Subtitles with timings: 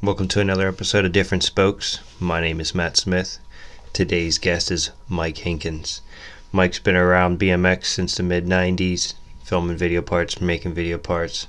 [0.00, 1.98] Welcome to another episode of Different Spokes.
[2.20, 3.40] My name is Matt Smith.
[3.92, 6.02] Today's guest is Mike Hinkins.
[6.52, 11.48] Mike's been around BMX since the mid 90s, filming video parts, making video parts.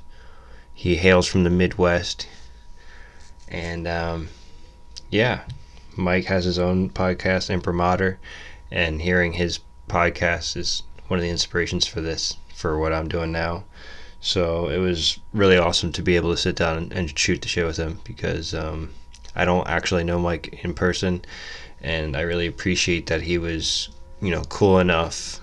[0.74, 2.28] He hails from the Midwest.
[3.48, 4.30] And um,
[5.12, 5.42] yeah,
[5.96, 8.18] Mike has his own podcast, Imprimatur,
[8.72, 13.32] and hearing his podcast is one of the inspirations for this, for what I'm doing
[13.32, 13.66] now.
[14.22, 17.48] So it was really awesome to be able to sit down and, and shoot the
[17.48, 18.90] show with him because um,
[19.36, 21.24] I don't actually know Mike in person,
[21.82, 23.90] and I really appreciate that he was,
[24.22, 25.40] you know, cool enough,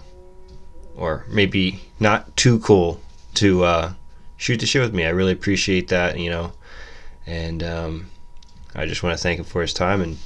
[0.95, 3.01] or maybe not too cool
[3.35, 3.93] to uh,
[4.37, 5.07] shoot the show with me.
[5.07, 6.53] I really appreciate that, you know,
[7.27, 8.11] and um,
[8.75, 10.19] I just want to thank him for his time and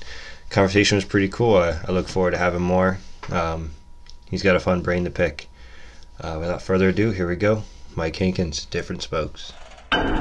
[0.50, 1.56] conversation was pretty cool.
[1.56, 2.98] I, I look forward to having more.
[3.30, 3.70] Um,
[4.28, 5.48] he's got a fun brain to pick.
[6.20, 7.62] Uh, without further ado, here we go.
[7.96, 9.52] Mike Hinkins, Different Spokes.
[9.90, 10.20] Damn,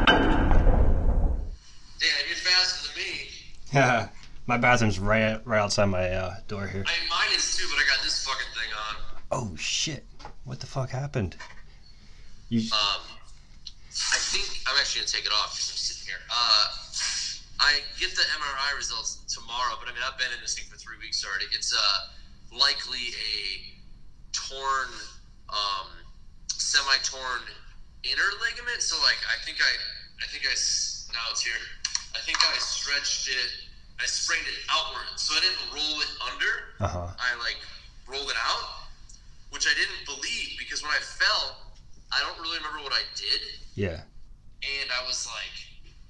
[2.27, 3.27] you're faster than me.
[3.73, 4.09] Yeah,
[4.47, 6.83] my bathroom's right right outside my uh, door here.
[6.87, 8.95] I mean, mine is too, but I got this fucking thing on.
[9.31, 10.05] Oh shit!
[10.45, 11.35] What the fuck happened?
[12.49, 13.01] You Um,
[14.11, 16.21] I think I'm actually gonna take it off because I'm sitting here.
[16.31, 16.65] Uh,
[17.59, 20.77] I get the MRI results tomorrow, but I mean, I've been in this thing for
[20.77, 21.45] three weeks already.
[21.53, 23.77] It's uh, likely a
[24.31, 24.89] torn,
[25.49, 25.87] um,
[26.59, 27.41] semi-torn
[28.03, 28.81] inner ligament.
[28.83, 29.71] So like, I think I,
[30.23, 30.53] I think I
[31.13, 31.59] now it's here.
[32.15, 33.49] I think I stretched it.
[33.99, 36.51] I sprained it outward, so I didn't roll it under.
[36.79, 37.07] uh huh.
[37.19, 37.59] I like
[38.07, 38.87] rolled it out,
[39.51, 41.75] which I didn't believe because when I fell,
[42.11, 43.41] I don't really remember what I did,
[43.75, 43.99] Yeah.
[44.63, 45.51] and I was like,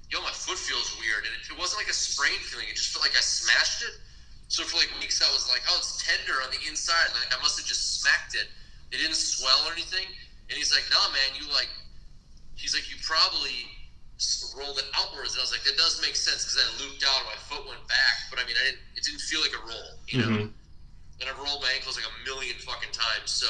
[0.08, 2.94] "Yo, my foot feels weird," and it, it wasn't like a sprain feeling; it just
[2.94, 3.92] felt like I smashed it.
[4.48, 7.10] So for like weeks, I was like, "Oh, it's tender on the inside.
[7.18, 8.46] Like I must have just smacked it.
[8.94, 10.06] It didn't swell or anything."
[10.50, 11.70] And he's like, "No, man, you like."
[12.56, 13.70] He's like, "You probably."
[14.52, 17.24] Rolled it outwards, and I was like, "That does make sense because I looped out,
[17.24, 18.84] and my foot went back." But I mean, I didn't.
[18.94, 20.52] It didn't feel like a roll, you know Mhm.
[21.20, 23.30] and I've rolled my ankles like a million fucking times.
[23.30, 23.46] So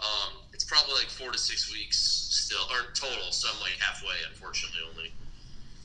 [0.00, 3.30] um, it's probably like four to six weeks still, or total.
[3.30, 5.12] So I'm like halfway, unfortunately, only.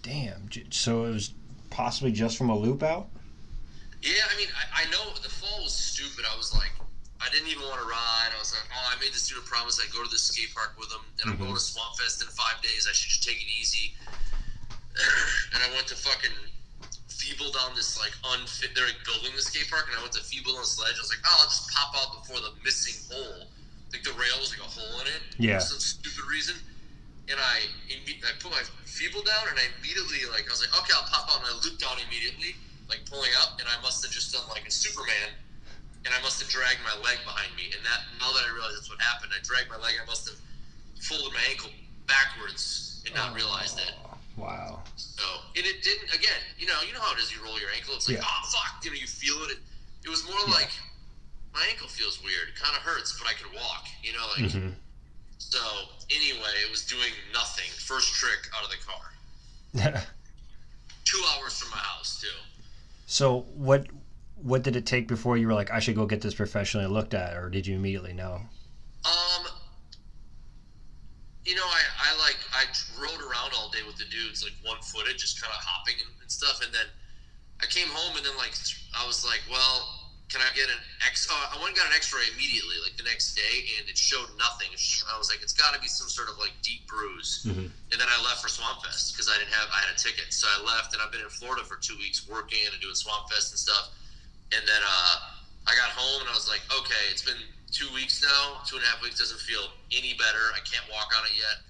[0.01, 0.49] Damn.
[0.71, 1.31] So it was
[1.69, 3.09] possibly just from a loop out.
[4.01, 6.25] Yeah, I mean, I, I know the fall was stupid.
[6.31, 6.71] I was like,
[7.23, 8.35] I didn't even want to ride.
[8.35, 10.51] I was like, oh, I made this dude a promise I'd go to the skate
[10.53, 11.47] park with him, and I'm Mhm.
[11.47, 12.85] going to Swamp Fest in five days.
[12.85, 13.95] I should just take it easy.
[15.53, 16.35] and I went to fucking
[17.07, 18.75] feeble down this like unfit.
[18.75, 20.95] They're like building the skate park, and I went to feeble on a sledge.
[20.97, 23.47] I was like, oh, I'll just pop out before the missing hole.
[23.95, 25.21] Like the rail was like a hole in it.
[25.39, 25.59] Yeah.
[25.59, 26.55] For some stupid reason.
[27.31, 27.63] And I,
[28.27, 31.31] I put my feeble down, and I immediately like I was like, okay, I'll pop
[31.31, 32.53] out, and I looped out immediately,
[32.89, 35.31] like pulling up, and I must have just done like a Superman,
[36.05, 37.71] and I must have dragged my leg behind me.
[37.75, 39.95] And that now that I realize that's what happened, I dragged my leg.
[40.01, 40.39] I must have
[40.99, 41.69] folded my ankle
[42.07, 43.93] backwards and not realized it.
[44.35, 44.83] Wow.
[44.95, 45.23] So,
[45.55, 46.09] and it didn't.
[46.13, 47.31] Again, you know, you know how it is.
[47.31, 47.93] You roll your ankle.
[47.95, 48.25] It's like, Yeah.
[48.27, 48.83] oh fuck.
[48.83, 49.59] You know, you feel it.
[50.03, 50.53] It was more Yeah.
[50.59, 50.71] like
[51.53, 52.49] my ankle feels weird.
[52.49, 53.85] It kind of hurts, but I could walk.
[54.03, 54.51] You know, like.
[54.51, 54.69] hmm
[55.37, 55.59] So
[56.09, 57.69] anyway, it was doing nothing.
[57.79, 60.01] First trick out of the car.
[61.05, 62.27] Two hours from my house too.
[63.05, 63.85] so what?
[64.43, 67.13] What did it take before you were like, I should go get this professionally looked
[67.13, 68.43] at, or did you immediately know?
[69.07, 69.47] Um,
[71.45, 72.67] you know, I, I like I
[72.99, 76.11] rode around all day with the dudes, like one footed, just kind of hopping and,
[76.21, 76.59] and stuff.
[76.59, 76.87] And then
[77.63, 78.51] I came home, and then like
[78.91, 81.23] I was like, well, can I get an X?
[81.31, 84.27] Oh, I went and got an X-ray immediately, like the next day, and it showed
[84.35, 84.67] nothing.
[85.07, 87.47] I was like, it's got to be some sort of like deep bruise.
[87.47, 87.71] Mhm.
[87.71, 90.35] And then I left for Swamp Fest because I didn't have I had a ticket,
[90.35, 93.31] so I left, and I've been in Florida for two weeks working and doing Swamp
[93.31, 93.95] Fest and stuff.
[94.53, 95.15] And then uh,
[95.65, 97.39] I got home and I was like, okay, it's been
[97.73, 100.53] two weeks now, two and a half weeks doesn't feel any better.
[100.53, 101.65] I can't walk on it yet.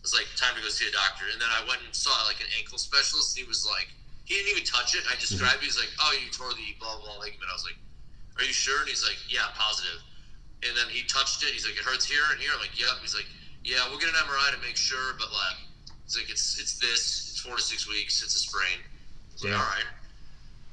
[0.00, 1.28] It's like time to go see a doctor.
[1.30, 3.92] And then I went and saw like an ankle specialist, and he was like,
[4.24, 5.04] he didn't even touch it.
[5.06, 5.68] I described it.
[5.68, 7.46] He's like, oh, you tore the blah blah ligament.
[7.46, 7.78] I was like,
[8.40, 8.82] are you sure?
[8.82, 10.02] And he's like, yeah, positive.
[10.66, 11.54] And then he touched it.
[11.54, 12.50] He's like, it hurts here and here.
[12.54, 12.98] I'm like, yep.
[13.02, 13.28] He's like,
[13.62, 15.58] yeah, we'll get an MRI to make sure, but like,
[16.06, 17.30] it's like it's it's this.
[17.30, 18.22] It's four to six weeks.
[18.24, 18.82] It's a sprain.
[19.42, 19.90] Like, all right.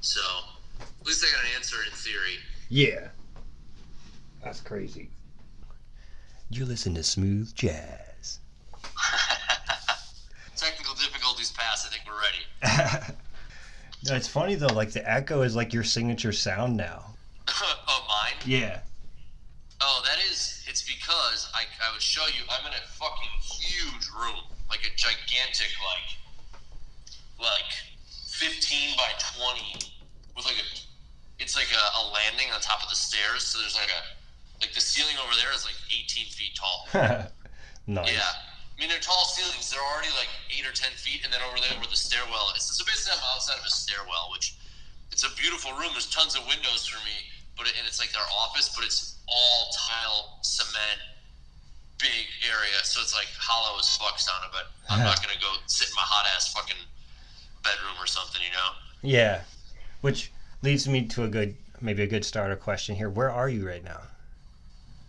[0.01, 0.21] So
[0.79, 2.37] at least I got an answer in theory.
[2.69, 3.09] Yeah.
[4.43, 5.09] That's crazy.
[6.49, 8.39] You listen to smooth jazz.
[10.55, 11.87] Technical difficulties passed.
[11.87, 13.13] I think we're ready.
[14.09, 14.67] no, it's funny though.
[14.67, 17.05] Like the echo is like your signature sound now.
[17.47, 18.33] oh, mine.
[18.45, 18.79] Yeah.
[19.81, 20.65] Oh, that is.
[20.67, 22.43] It's because I, I would show you.
[22.49, 26.17] I'm in a fucking huge room, like a gigantic, like,
[27.39, 27.71] like
[28.27, 29.98] 15 by 20,
[30.39, 30.67] with like a.
[31.39, 33.47] It's like a, a landing on top of the stairs.
[33.47, 34.01] So there's like a,
[34.59, 36.83] like the ceiling over there is like 18 feet tall.
[37.87, 38.11] nice.
[38.11, 38.27] Yeah.
[38.27, 39.67] I mean, they're tall ceilings.
[39.67, 42.63] They're already like eight or ten feet, and then over there where the stairwell is.
[42.63, 44.55] So basically, I'm outside of a stairwell, which
[45.11, 45.91] it's a beautiful room.
[45.91, 47.27] There's tons of windows for me,
[47.59, 51.03] but it, and it's like our office, but it's all tile, cement,
[51.99, 52.79] big area.
[52.87, 54.47] So it's like hollow as fuck sounding.
[54.55, 56.79] But I'm not gonna go sit in my hot ass fucking
[57.67, 58.71] bedroom or something, you know.
[59.03, 59.43] Yeah,
[60.01, 60.31] which
[60.61, 63.09] leads me to a good, maybe a good starter question here.
[63.09, 64.01] Where are you right now?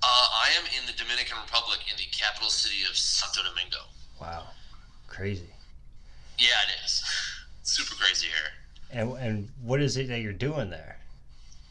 [0.02, 3.78] Uh, I am in the Dominican Republic in the capital city of Santo Domingo.
[4.20, 4.44] Wow,
[5.08, 5.50] crazy.
[6.38, 7.04] Yeah, it is.
[7.62, 8.52] Super crazy here.
[8.92, 10.96] And and what is it that you're doing there?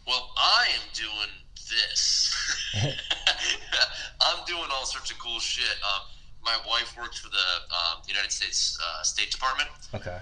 [0.07, 2.33] Well, I am doing this.
[4.21, 5.77] I'm doing all sorts of cool shit.
[5.83, 6.01] Um,
[6.43, 10.17] my wife works for the um, United States uh, State Department, Okay.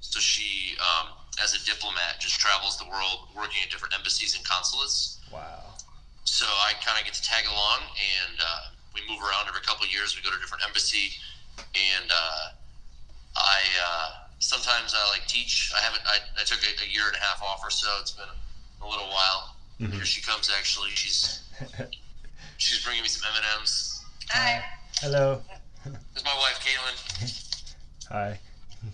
[0.00, 1.08] So she, um,
[1.42, 5.18] as a diplomat, just travels the world working at different embassies and consulates.
[5.32, 5.74] Wow.
[6.24, 8.60] So I kind of get to tag along, and uh,
[8.94, 10.16] we move around every couple of years.
[10.16, 11.12] We go to a different embassy,
[11.58, 12.48] and uh,
[13.36, 14.08] I uh,
[14.38, 15.72] sometimes I like teach.
[15.76, 16.02] I haven't.
[16.06, 17.88] I, I took a, a year and a half off or so.
[18.00, 18.28] It's been
[18.82, 19.54] a little while.
[19.80, 19.92] Mhm.
[19.94, 20.50] Here she comes.
[20.56, 21.40] Actually, she's
[22.56, 24.04] she's bringing me some M and M's.
[24.30, 24.64] Hi.
[25.00, 25.42] Hello.
[25.84, 27.56] This is my wife, Caitlin.
[28.10, 28.38] Hi.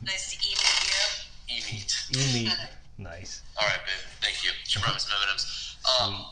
[0.00, 1.92] Nice to eat with E meat.
[2.10, 2.56] You meet.
[2.98, 3.42] Nice.
[3.60, 4.02] All right, babe.
[4.20, 4.50] Thank you.
[4.64, 5.76] She brought me some M and M's.
[6.00, 6.26] Um,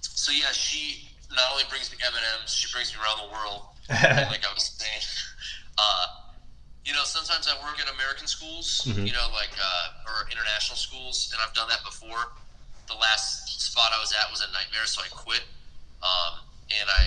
[0.00, 3.30] so yeah, she not only brings me M and M's, she brings me around the
[3.32, 3.62] world.
[4.32, 5.02] Like I was saying,
[5.78, 6.06] uh,
[6.84, 9.06] you know, sometimes I work at American schools, Mhm.
[9.06, 12.32] you know, like uh, or international schools, and I've done that before.
[12.88, 15.42] The last spot I was at was a nightmare, so I quit.
[16.02, 16.38] Um,
[16.70, 17.02] and I,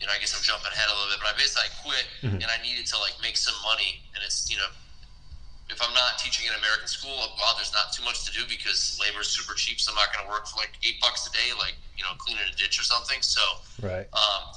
[0.00, 2.06] you know, I guess I'm jumping ahead a little bit, but I basically I quit,
[2.22, 2.40] Mhm.
[2.44, 4.68] and I needed to like make some money, and it's you know.
[5.68, 7.10] If I'm not teaching in American school,
[7.42, 9.80] well, there's not too much to do because labor is super cheap.
[9.82, 12.14] So I'm not going to work for like eight bucks a day, like you know,
[12.22, 13.18] cleaning a ditch or something.
[13.20, 13.42] So
[13.82, 14.06] Right.
[14.14, 14.54] um,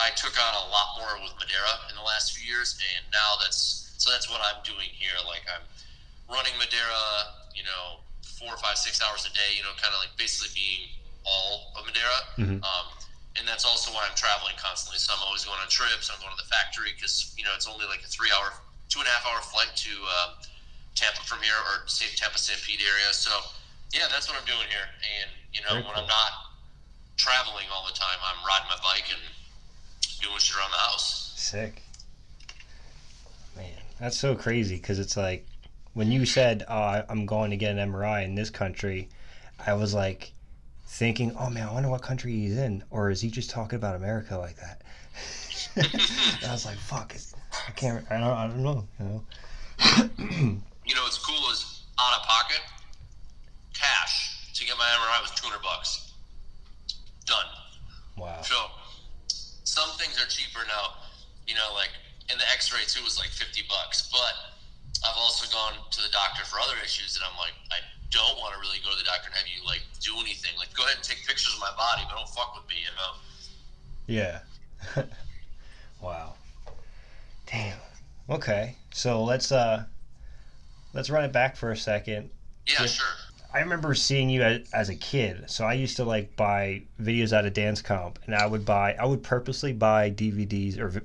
[0.00, 3.38] I took on a lot more with Madeira in the last few years, and now
[3.40, 5.14] that's so that's what I'm doing here.
[5.30, 5.62] Like I'm
[6.28, 9.54] running Madeira, you know, four, five, six hours a day.
[9.56, 10.90] You know, kind of like basically being
[11.24, 12.18] all of Madeira.
[12.36, 12.58] Mhm.
[12.66, 12.86] Um,
[13.38, 14.98] and that's also why I'm traveling constantly.
[14.98, 16.10] So I'm always going on trips.
[16.10, 18.52] I'm going to the factory because you know it's only like a three-hour,
[18.90, 20.28] two and a half hour flight to uh,
[20.94, 22.58] Tampa from here, or say Tampa St.
[22.66, 23.10] Pete area.
[23.14, 23.30] So
[23.94, 24.88] yeah, that's what I'm doing here.
[25.22, 26.02] And you know, Very when cool.
[26.04, 26.32] I'm not
[27.16, 29.22] traveling all the time, I'm riding my bike and
[30.22, 31.32] doing shit around the house.
[31.36, 31.82] Sick.
[33.56, 33.66] Man,
[34.00, 35.46] that's so crazy because it's like
[35.94, 39.08] when you said, oh, I'm going to get an MRI in this country,
[39.64, 40.32] I was like
[40.98, 42.82] thinking, oh man, I wonder what country he's in.
[42.90, 44.82] Or is he just talking about America like that?
[46.48, 47.14] I was like, fuck,
[47.68, 48.86] I can't, I don't, I don't know.
[48.98, 49.24] You know?
[50.88, 52.64] You know what's cool is out of pocket
[53.76, 56.16] cash to get my MRI was 200 bucks.
[57.28, 57.44] Done.
[58.16, 58.40] wow.
[58.40, 58.56] So
[59.68, 60.96] some things are cheaper now.
[61.44, 61.92] You know, like
[62.32, 64.08] and the X-ray too was like 50 bucks.
[64.08, 64.32] But
[65.04, 68.56] I've also gone to the doctor for other issues, and I'm like, I don't want
[68.56, 70.56] to really go to the doctor and have you like do anything.
[70.56, 72.80] Like, go ahead and take pictures of my body, but don't fuck with me.
[72.80, 73.12] You know.
[74.08, 74.40] Yeah.
[76.02, 76.34] wow.
[77.46, 77.78] Damn.
[78.28, 78.74] Okay.
[78.92, 79.84] So let's uh
[80.94, 82.30] let's run it back for a second.
[82.66, 83.06] Yeah, sure.
[83.52, 85.44] I remember seeing you as, as a kid.
[85.50, 88.94] So I used to like buy videos out of Dans Comp, and I would buy,
[88.94, 91.00] I would purposely buy DVDs or v-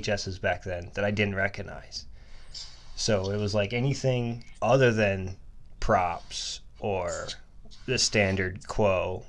[0.00, 2.06] VHSs back then that I didn't recognize.
[2.96, 5.36] So it was like anything other than
[5.80, 7.28] props or
[7.86, 9.24] the standard quo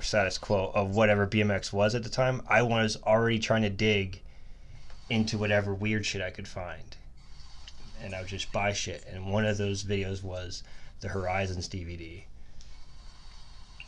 [0.00, 2.42] status quo of whatever BMX was at the time.
[2.48, 4.20] I was already trying to dig
[5.10, 6.96] into whatever weird shit I could find.
[8.02, 9.04] And I would just buy shit.
[9.10, 10.62] And one of those videos was
[11.00, 12.22] the Horizons DVD.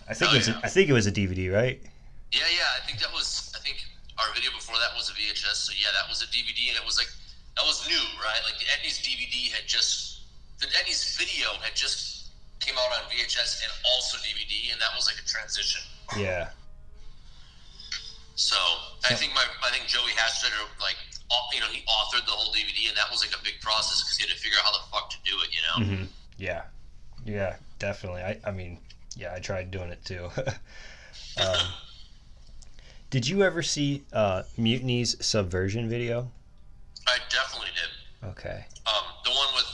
[0.08, 0.48] I think Oh, it was.
[0.48, 0.58] yeah.
[0.58, 1.78] A, I think it was a DVD, right?
[2.32, 2.66] Yeah, yeah.
[2.74, 3.52] I think that was.
[3.54, 3.78] I think
[4.18, 5.54] our video before that was a VHS.
[5.54, 7.06] So yeah, that was a DVD, and it was like
[7.56, 8.40] that was new, right?
[8.46, 10.22] Like the Etnies DVD had just
[10.58, 15.06] the Etnies video had just came out on VHS and also DVD, and that was
[15.06, 15.82] like a transition.
[16.16, 16.48] Yeah.
[18.34, 18.56] So
[19.08, 20.96] I think my I think Joey Hastrader like
[21.52, 24.16] you know he authored the whole DVD, and that was like a big process because
[24.16, 25.48] he had to figure out how the fuck to do it.
[25.54, 25.96] You know.
[25.96, 26.04] hmm
[26.38, 26.62] Yeah.
[27.24, 27.56] Yeah.
[27.78, 28.22] Definitely.
[28.22, 28.38] I.
[28.44, 28.78] I mean,
[29.16, 29.34] yeah.
[29.34, 30.30] I tried doing it too.
[31.40, 31.58] um,
[33.10, 36.30] did you ever see uh, Mutiny's Subversion video?
[37.06, 38.28] I definitely did.
[38.30, 38.64] Okay.
[38.86, 39.66] Um, the one with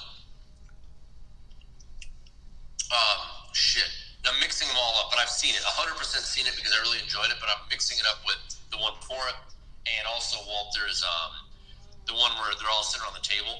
[2.91, 3.91] um, shit.
[4.29, 5.63] I'm mixing them all up, but I've seen it.
[5.63, 7.39] 100% seen it because I really enjoyed it.
[7.41, 8.39] But I'm mixing it up with
[8.71, 9.39] the one before it,
[9.87, 11.33] and also Walter's um,
[12.07, 13.59] the one where they're all sitting on the table.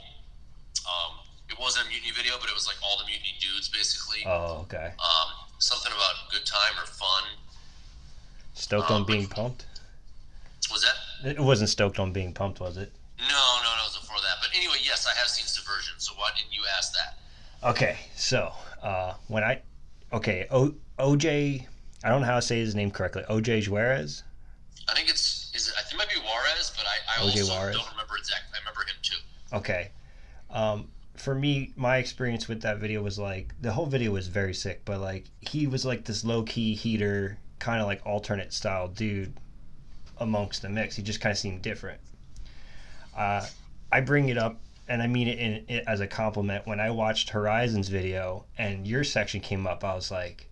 [0.87, 1.19] Um,
[1.51, 4.23] it wasn't a mutiny video, but it was like all the mutiny dudes basically.
[4.27, 4.93] Oh, okay.
[4.99, 7.23] Um, something about good time or fun.
[8.55, 9.67] Stoked Um, on being pumped.
[10.71, 11.31] Was that?
[11.31, 12.93] It wasn't stoked on being pumped, was it?
[13.19, 13.83] No, no, no.
[13.83, 14.37] It was before that.
[14.41, 15.95] But anyway, yes, I have seen Subversion.
[15.99, 17.19] So why didn't you ask that?
[17.69, 19.61] Okay, so uh, when I
[20.17, 21.67] okay o, OJ,
[22.05, 23.23] I don't know how to say his name correctly.
[23.29, 24.23] OJ Juarez.
[24.89, 27.53] I think it's is it, I think it might be Juarez, but I, I also
[27.53, 27.77] Juarez.
[27.77, 28.49] don't remember exactly.
[28.55, 29.57] I remember him too.
[29.57, 29.91] Okay.
[30.51, 34.55] Um, for me, my experience with that video was like the whole video was very
[34.55, 38.89] sick, but like he was like this low key heater, kind of like alternate style
[38.89, 39.33] dude
[40.19, 40.97] amongst the mix.
[40.97, 42.01] He just kind of seemed different.
[43.17, 43.47] Uh,
[43.91, 46.67] I bring it up and I mean it, in, it as a compliment.
[46.67, 50.47] When I watched Horizon's video and your section came up, I was like,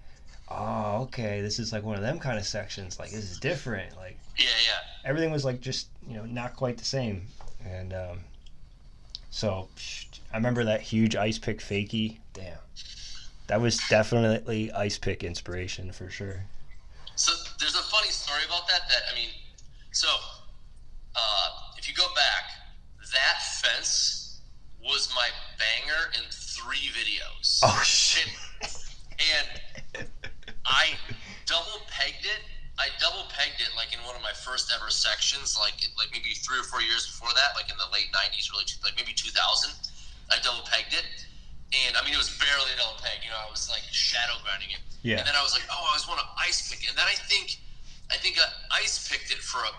[0.49, 2.99] "Oh, okay, this is like one of them kind of sections.
[2.99, 3.97] Like this is different.
[3.97, 5.09] Like Yeah, yeah.
[5.09, 7.27] everything was like just you know not quite the same
[7.65, 8.21] and um,
[9.31, 9.69] so
[10.33, 12.59] i remember that huge ice pick fakie damn
[13.47, 16.43] that was definitely ice pick inspiration for sure
[17.17, 18.81] So there's a funny story about that.
[18.89, 19.29] That I mean,
[19.93, 20.09] so
[21.15, 21.49] uh,
[21.79, 22.51] if you go back,
[23.13, 24.24] that fence
[24.95, 25.27] was my
[25.59, 27.59] banger in three videos.
[27.67, 28.31] oh shit
[29.19, 30.07] and
[30.67, 30.95] I
[31.47, 32.43] double pegged it.
[32.79, 36.35] I double pegged it like in one of my first ever sections, like like maybe
[36.35, 39.35] three or four years before that, like in the late '90s, really like maybe 2000.
[40.33, 41.07] I double pegged it,
[41.87, 43.23] and I mean it was barely a double peg.
[43.23, 45.85] You know, I was like shadow grinding it, yeah and then I was like, oh,
[45.91, 47.63] I just want to ice pick it, and then I think
[48.11, 48.47] I think I
[48.83, 49.71] ice picked it for a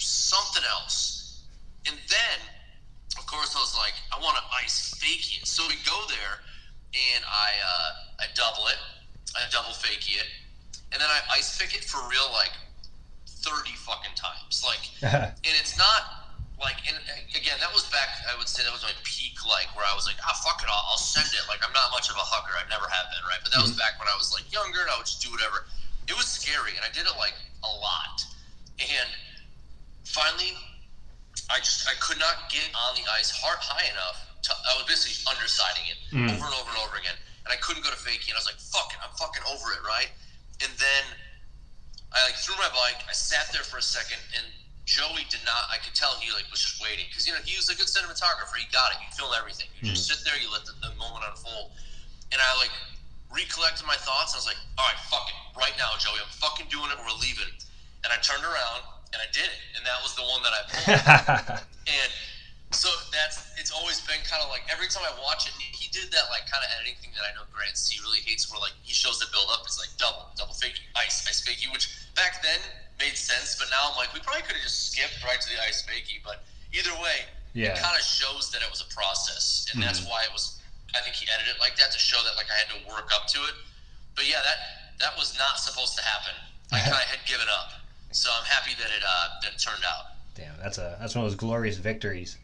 [0.00, 1.44] something else,
[1.84, 2.36] and then
[3.18, 5.46] of course I was like, I want to ice fake it.
[5.46, 6.40] So we go there,
[6.92, 8.80] and I uh, I double it,
[9.36, 10.26] I double fake it,
[10.92, 12.52] and then I ice fake it for real like
[13.26, 14.64] thirty fucking times.
[14.64, 16.22] Like, and it's not
[16.60, 16.96] like, and
[17.34, 18.22] again, that was back.
[18.30, 20.70] I would say that was my peak, like where I was like, ah, fuck it,
[20.70, 21.44] I'll, I'll send it.
[21.50, 22.54] Like, I'm not much of a hugger.
[22.54, 23.42] I never have been, right?
[23.42, 25.66] But that was back when I was like younger, and I would just do whatever.
[26.06, 27.34] It was scary, and I did it like
[27.66, 28.24] a lot,
[28.78, 29.10] and
[30.04, 30.54] finally
[31.52, 34.24] I just I could not get on the ice hard high enough.
[34.48, 36.26] To, I was basically undersiding it Mm.
[36.32, 38.26] over and over and over again, and I couldn't go to fakie.
[38.32, 40.10] And I was like, "Fuck it, I'm fucking over it, right?"
[40.64, 41.04] And then
[42.12, 43.00] I like threw my bike.
[43.08, 44.44] I sat there for a second, and
[44.84, 45.62] Joey did not.
[45.72, 47.88] I could tell he like was just waiting because you know he was a good
[47.88, 48.56] cinematographer.
[48.58, 48.98] He got it.
[49.04, 49.68] You filmed everything.
[49.80, 51.72] You just sit there, you let the, the moment unfold.
[52.32, 52.72] And I like
[53.32, 54.34] recollected my thoughts.
[54.34, 56.20] I was like, "All right, fuck it, right now, Joey.
[56.20, 56.98] I'm fucking doing it.
[57.00, 57.48] We're leaving."
[58.04, 58.82] And I turned around
[59.12, 61.62] and I did it, and that was the one that I pulled.
[61.86, 62.10] And
[62.72, 66.08] so that's it's always been kind of like every time I watch it, he did
[66.10, 68.72] that like kind of editing thing that I know Grant C really hates, where like
[68.80, 72.40] he shows the build up, it's like double, double fake ice, ice fakey, which back
[72.40, 72.58] then
[72.98, 75.60] made sense, but now I'm like we probably could have just skipped right to the
[75.62, 77.76] ice fakey, but either way, Yeah.
[77.76, 80.10] it kind of shows that it was a process, and that's mm-hmm.
[80.10, 80.58] why it was.
[80.96, 83.08] I think he edited it like that to show that like I had to work
[83.16, 83.56] up to it.
[84.16, 86.36] But yeah, that that was not supposed to happen.
[86.72, 87.81] I kind of had given up,
[88.12, 90.16] so I'm happy that it uh, that it turned out.
[90.34, 92.38] damn that's a that's one of those glorious victories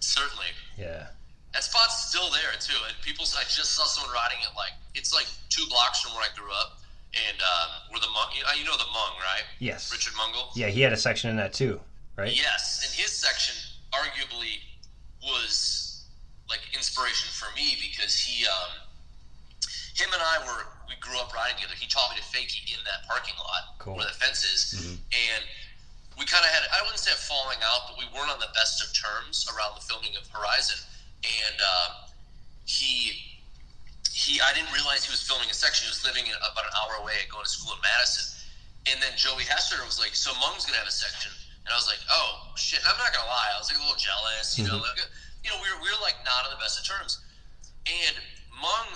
[0.00, 0.46] Certainly.
[0.78, 1.06] yeah
[1.54, 3.24] That spot's still there too, and people.
[3.38, 6.50] I just saw someone riding it like it's like two blocks from where I grew
[6.52, 6.78] up,
[7.14, 8.28] and um, where the Mung.
[8.58, 9.44] You know, the Mung, right?
[9.60, 10.50] yes Richard Mungle.
[10.54, 11.80] yeah he had a section in that too
[12.16, 13.54] right Yes, and his section
[13.92, 14.60] arguably
[15.22, 16.04] was
[16.48, 18.72] like inspiration for me because he, um,
[19.96, 21.74] him and I were we grew up riding together.
[21.78, 23.96] He taught me to fakie in that parking lot Cool.
[23.96, 24.98] where the fence is, Mhm.
[25.12, 25.42] and
[26.16, 28.50] we kind of had I wouldn't say a falling out, but we weren't on the
[28.54, 30.78] best of terms around the filming of Horizon,
[31.24, 31.90] and um,
[32.64, 33.30] he
[34.12, 35.86] he I didn't realize he was filming a section.
[35.86, 38.30] He was living in, about an hour away, going to school in Madison.
[38.86, 41.32] And then Joey Hester was like, "So Mung's gonna have a section,"
[41.64, 43.96] and I was like, "Oh shit!" I'm not gonna lie, I was like a little
[43.96, 44.76] jealous, you know.
[44.76, 45.08] Like,
[45.42, 47.18] you know, we were, we were like not on the best of terms.
[47.86, 48.16] And
[48.60, 48.86] Mung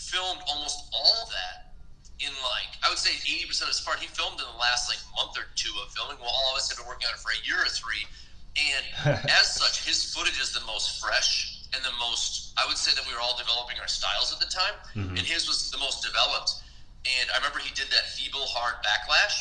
[0.00, 1.76] filmed almost all of that
[2.20, 4.00] in like I would say 80 percent of his part.
[4.00, 6.68] He filmed in the last like month or two of filming, while all of us
[6.72, 8.04] had been working on it for a year or three.
[8.58, 8.84] And
[9.30, 12.52] as such, his footage is the most fresh and the most.
[12.58, 15.16] I would say that we were all developing our styles at the time, Mhm.
[15.16, 16.60] and his was the most developed.
[17.06, 19.36] And I remember he did that feeble hard backlash.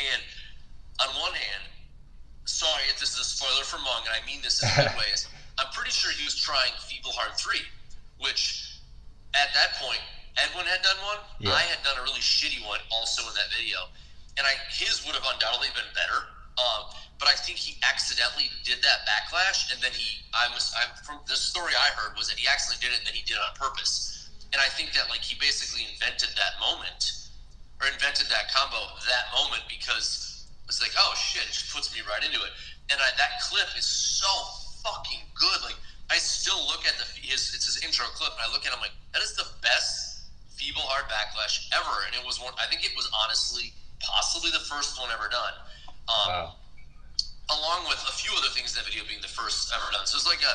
[0.00, 0.22] And
[1.02, 1.64] on one hand,
[2.44, 5.28] sorry if this is a spoiler for Mung, and I mean this in good ways.
[5.58, 7.60] I'm pretty sure he was trying Feeble Hard 3,
[8.18, 8.65] which
[9.38, 10.00] at that point,
[10.36, 11.20] Edwin had done one.
[11.40, 11.56] Yeah.
[11.56, 13.88] I had done a really shitty one also in that video.
[14.36, 16.28] And I his would have undoubtedly been better.
[16.56, 20.88] Um, but I think he accidentally did that backlash, and then he, I was, I,
[21.04, 23.40] from the story I heard was that he accidentally did it, and then he did
[23.40, 24.28] it on purpose.
[24.52, 27.28] And I think that like he basically invented that moment,
[27.80, 32.00] or invented that combo that moment because it's like, oh shit, it just puts me
[32.08, 32.52] right into it.
[32.88, 34.28] And I, that clip is so
[34.84, 35.60] fucking good.
[35.64, 35.76] Like
[36.10, 38.76] I still look at the his it's his intro clip, and I look at it,
[38.76, 42.06] I'm like, that is the best feeble hard backlash ever.
[42.06, 42.54] And it was one.
[42.62, 45.54] I think it was honestly possibly the first one ever done.
[46.06, 46.54] Um, wow
[47.50, 50.06] along with a few other things in that video being the first ever done.
[50.06, 50.54] So it's like a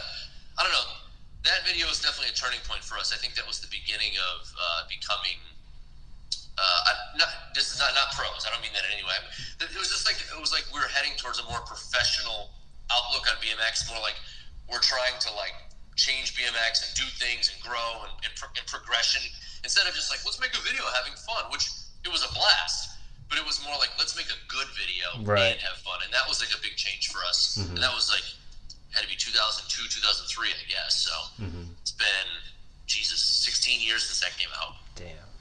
[0.60, 1.00] I don't know.
[1.48, 3.15] That video was definitely a turning point for us.
[3.15, 5.39] I think that was the beginning of uh, becoming.
[6.60, 8.46] Uh, I, not, this is not not pros.
[8.46, 9.17] I don't mean that in any way.
[9.63, 12.51] It was just like it was like we were heading towards a more professional
[12.91, 13.88] outlook on BMX.
[13.88, 14.20] More like
[14.71, 15.53] we're trying to like
[15.99, 19.21] change BMX and do things and grow and, and, pro- and progression
[19.67, 21.67] instead of just like let's make a video having fun, which
[22.07, 22.97] it was a blast.
[23.29, 25.55] But it was more like let's make a good video Right.
[25.55, 27.55] and have fun, and that was like a big change for us.
[27.59, 27.75] Mhm.
[27.75, 28.23] And that was like
[28.91, 30.99] had to be 2002, 2003, I guess.
[31.07, 31.11] So
[31.43, 32.27] hmm it's been
[32.87, 34.75] Jesus, 16 years since that came out.
[34.95, 35.31] Damn.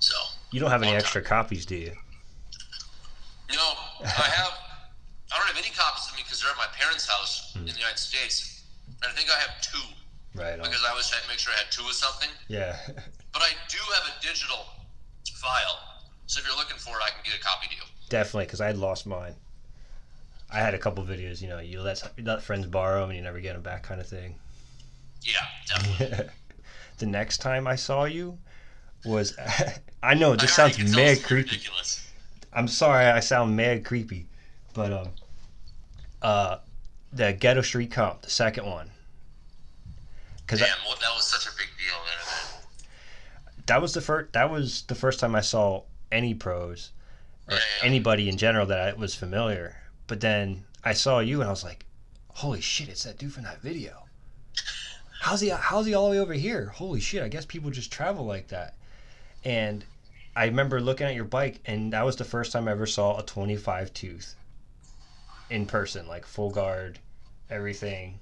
[0.00, 0.14] So
[0.50, 1.92] You don't have any extra copies, do you?
[3.52, 3.60] no,
[4.00, 4.52] I have.
[5.32, 7.60] I don't have any copies of me because they're at my parents' house Hmm.
[7.66, 8.62] in the United States,
[9.02, 9.80] and I think I have two
[10.34, 10.54] Right.
[10.58, 10.62] On.
[10.62, 12.28] because I always try to make sure I had two of something.
[12.48, 12.76] Yeah.
[13.32, 14.64] But I do have a digital
[15.34, 15.80] file,
[16.26, 17.82] so if you're looking for it, I can get a copy to you.
[18.08, 19.34] Definitely, because I had lost mine.
[20.50, 23.24] I had a couple videos, you know, you let let friends borrow them and you
[23.24, 24.38] never get them back, kind of thing.
[25.22, 25.34] Yeah,
[25.66, 26.28] definitely.
[26.98, 28.38] the next time I saw you
[29.04, 29.36] was,
[30.02, 31.50] I know this sounds mad creepy.
[31.50, 32.06] Ridiculous.
[32.52, 34.28] I'm sorry, I sound mad creepy,
[34.74, 35.08] but um,
[36.24, 36.58] uh,
[37.12, 38.90] the Ghetto Street Comp, the second one,
[40.38, 41.94] because Damn, well, that was such a big deal.
[42.04, 42.64] Man.
[43.66, 46.90] that was the first that was the first time I saw any pros
[47.48, 47.86] or Yeah, yeah.
[47.86, 49.76] anybody in general that I was familiar.
[50.06, 51.84] But then I saw you and I was like,
[52.28, 54.04] "Holy shit, it's that dude from that video."
[55.20, 56.66] How's he how's he all the way over here?
[56.74, 58.74] Holy shit, I guess people just travel like that.
[59.44, 59.84] And
[60.36, 63.18] I remember looking at your bike and that was the first time I ever saw
[63.18, 64.34] a 25 tooth
[65.54, 66.98] in person, like full guard,
[67.48, 68.18] everything.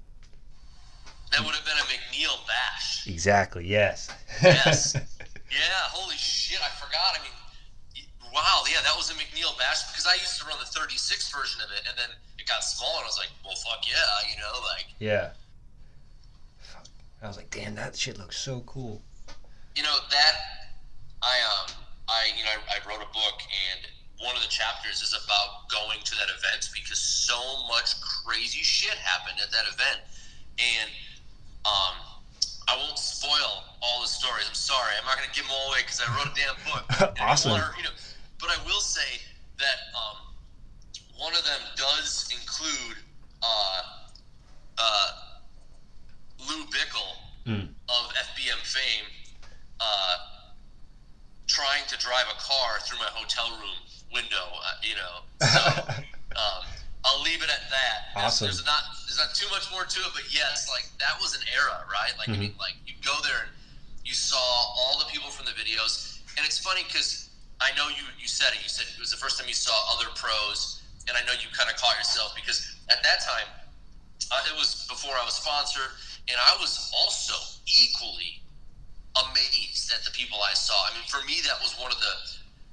[1.32, 3.08] That would have been a Macneil bash.
[3.08, 4.10] Exactly, yes.
[4.42, 4.94] Yes.
[5.50, 7.16] yeah, holy shit, I forgot.
[7.16, 10.66] I mean, wow, yeah, that was a Macneil bash because I used to run the
[10.66, 13.80] 36 version of it, and then it got smaller, and I was like, well, fuck
[13.88, 15.30] yeah, you know, like, yeah.
[16.60, 16.86] Fuck.
[17.22, 19.00] I was like, damn, that shit looks so cool.
[19.74, 20.34] you know, that,
[21.22, 21.72] I, um,
[22.10, 23.40] I, you know, I, I wrote a book,
[23.72, 23.88] and
[24.22, 27.36] one of the chapters is about going to that event because so
[27.68, 30.00] much crazy shit happened at that event,
[30.58, 30.90] and,
[31.66, 31.94] um,
[32.68, 34.46] I won't spoil all the stories.
[34.48, 34.94] I'm sorry.
[34.98, 36.84] I'm not going to give them all away because I wrote a damn book.
[37.20, 37.50] Awesome.
[37.50, 37.90] wanna- you know,
[38.40, 39.20] but I will say
[39.58, 40.16] that um,
[41.18, 42.98] one of them does include
[43.42, 43.82] uh,
[44.78, 45.10] uh,
[46.48, 47.12] Lou Bickle
[47.44, 47.66] Mm.
[47.88, 49.04] of FBM fame
[49.80, 50.16] uh,
[51.48, 53.74] trying to drive a car through my hotel room
[54.12, 54.44] window.
[54.52, 55.14] Uh, you know,
[55.46, 55.60] so
[56.36, 56.62] um,
[57.04, 57.98] I'll leave it at that.
[58.16, 58.46] Awesome.
[58.46, 61.42] There's not there's not too much more to it, but yes, like that was an
[61.52, 62.12] era, right?
[62.18, 62.52] Like I Mhm.
[62.52, 63.52] mean, like you go there and
[64.04, 68.04] you saw all the people from the videos, and it's funny because I know you
[68.18, 68.62] you said it.
[68.62, 71.48] You said it was the first time you saw other pros, and I know you
[71.52, 73.48] kind of caught yourself because at that time
[74.30, 75.90] uh, it was before I was sponsored,
[76.28, 77.34] and I was also
[77.66, 78.42] equally
[79.28, 80.74] amazed at the people I saw.
[80.88, 82.14] I mean, for me, that was one of the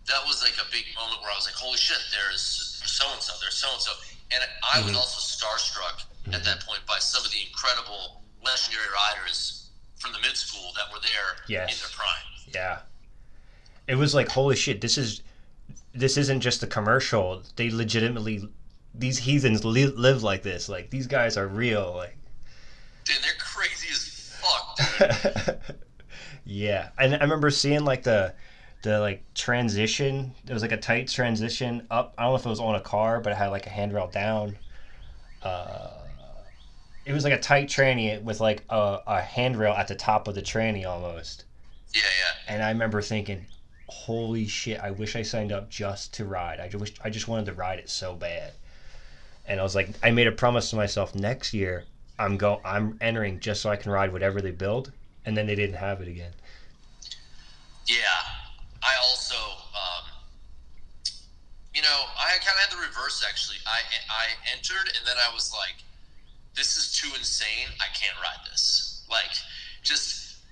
[0.09, 1.97] that was like a big moment where I was like, "Holy shit!
[2.11, 2.41] There's
[2.85, 3.33] so and so.
[3.41, 3.91] There's so and so,"
[4.31, 4.43] and
[4.73, 4.95] I was Mhm.
[4.97, 10.35] also starstruck at that point by some of the incredible legendary riders from the mid
[10.37, 11.73] school that were there Yes.
[11.73, 12.25] in their prime.
[12.53, 12.79] Yeah.
[13.87, 15.21] It was like, holy shit, this is
[15.93, 17.43] this isn't just a commercial.
[17.55, 18.47] They legitimately
[18.93, 20.69] these heathens li- live like this.
[20.69, 21.93] Like these guys are real.
[21.95, 22.17] Like
[23.05, 25.77] Dude, they're crazy as fuck, dude.
[26.45, 26.89] yeah.
[26.97, 28.35] And I remember seeing like the
[28.81, 30.33] the like transition.
[30.47, 32.13] It was like a tight transition up.
[32.17, 34.07] I don't know if it was on a car, but it had like a handrail
[34.07, 34.57] down.
[35.41, 35.91] Uh
[37.05, 40.35] it was like a tight tranny with like a, a handrail at the top of
[40.35, 41.45] the tranny almost.
[41.93, 42.53] yeah, yeah.
[42.53, 43.45] and I remember thinking,
[43.87, 44.79] "Holy shit!
[44.79, 46.59] I wish I signed up just to ride.
[46.59, 48.53] I just wish I just wanted to ride it so bad."
[49.47, 51.85] And I was like, I made a promise to myself next year.
[52.19, 52.61] I'm go.
[52.63, 54.91] I'm entering just so I can ride whatever they build,
[55.25, 56.33] and then they didn't have it again.
[57.87, 57.95] Yeah,
[58.83, 59.35] I also,
[59.75, 60.03] um,
[61.73, 63.57] you know, I kind of had the reverse actually.
[63.67, 65.79] I I entered and then I was like,
[66.55, 67.71] this is too insane.
[67.79, 69.05] I can't ride this.
[69.09, 69.31] Like,
[69.83, 70.43] just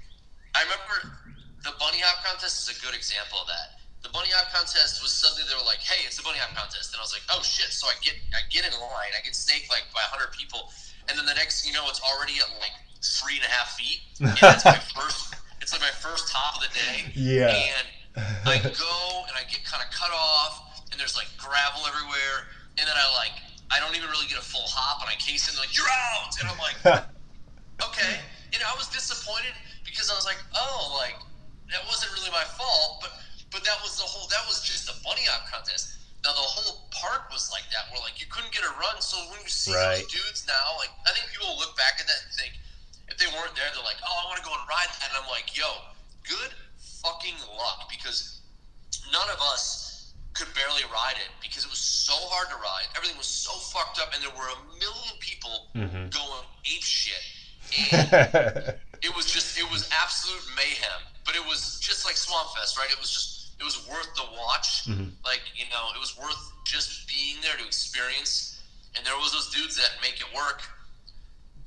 [0.55, 1.17] I remember
[1.63, 3.81] the bunny hop contest is a good example of that.
[4.05, 6.93] The bunny hop contest was suddenly they were like, hey, it's a bunny hop contest,
[6.93, 7.73] and I was like, oh shit.
[7.75, 10.71] So I get I get in line, I get snaked like by hundred people,
[11.09, 13.75] and then the next thing you know, it's already at like three and a half
[13.75, 13.99] feet.
[14.19, 15.35] And that's my first.
[15.61, 17.11] It's like my first top of the day.
[17.15, 17.51] Yeah.
[17.51, 18.97] And I go
[19.29, 22.49] and I get kind of cut off, and there's like gravel everywhere,
[22.81, 23.35] and then I like
[23.69, 26.33] I don't even really get a full hop, and I case in like you're out,
[26.41, 26.77] and I'm like
[27.93, 28.17] okay.
[28.49, 29.53] You know, I was disappointed
[29.83, 31.19] because I was like, oh, like
[31.69, 33.11] that wasn't really my fault, but
[33.53, 35.93] but that was the whole that was just a bunny hop contest.
[36.25, 38.97] Now the whole park was like that, where like you couldn't get a run.
[39.03, 40.01] So when you see Right.
[40.01, 42.57] those dudes now, like I think people look back at that and think,
[43.13, 45.13] if they weren't there, they're like, oh, I want to go and ride that.
[45.13, 45.69] And I'm like, yo,
[46.25, 46.51] good
[47.07, 48.41] fucking luck because
[49.11, 52.85] none of us could barely ride it because it was so hard to ride.
[52.95, 56.11] Everything was so fucked up, and there were a million people Mhm.
[56.13, 57.23] going ape shit.
[57.91, 61.01] And it was just, it was absolute mayhem.
[61.25, 62.89] But it was just like Swamp Fest, right?
[62.89, 64.85] It was just, it was worth the watch.
[64.85, 65.11] Mhm.
[65.25, 68.59] Like, you know, it was worth just being there to experience.
[68.95, 70.61] And there was those dudes that make it work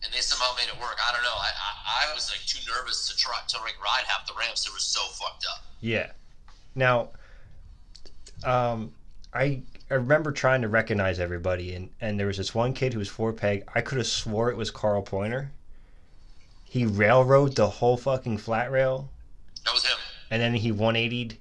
[0.04, 0.96] and they somehow made it work.
[1.08, 1.28] I don't know.
[1.36, 1.50] I,
[2.06, 4.66] I, I was like too nervous to try to like ride half the ramps.
[4.66, 5.64] It was so fucked up.
[5.80, 6.10] Yeah.
[6.74, 7.10] Now,
[8.44, 8.92] um,
[9.34, 12.98] I I remember trying to recognize everybody, and and there was this one kid who
[12.98, 13.64] was four peg.
[13.74, 15.52] I could have swore it was Karl Poynter.
[16.64, 19.10] He railroad the whole fucking flat rail,
[19.64, 19.98] That was him.
[20.30, 21.36] and then he 180'd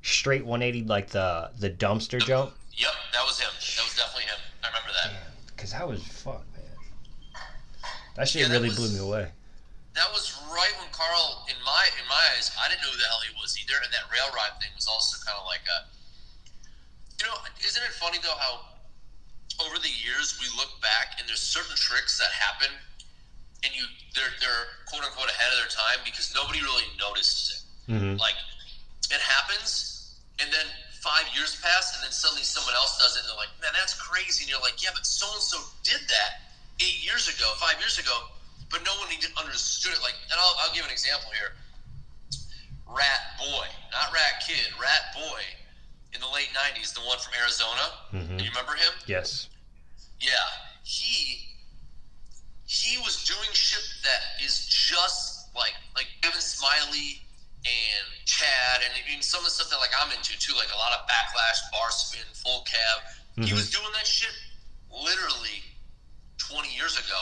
[0.00, 2.52] straight 180 like the the dumpster jump.
[2.72, 3.50] Yep, that was him.
[3.76, 4.38] That was definitely him.
[4.64, 5.56] I remember that.
[5.58, 6.49] Cause that was fuck, man.
[8.20, 9.32] That shit Yeah, that really was- blew me away.
[9.96, 13.08] That was right when Karl, in my in my eyes, I didn't know who the
[13.08, 13.80] hell he was either.
[13.80, 15.88] And that rail ride thing was also kind of like a,
[17.16, 18.60] you know, isn't it funny though how
[19.64, 22.68] over the years we look back and there's certain tricks that happen,
[23.64, 27.92] and you they're they're quote unquote ahead of their time because nobody really notices it.
[27.96, 28.36] hmm Like
[29.08, 30.66] it happens, and then
[31.00, 33.96] five years pass, and then suddenly someone else does it, and they're like, "Man, that's
[33.96, 36.49] crazy!" And you're like, "Yeah, but so and so did that
[36.80, 38.28] eight years ago, five years ago,
[38.70, 41.52] but no one even understood it." Like, and I'll, I'll give an example here.
[42.86, 45.42] Rat Boy, not Rat Kid, Rat Boy,
[46.12, 47.86] in the late '90s, the one from Arizona.
[48.12, 48.42] Mhm.
[48.42, 48.92] You remember him?
[49.06, 49.46] Yes.
[50.20, 50.32] Yeah,
[50.82, 51.46] he
[52.66, 57.20] he was doing shit that is just like like Kevin Kiraly
[57.64, 60.76] and Chad, and even some of the stuff that like I'm into too, like a
[60.78, 63.02] lot of backlash, bar spin, full cab.
[63.36, 63.54] He Mhm.
[63.54, 64.34] was doing that shit
[64.90, 65.62] literally
[66.50, 67.20] 20 years ago,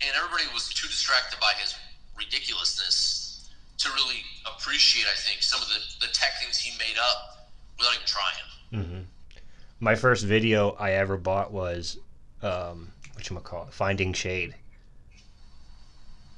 [0.00, 1.74] and everybody was too distracted by his
[2.16, 5.06] ridiculousness to really appreciate.
[5.06, 8.84] I think some of the the tech things he made up without even trying.
[8.84, 9.02] Mm-hmm.
[9.80, 11.98] My first video I ever bought was,
[12.42, 14.54] um, what you call it, Finding Shade.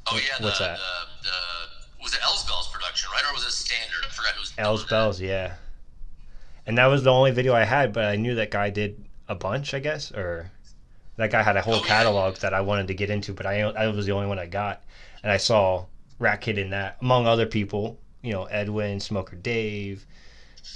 [0.06, 0.78] Oh yeah, the, What's that?
[1.22, 4.04] The, the was it Elsbell's production, right, or was it Standard?
[4.06, 5.54] I forgot who's Els Bells, yeah.
[6.66, 9.34] And that was the only video I had, but I knew that guy did a
[9.34, 10.50] bunch, I guess, or
[11.20, 13.88] that guy had a whole catalog that I wanted to get into, but I I
[13.88, 14.82] was the only one I got,
[15.22, 15.84] and I saw
[16.18, 20.06] Rat Kid in that, among other people, you know, Edwin, Smoker Dave.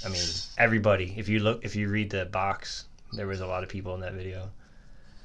[0.05, 0.21] I mean,
[0.57, 1.13] everybody.
[1.17, 4.01] If you look, if you read the box, there was a lot of people in
[4.01, 4.49] that video.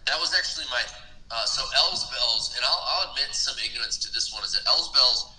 [0.07, 0.83] That was actually my.
[1.31, 5.33] Uh, so Elsbell's, and I'll, I'll admit some ignorance to this one, is that Elsbell's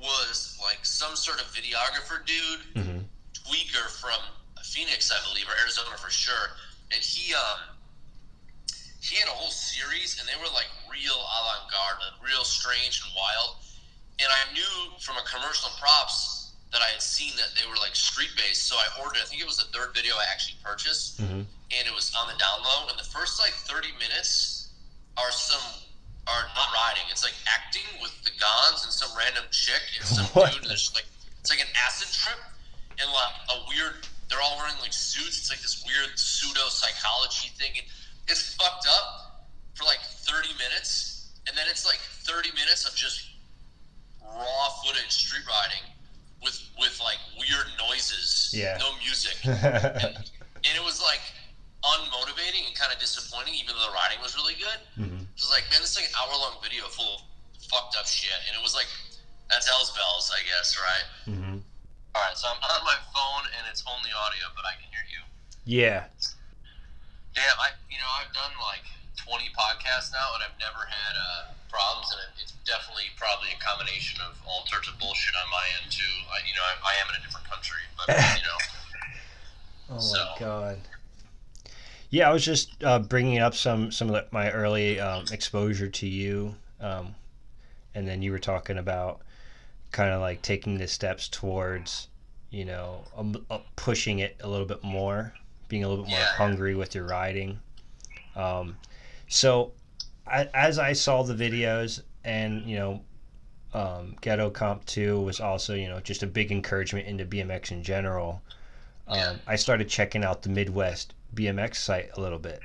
[0.00, 2.98] was like some sort of videographer dude, hmm
[3.44, 4.18] tweaker from
[4.62, 6.56] Phoenix, I believe, or Arizona for sure.
[6.90, 7.73] And he um
[9.04, 13.12] he had a whole series, and they were like real avant-garde, like, real strange and
[13.12, 13.60] wild.
[14.16, 17.94] And I knew from a commercial props that I had seen that they were like
[17.94, 19.20] street based, so I ordered.
[19.20, 22.28] I think it was the third video I actually purchased hmm and it was on
[22.28, 22.86] the down low.
[22.88, 24.68] And the first like 30 minutes
[25.16, 25.62] are some
[26.26, 27.02] are not riding.
[27.10, 30.52] It's like acting with the Gons and some random chick and some What?
[30.52, 30.62] dude.
[30.62, 31.06] And there's like
[31.40, 32.38] it's like an acid trip
[33.00, 34.06] and like a weird.
[34.28, 35.36] They're all wearing like suits.
[35.40, 37.76] It's like this weird pseudo psychology thing.
[37.76, 37.86] And
[38.28, 43.20] it's fucked up for like 30 minutes, and then it's like 30 minutes of just
[44.22, 45.84] raw footage street riding
[46.42, 48.52] with with like weird noises.
[48.56, 48.76] Yeah.
[48.80, 49.54] No music and,
[50.64, 51.20] and it was like
[51.84, 54.80] unmotivating and kind of disappointing, even though the riding was really good.
[54.96, 57.20] hmm It was like, man, this is like an hour long video full of
[57.68, 58.88] fucked up shit, and it was like,
[59.50, 61.06] that's L's bells, I guess, right?
[61.36, 61.58] hmm
[62.16, 65.04] All right, so I'm on my phone and it's only audio, but I can hear
[65.12, 65.20] you.
[65.68, 66.08] Yeah.
[67.34, 68.86] Damn, I you know I've done like
[69.18, 74.20] 20 podcasts now, and I've never had uh, problems, and it's definitely probably a combination
[74.22, 76.14] of all sorts of bullshit on my end too.
[76.30, 78.58] I, you know, I, I am in a different country, but you know.
[79.90, 80.78] Oh So- my god.
[82.10, 85.88] Yeah, I was just uh, bringing up some some of the, my early um, exposure
[85.88, 87.16] to you, um,
[87.94, 89.20] and then you were talking about
[89.90, 92.06] kind of like taking the steps towards,
[92.50, 95.34] you know, um, uh, pushing it a little bit more,
[95.74, 96.26] being a little bit more Yeah.
[96.34, 97.58] hungry with your riding.
[98.36, 98.76] Um,
[99.26, 99.72] so,
[100.24, 103.00] I, as I saw the videos, and you know,
[103.74, 107.82] um, Ghetto Comp Two was also you know just a big encouragement into BMX in
[107.82, 108.40] general
[109.08, 109.36] um, Yeah.
[109.48, 112.60] I started checking out the Midwest BMX site a little bit,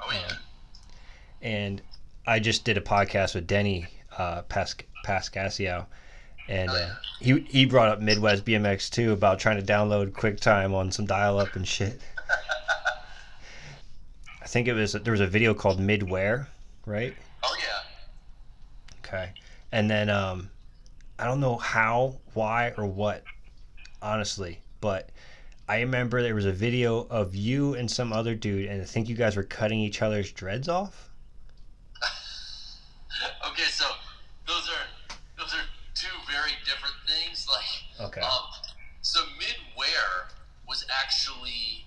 [0.00, 0.36] Oh yeah.
[1.42, 1.82] and
[2.26, 5.84] I just did a podcast with Denny uh, Pas- Pascasio,
[6.48, 10.74] and Oh, uh, he he brought up Midwest BMX too about trying to download QuickTime
[10.74, 12.00] on some dial-up and shit.
[14.42, 16.46] I think it was there was a video called Midware,
[16.86, 17.14] right?
[17.42, 18.98] Oh yeah.
[19.04, 19.32] Okay.
[19.72, 20.50] And then um
[21.18, 23.22] I don't know how, why, or what,
[24.02, 25.10] honestly, but
[25.68, 29.08] I remember there was a video of you and some other dude, and I think
[29.08, 31.10] you guys were cutting each other's dreads off.
[33.48, 33.86] okay, so
[34.46, 37.46] those are those are two very different things.
[37.48, 37.64] Like,
[38.00, 38.20] Okay.
[38.20, 38.50] um,
[39.02, 40.30] so midwear
[40.68, 41.86] was actually.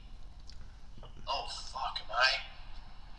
[1.28, 2.00] Oh fuck!
[2.00, 2.32] Am I?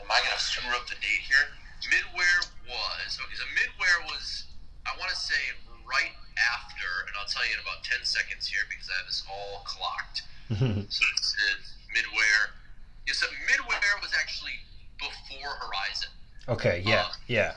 [0.00, 1.52] Am I gonna screw up the date here?
[1.92, 3.36] Midwear was okay.
[3.36, 4.44] So midwear was.
[4.86, 5.36] I want to say
[5.84, 6.16] right
[6.56, 9.62] after, and I'll tell you in about ten seconds here because I have this all
[9.64, 10.22] clocked.
[10.88, 12.56] So this is midwear.
[13.06, 14.56] Yeah, so midwear was actually
[14.96, 16.08] before Horizon.
[16.48, 17.52] okay, yeah, yeah.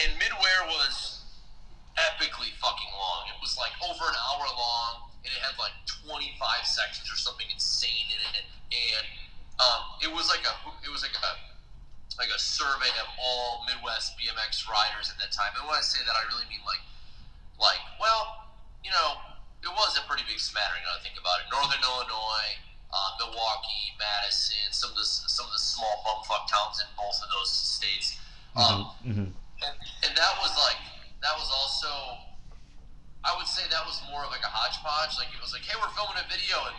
[0.00, 1.13] and Midware was
[1.98, 3.30] epically fucking long.
[3.30, 6.34] It was like over an hour long, and it had like 25
[6.66, 8.46] sections or something insane in it.
[8.74, 9.06] And
[9.62, 11.32] um, it was like a it was like a
[12.18, 15.54] like a survey of all Midwest BMX riders at that time.
[15.58, 16.82] And when I say that, I really mean like
[17.58, 18.50] like well,
[18.82, 19.18] you know,
[19.62, 20.82] it was a pretty big smattering.
[20.86, 21.50] Now I think about it.
[21.50, 22.60] Northern Illinois.
[22.94, 27.26] Uh, Milwaukee, Madison, some of the some of the small bumfuck towns in both of
[27.26, 28.22] those states.
[28.54, 30.80] Um, hmm and, and that was like
[31.24, 31.88] that was also
[33.24, 35.16] I would say that was more of like a hodgepodge.
[35.16, 36.76] Like it was like, hey, we're filming a video, and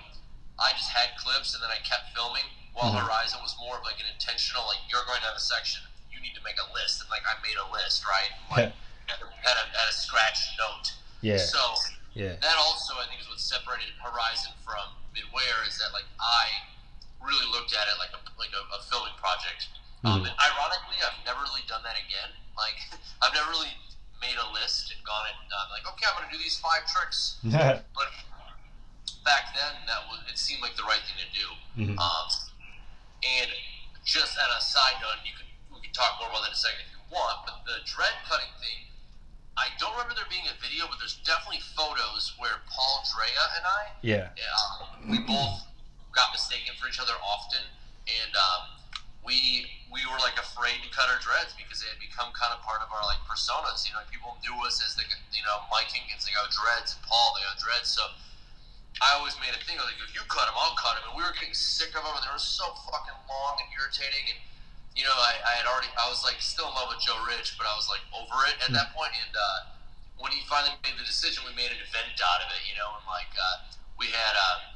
[0.61, 2.45] I just had clips, and then I kept filming.
[2.77, 3.01] While Mhm.
[3.01, 5.81] Horizon was more of like an intentional, like you're going to have a section,
[6.13, 8.29] you need to make a list, and like I made a list, right?
[8.53, 8.69] Like
[9.09, 10.93] had a, had a, scratch note.
[11.25, 11.57] Yeah, So
[12.13, 12.35] yeah.
[12.37, 14.85] that also I think is what separated Horizon from
[15.17, 16.45] Midwear is that like I
[17.25, 19.65] really looked at it like a like a, a filming project.
[20.05, 20.29] Um, Mhm.
[20.29, 22.29] and ironically, I've never really done that again.
[22.53, 22.77] Like
[23.25, 23.73] I've never really
[24.21, 27.39] made a list and gone and done like okay, I'm gonna do these five tricks.
[27.95, 28.09] But
[29.23, 31.47] back then, that was it seemed like the right thing to do.
[31.75, 31.97] Mhm.
[31.97, 32.27] Um,
[33.25, 33.49] and
[34.05, 36.61] just at a side note, you can we can talk more about that in a
[36.61, 37.45] second if you want.
[37.45, 38.85] But the dread cutting thing,
[39.57, 43.65] I don't remember there being a video, but there's definitely photos where Paul Drea and
[43.65, 44.29] I, yeah.
[44.37, 45.65] um, we both
[46.13, 47.65] got mistaken for each other often,
[48.07, 48.61] and um,
[49.25, 52.61] we we were like afraid to cut our dreads because they had become kind of
[52.61, 53.83] part of our like personas.
[53.83, 57.01] You know, people knew us as the you know Mike Hinkins, they got dreads, and
[57.03, 57.89] Paul, they got dreads.
[57.89, 58.05] So
[59.01, 61.25] I always made a thing like if you cut them, I'll cut them, and we
[61.25, 64.29] were getting sick of them, and they were so fucking long and irritating.
[64.29, 64.39] And
[64.93, 67.57] you know, I, I had already I was like still in love with Joe Rich,
[67.57, 69.11] but I was like over it at that point.
[69.17, 69.59] And uh,
[70.21, 72.61] when he finally made the decision, we made an event out of it.
[72.69, 74.37] You know, and like uh, we had.
[74.37, 74.75] Uh,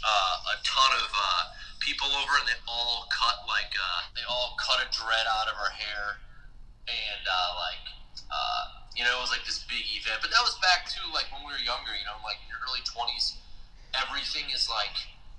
[0.00, 1.42] uh, a ton of uh,
[1.80, 5.56] people over, and they all cut like uh, they all cut a dread out of
[5.58, 6.20] our hair,
[6.88, 7.84] and uh, like
[8.30, 8.62] uh,
[8.96, 10.20] you know it was like this big event.
[10.22, 12.60] But that was back to like when we were younger, you know, like in your
[12.68, 13.40] early twenties,
[13.96, 14.96] everything is like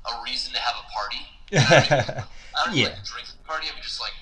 [0.10, 1.24] a reason to have a party.
[2.56, 2.96] I don't Yeah.
[2.96, 3.70] like drinking party.
[3.70, 4.16] I mean, just like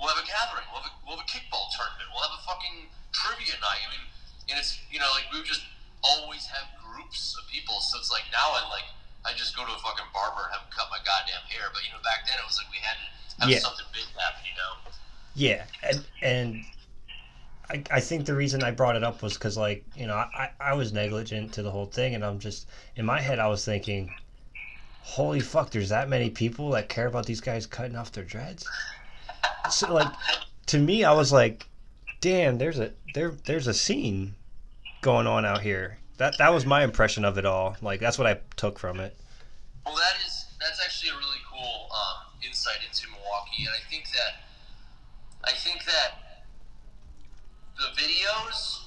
[0.00, 2.42] we'll have a gathering, we'll have a, we'll have a kickball tournament, we'll have a
[2.48, 3.82] fucking trivia night.
[3.82, 4.04] I mean,
[4.50, 5.62] and it's you know like we would just
[6.06, 7.82] always have groups of people.
[7.82, 8.88] So it's like now I like
[9.28, 11.68] I just go to a fucking barber and have him cut my goddamn hair.
[11.72, 13.58] But you know back then it was like we had to have Yeah.
[13.58, 14.42] something big happen.
[14.48, 14.72] You know.
[15.34, 16.64] Yeah, and and
[17.70, 20.50] I, I think the reason I brought it up was because like you know I,
[20.58, 23.64] I was negligent to the whole thing, and I'm just in my head I was
[23.64, 24.10] thinking,
[25.02, 28.66] holy fuck, there's that many people that care about these guys cutting off their dreads.
[29.70, 30.08] So like
[30.66, 31.66] to me, I was like,
[32.20, 34.34] damn, there's a there there's a scene
[35.02, 35.98] going on out here.
[36.18, 37.78] That that was my impression of it all.
[37.80, 39.14] Like that's what I took from it.
[39.86, 44.10] Well, that is that's actually a really cool um, insight into Milwaukee, and I think
[44.10, 44.42] that
[45.46, 46.42] I think that
[47.78, 48.84] the videos.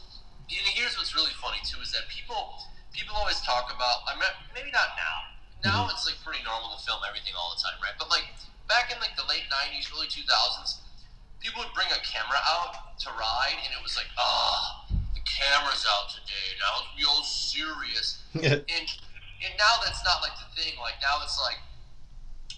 [0.51, 4.03] And here's what's really funny too is that people people always talk about.
[4.11, 5.17] I mean, maybe not now.
[5.63, 7.95] Now it's like pretty normal to film everything all the time, right?
[7.95, 8.27] But like
[8.67, 10.83] back in like the late '90s, early 2000s,
[11.39, 15.85] people would bring a camera out to ride, and it was like, ah, the camera's
[15.87, 16.47] out today.
[16.59, 18.87] Now it's real serious and
[19.41, 20.77] and now that's not like the thing.
[20.79, 21.57] Like now it's like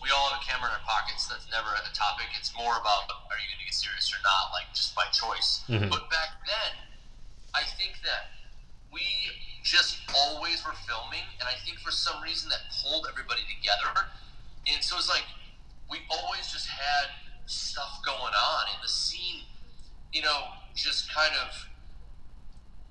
[0.03, 1.27] we all have a camera in our pockets.
[1.31, 2.27] That's never a topic.
[2.35, 5.63] It's more about are you going to get serious or not, like just by choice.
[5.71, 5.87] Mhm.
[5.87, 6.71] But back then,
[7.55, 8.35] I think that
[8.91, 9.01] we
[9.63, 14.11] just always were filming, and I think for some reason that pulled everybody together.
[14.67, 15.23] And so it's like
[15.89, 17.07] we always just had
[17.47, 19.47] stuff going on, and the scene,
[20.11, 21.47] you know, just kind of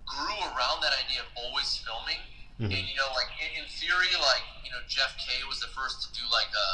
[0.07, 2.21] grew around that idea of always filming.
[2.61, 2.71] Mhm.
[2.71, 6.05] And you know, like in, in theory, like you know, Jeff K was the first
[6.05, 6.69] to do like a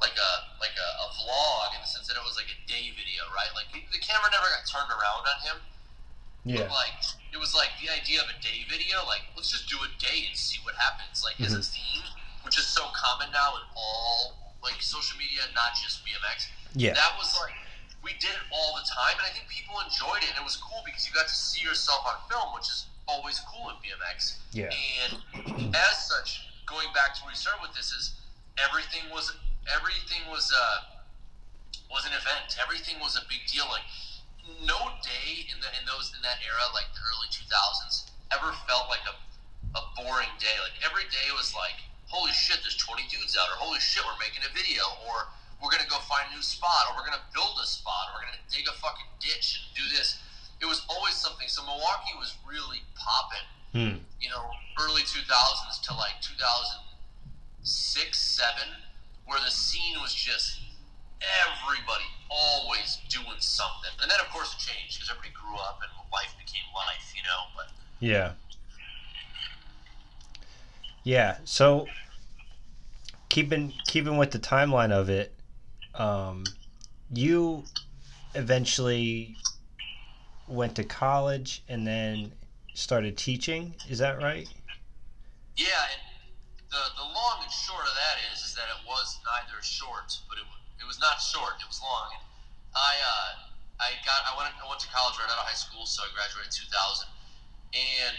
[0.00, 2.90] like a like a, a vlog in the sense that it was like a day
[2.96, 3.52] video, right?
[3.54, 5.58] Like the camera never got turned around on him.
[6.44, 6.66] Yeah.
[6.66, 6.98] But like
[7.30, 10.26] it was like the idea of a day video, like let's just do a day
[10.26, 11.22] and see what happens.
[11.22, 12.02] Like as a theme,
[12.42, 16.50] which is so common now in all like social media, not just BMX.
[16.74, 16.94] Yeah.
[16.98, 17.54] That was like
[18.02, 20.30] we did it all the time, and I think people enjoyed it.
[20.34, 23.38] And it was cool because you got to see yourself on film, which is always
[23.46, 24.42] cool in BMX.
[24.50, 24.70] Yeah.
[24.74, 28.18] And as such, going back to where we started with this, is
[28.58, 29.30] everything was
[29.70, 30.98] everything was uh,
[31.90, 32.58] was an event.
[32.58, 33.70] Everything was a big deal.
[33.70, 33.86] Like
[34.66, 38.50] no day in the in those in that era, like the early two thousands, ever
[38.66, 39.14] felt like a
[39.78, 40.56] a boring day.
[40.58, 41.78] Like every day was like,
[42.10, 45.30] holy shit, there's twenty dudes out, or holy shit, we're making a video, or
[45.62, 48.26] we're gonna go find a new spot, or we're gonna build a spot, or we're
[48.26, 50.18] gonna dig a fucking ditch and do this.
[50.60, 51.46] It was always something.
[51.46, 53.46] So Milwaukee was really popping.
[53.72, 53.96] Hmm.
[54.20, 54.50] You know,
[54.82, 56.82] early two thousands to like two thousand
[57.62, 58.68] six, seven,
[59.26, 60.60] where the scene was just
[61.22, 63.90] everybody always doing something.
[64.02, 67.22] And then of course it changed because everybody grew up and life became life, you
[67.22, 67.46] know.
[67.56, 67.70] But
[68.00, 68.32] Yeah.
[71.04, 71.38] Yeah.
[71.44, 71.86] So
[73.28, 75.32] keeping keeping with the timeline of it,
[75.94, 76.54] um,
[77.12, 77.64] you
[78.34, 79.36] eventually
[80.46, 82.32] went to college and then
[82.74, 83.74] started teaching.
[83.88, 84.48] Is that right?
[85.56, 85.84] yeah,
[86.72, 90.40] the the long and short of that is is that it was neither short, but
[90.40, 90.46] it,
[90.80, 91.60] it was not short.
[91.60, 92.08] It was long.
[92.16, 92.24] And
[92.72, 93.30] I uh,
[93.84, 96.08] I got I went I went to college right out of high school, so I
[96.16, 97.08] graduated in 2000,
[97.76, 98.14] and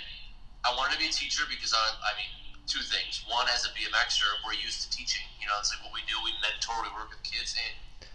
[0.61, 2.31] I wanted to be a teacher because I I mean
[2.67, 3.23] two things.
[3.27, 5.23] One, as a BMXer, we're used to teaching.
[5.39, 6.15] You know, it's like what we do.
[6.23, 7.73] We mentor, we work with kids, and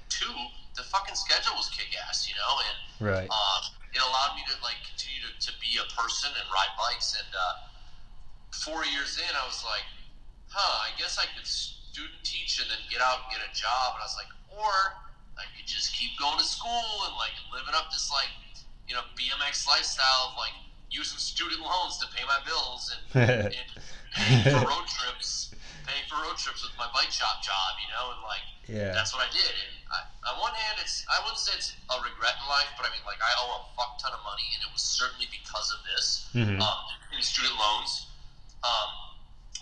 [0.08, 0.32] two,
[0.76, 2.28] the fucking schedule was kick ass.
[2.28, 3.28] You know, and Right.
[3.30, 3.62] um,
[3.94, 7.14] it allowed me to like continue to, to be a person and ride bikes.
[7.16, 7.54] And uh,
[8.64, 9.84] four years in, I was like,
[10.48, 13.96] huh, I guess I could student teach and then get out and get a job.
[13.96, 14.76] And I was like, or
[15.38, 18.32] I could just keep going to school and like living up this like
[18.88, 20.56] you know BMX lifestyle of like
[20.90, 23.54] using student loans to pay my bills and, and
[24.14, 25.52] paying for road trips,
[25.86, 28.92] paying for road trips with my bike shop job, you know, and like yeah.
[28.92, 29.48] that's what I did.
[29.50, 29.98] And I,
[30.32, 33.04] on one hand, it's I wouldn't say it's a regret in life, but I mean,
[33.08, 36.28] like I owe a fuck ton of money, and it was certainly because of this
[36.36, 36.60] Mhm.
[36.60, 36.80] um,
[37.16, 38.06] in student loans.
[38.64, 38.90] Um,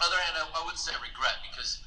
[0.03, 1.81] other hand, I, I wouldn't say regret because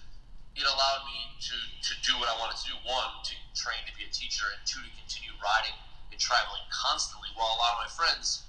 [0.55, 2.75] it allowed me to to do what I wanted to do.
[2.87, 5.75] One, to train to be a teacher, and two, to continue riding
[6.11, 7.29] and traveling constantly.
[7.35, 8.43] While a lot of my friends,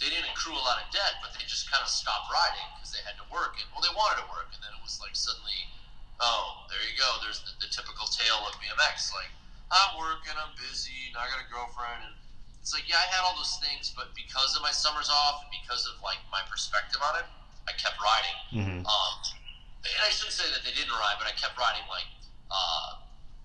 [0.00, 2.92] they didn't accrue a lot of debt, but they just kind of stopped riding because
[2.92, 5.16] they had to work, and well, they wanted to work, and then it was like
[5.16, 5.72] suddenly
[6.20, 7.08] oh, there you go.
[7.20, 9.12] There's the, the typical tale of BMX.
[9.12, 9.32] Like,
[9.68, 12.14] I'm working, I'm busy, and I got a girlfriend, and
[12.60, 15.50] it's like, yeah, I had all those things, but because of my summers off and
[15.54, 17.26] because of like my perspective on it,
[17.68, 18.38] I kept riding.
[18.58, 18.80] Mhm.
[18.82, 19.14] Um,
[19.86, 22.10] and I shouldn't say that they didn't ride, but I kept riding like
[22.50, 23.02] uh,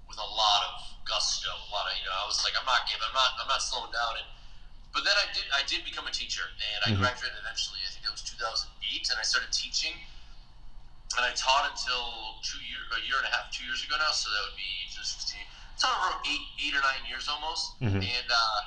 [0.09, 0.73] with a lot of
[1.05, 2.17] gusto, a lot of you know.
[2.17, 4.25] I was like, I'm not giving, I'm not, I'm not slowing down.
[4.25, 4.27] And
[4.93, 6.99] but then I did, I did become a teacher, and I Mhm.
[6.99, 7.79] graduated eventually.
[7.85, 9.95] I think it was 2008, and I started teaching
[11.17, 14.11] and I taught until two year, a year and a half, two years ago now.
[14.15, 15.35] So that would be just
[15.77, 17.75] taught over eight, eight or nine years almost.
[17.81, 17.99] Mhm.
[17.99, 18.61] And uh,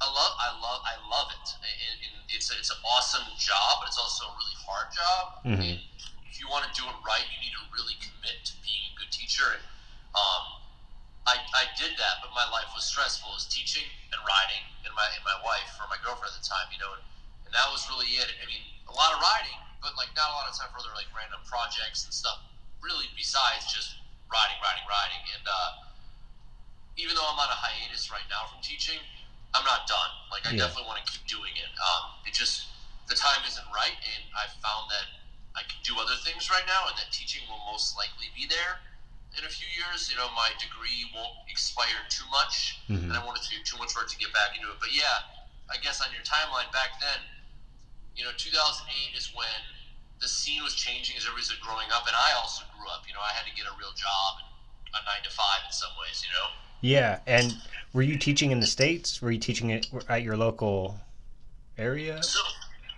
[0.00, 1.44] I love, I love, I love it.
[1.60, 5.44] And, and it's a, it's an awesome job, but it's also a really hard job.
[5.44, 5.60] Mhm.
[5.60, 5.80] And
[6.30, 8.94] if you want to do it right, you need to really commit to being a
[8.98, 9.52] good teacher.
[9.52, 9.62] And
[10.16, 10.62] um,
[11.28, 13.28] I, I did that, but my life was stressful.
[13.28, 16.46] It was teaching and riding, and my and my wife or my girlfriend at the
[16.48, 17.04] time, you know, and,
[17.44, 18.32] and that was really it.
[18.40, 20.96] I mean, a lot of riding, but like not a lot of time for other
[20.96, 22.40] like random projects and stuff.
[22.80, 24.00] Really, besides just
[24.32, 25.22] riding, riding, riding.
[25.36, 25.70] And uh,
[26.96, 28.96] even though I'm on a hiatus right now from teaching,
[29.52, 30.12] I'm not done.
[30.32, 30.64] Like I Yeah.
[30.64, 31.68] definitely want to keep doing it.
[31.76, 32.72] Um, it just
[33.04, 35.12] the time isn't right, and I found that
[35.52, 38.87] I can do other things right now, and that teaching will most likely be there
[39.36, 40.08] in a few years.
[40.10, 43.10] You know, my degree won't expire too much, Mhm.
[43.10, 44.80] and I wanted to do too much work to get back into it.
[44.80, 45.22] But yeah,
[45.68, 47.20] I guess on your timeline back then,
[48.16, 49.60] you know, 2008 is when
[50.20, 53.06] the scene was changing as everybody's growing up, and I also grew up.
[53.06, 55.72] You know, I had to get a real job and a nine to five in
[55.72, 56.22] some ways.
[56.24, 56.50] You know.
[56.80, 57.20] Yeah.
[57.26, 57.60] And
[57.92, 59.20] were you teaching in the states?
[59.20, 61.00] Were you teaching it at your local
[61.76, 62.22] area?
[62.22, 62.40] So,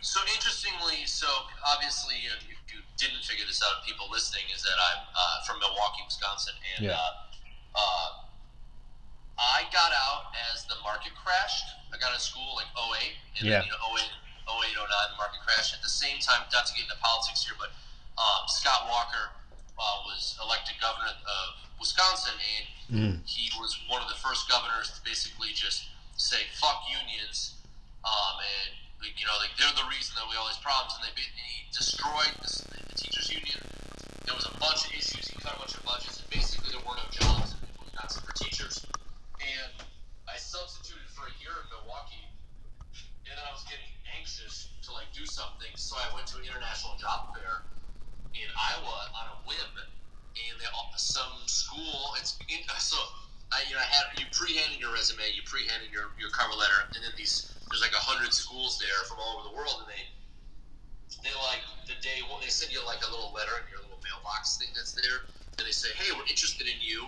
[0.00, 1.26] so interestingly, so
[1.66, 2.56] obviously, uh, you
[2.96, 6.96] didn't figure this out, people listening, is that I'm uh, from Milwaukee, Wisconsin, and Yeah.
[6.96, 7.12] uh,
[7.76, 8.10] uh,
[9.40, 11.64] I got out as the market crashed.
[11.92, 13.60] I got out of school like 08, and Yeah.
[13.60, 14.10] then you know 08,
[14.68, 15.72] 08, 09, the market crashed.
[15.74, 17.72] At the same time, not to get into politics here, but
[18.20, 19.32] um, Scott Walker
[19.80, 21.46] uh, was elected governor of
[21.78, 23.22] Wisconsin, and Mm.
[23.24, 27.54] he was one of the first governors to basically just say fuck unions
[28.04, 31.14] um, and you know like they're the reason that we all these problems and they
[31.16, 33.60] and he destroyed this, the teachers union.
[34.28, 36.84] There was a bunch of issues he cut a bunch of budgets and basically there
[36.84, 38.84] were no jobs in Wisconsin for teachers.
[39.40, 39.72] And
[40.28, 42.28] I substituted for a year in Milwaukee
[43.24, 46.44] and then I was getting anxious to like do something so I went to an
[46.44, 47.64] international job fair
[48.36, 50.70] in Iowa on a whim and they
[51.00, 52.96] some school it's in, so
[53.52, 56.86] I you know I had you pre-hand your resume, you pre-hand your, your cover letter,
[56.94, 59.88] and then these there's like a hundred schools there from all over the world, and
[59.88, 60.02] they
[61.22, 64.02] they like the day one they send you like a little letter in your little
[64.02, 67.06] mailbox thing that's there, and they say, hey, we're interested in you.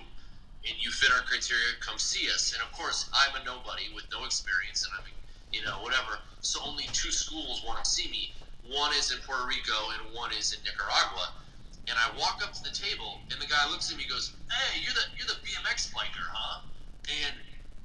[0.63, 2.55] And you fit our criteria, come see us.
[2.55, 5.11] And of course, I'm a nobody with no experience, and I'm,
[5.51, 6.23] you know, whatever.
[6.39, 8.31] So only two schools want to see me.
[8.71, 11.35] One is in Puerto Rico, and one is in Nicaragua
[11.89, 14.33] and I walk up to the table, and the guy looks at me, and goes,
[14.51, 16.63] "Hey, you're the you're the BMX biker, huh?"
[17.11, 17.35] And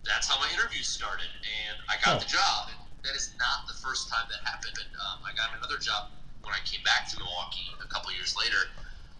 [0.05, 2.23] that's how my interview started, and I got Oh.
[2.23, 2.69] the job.
[2.69, 4.75] And that is not the first time that happened.
[4.77, 6.11] And um, I got another job
[6.43, 8.59] when I came back to Milwaukee a couple years later.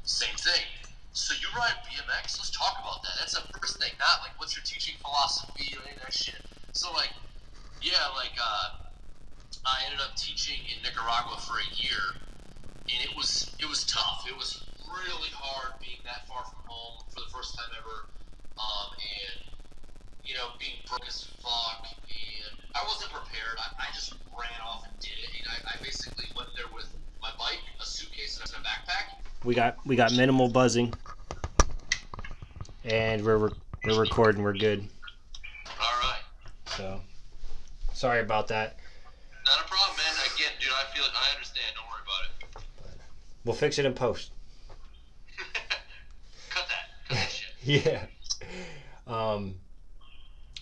[0.03, 0.63] Same thing.
[1.11, 2.37] So you ride BMX?
[2.37, 3.15] Let's talk about that.
[3.19, 6.37] That's the first thing, not like what's your teaching philosophy or any of that shit.
[6.71, 7.09] So like,
[7.81, 8.67] yeah, like uh,
[9.65, 12.01] I ended up teaching in Nicaragua for a year,
[12.93, 14.23] and it was it was tough.
[14.29, 17.97] It was really hard being that far from home for the first time ever,
[18.61, 19.37] um, and
[20.27, 21.85] you know being broke as fuck.
[22.03, 23.57] And I wasn't prepared.
[23.57, 25.29] I, I just ran off and did it.
[25.39, 26.87] And I, I basically went there with
[27.21, 29.17] my bike, a suitcase, and a backpack.
[29.43, 30.93] We got we got minimal buzzing,
[32.83, 33.51] and we're re-
[33.85, 34.43] we're recording.
[34.43, 34.87] We're good.
[35.79, 36.21] All right,
[36.65, 36.99] So
[37.93, 38.77] sorry about that.
[39.45, 40.15] not a problem, man.
[40.35, 41.11] Again, dude, I feel it.
[41.15, 41.65] I understand.
[41.75, 42.99] Don't worry about it.
[43.45, 44.31] We'll fix it in post.
[46.49, 47.09] Cut that.
[47.09, 47.43] Cut that shit.
[47.85, 48.05] Yeah.
[49.07, 49.55] Um.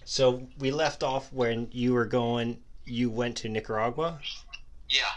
[0.05, 2.61] So we left off when you were going.
[2.85, 4.21] You went to Nicaragua.
[4.87, 5.09] Yeah.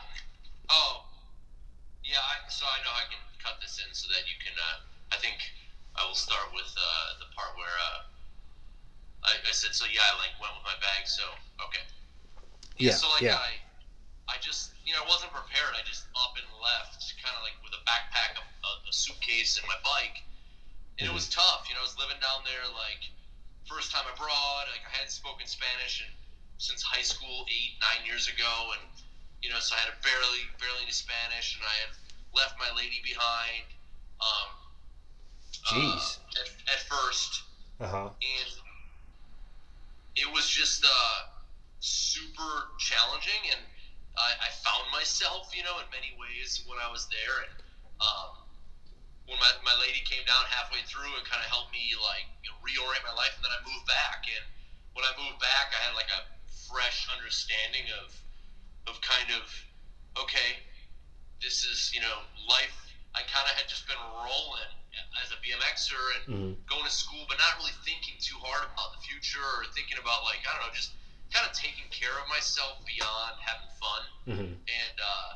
[0.73, 1.05] Oh.
[2.03, 2.17] Yeah.
[2.17, 4.57] I, so I know I can cut this in so that you can.
[4.57, 4.81] Uh,
[5.13, 5.37] I think
[5.93, 9.77] I will start with uh, the part where uh, I, I said.
[9.77, 11.05] So yeah, I like went with my bag.
[11.05, 11.23] So
[11.69, 11.85] okay.
[12.81, 13.37] Yeah, So like yeah.
[13.37, 13.61] I,
[14.33, 15.77] I just you know I wasn't prepared.
[15.77, 19.61] I just up and left, kind of like with a backpack, a, a, a suitcase,
[19.61, 20.25] and my bike.
[20.97, 21.69] And it was tough.
[21.69, 23.05] You know, I was living down there like
[23.69, 24.65] first time abroad.
[24.73, 26.13] Like I hadn't spoken Spanish and
[26.59, 28.83] since high school eight nine years ago, and
[29.43, 31.93] you know, so I had a barely barely any Spanish, and I had
[32.35, 33.69] left my lady behind.
[34.19, 34.51] Um,
[35.69, 36.19] Jeez.
[36.19, 37.43] Uh, at, at first,
[37.81, 38.09] Uh huh.
[38.09, 38.53] and
[40.17, 41.19] it was just uh,
[41.81, 43.61] super challenging and
[44.19, 47.55] I, I found myself you know in many ways when I was there and
[48.03, 48.48] um,
[49.29, 52.49] when my, my lady came down halfway through and kind of helped me like you
[52.49, 54.25] know, reorient my life and then I moved back.
[54.27, 54.45] And
[54.97, 56.25] when I moved back I had like a
[56.69, 58.13] fresh understanding of
[58.89, 59.45] of kind of
[60.17, 60.65] okay
[61.43, 62.75] this is you know life.
[63.15, 64.71] I kind of had just been rolling
[65.23, 68.93] as a BMXer and hmm going to school, but not really thinking too hard about
[68.93, 70.93] the future or thinking about like I don't know, just
[71.33, 74.03] kind of taking care of myself beyond having fun.
[74.29, 75.31] Hmm and uh,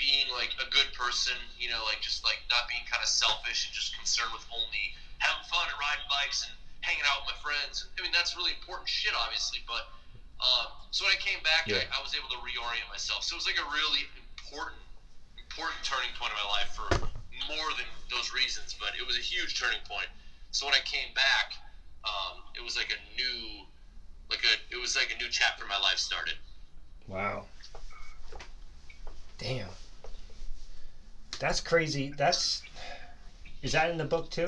[0.00, 1.36] being like a good person.
[1.60, 4.92] You know, like just like not being kind of selfish and just concerned with only
[5.18, 6.52] having fun and riding bikes and
[6.84, 7.88] hanging out with my friends.
[7.96, 9.88] I mean, that's really important shit, obviously, but.
[10.36, 11.80] Um, so when I came back, Yeah.
[11.88, 13.24] I, I was able to reorient myself.
[13.24, 14.76] So it was like a really important,
[15.40, 16.84] important turning point in my life for
[17.48, 20.12] more than those reasons, but it was a huge turning point.
[20.52, 21.56] So when I came back,
[22.04, 23.64] um, it was like a new,
[24.28, 26.36] like a, it was like a new chapter in my life started.
[27.08, 27.46] Wow.
[29.38, 29.68] Damn.
[31.38, 32.12] That's crazy.
[32.16, 32.62] That's.
[33.62, 34.46] Is that in the book too?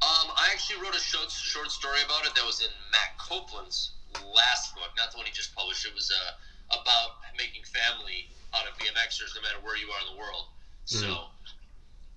[0.00, 3.90] Um, I actually wrote a short, short story about it that was in Matt Copeland's
[4.34, 5.84] last book, not the one he just published.
[5.84, 10.14] It was uh, about making family out of BMXers, no matter where you are in
[10.14, 10.46] the world.
[10.84, 11.26] So,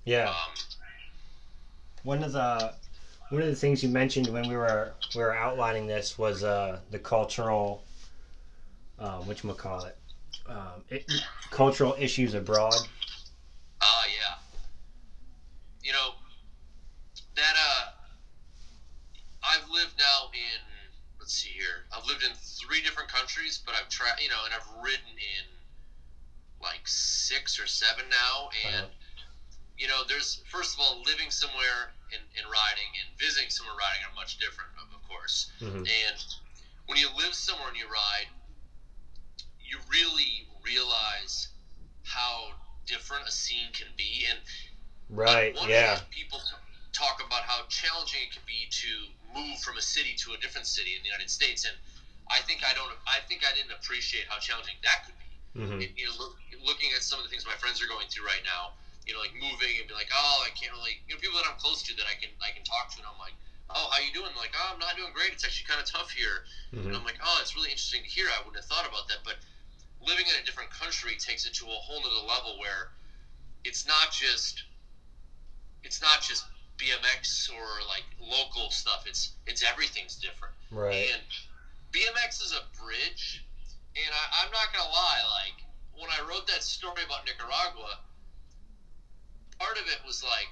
[0.06, 0.30] Yeah.
[0.30, 0.36] um,
[2.04, 2.74] One of the
[3.30, 6.78] one of the things you mentioned when we were we were outlining this was uh,
[6.92, 7.82] the cultural
[9.00, 9.96] um, what you call it
[10.46, 11.04] um, it,
[11.50, 12.88] cultural issues abroad.
[13.82, 14.36] Ah, yeah.
[15.84, 16.12] You know,
[17.36, 17.90] that, uh,
[19.44, 20.62] I've lived now in,
[21.20, 24.54] let's see here, I've lived in three different countries, but I've tried, you know, and
[24.54, 25.46] I've ridden in
[26.62, 28.50] like six or seven now.
[28.70, 28.86] And,
[29.78, 34.06] you know, there's, first of all, living somewhere and, and riding and visiting somewhere riding
[34.06, 35.48] are much different, of, of course.
[35.60, 35.90] Mhm.
[35.90, 36.18] And
[36.86, 38.28] when you live somewhere and you ride,
[39.72, 41.50] you really realize
[42.04, 42.52] how
[42.86, 44.26] different a scene can be.
[44.30, 44.40] And
[45.10, 45.54] Right.
[45.54, 46.00] one Yeah.
[46.12, 46.40] people
[46.94, 50.68] talk about how challenging it can be to move from a city to a different
[50.68, 51.76] city in the United States, and
[52.30, 52.92] I think I don't.
[53.08, 55.40] I think I didn't appreciate how challenging that could be.
[55.56, 58.08] hmm It- you know, look, looking at some of the things my friends are going
[58.08, 58.74] through right now,
[59.06, 61.46] you know, like moving and be like, oh, I can't really, you know, people that
[61.48, 63.36] I'm close to that I can I can talk to, and I'm like,
[63.70, 64.34] oh, how you doing?
[64.36, 65.34] Like, oh, I'm not doing great.
[65.34, 66.44] It's actually kind of tough here.
[66.88, 68.28] And hmm I'm like, oh, it's really interesting to hear.
[68.30, 69.20] I wouldn't have thought about that.
[69.24, 69.38] But
[70.06, 72.90] living in a different country takes it to a whole nother level where
[73.64, 74.64] it's not just
[75.84, 76.46] it's not just
[76.78, 80.54] BMX or like local stuff, it's it's everything's different.
[80.72, 81.10] Right.
[81.14, 81.22] And
[81.92, 83.44] BMX is a bridge,
[83.96, 85.62] and I, I'm not gonna lie, like
[85.94, 88.00] when I wrote that story about Nicaragua,
[89.60, 90.50] part of it was like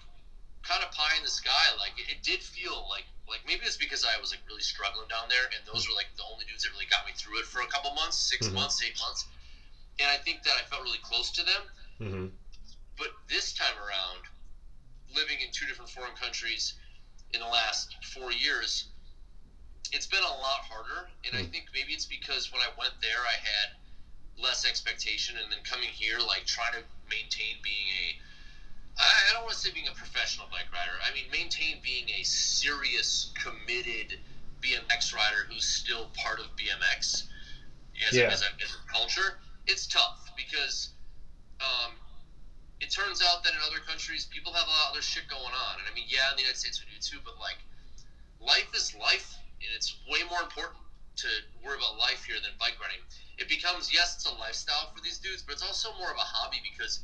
[0.62, 1.74] kind of pie in the sky.
[1.78, 5.08] Like it, it did feel like like maybe it's because I was like really struggling
[5.08, 7.46] down there, and those were like the only dudes that really got me through it
[7.46, 8.54] for a couple months, 6 Mhm.
[8.54, 9.26] months, eight months,
[10.00, 11.62] and I think that I felt really close to them.
[12.02, 12.26] Mm-hmm.
[12.98, 14.24] But this time around,
[15.14, 16.74] living in two different foreign countries
[17.34, 18.86] in the last four years,
[19.92, 21.08] it's been a lot harder.
[21.26, 21.52] And I Mm.
[21.52, 23.76] think maybe it's because when I went there, I had
[24.38, 28.16] less expectation, and then coming here, like trying to maintain being a
[29.02, 30.92] I I don't want to say being a professional bike rider.
[31.04, 34.20] I mean, maintain being a serious, committed
[34.62, 37.24] BMX rider who's still part of BMX
[38.08, 38.24] as, Yeah.
[38.24, 39.40] a, as, a, as a culture.
[39.70, 40.90] It's tough because
[41.62, 41.94] um,
[42.82, 45.54] it turns out that in other countries, people have a lot of other shit going
[45.54, 45.78] on.
[45.78, 47.62] And I mean, yeah, in the United States we do too, but like,
[48.42, 50.82] life is life, and it's way more important
[51.18, 51.28] to
[51.62, 53.04] worry about life here than bike riding.
[53.38, 56.26] It becomes, yes, it's a lifestyle for these dudes, but it's also more of a
[56.26, 57.00] hobby because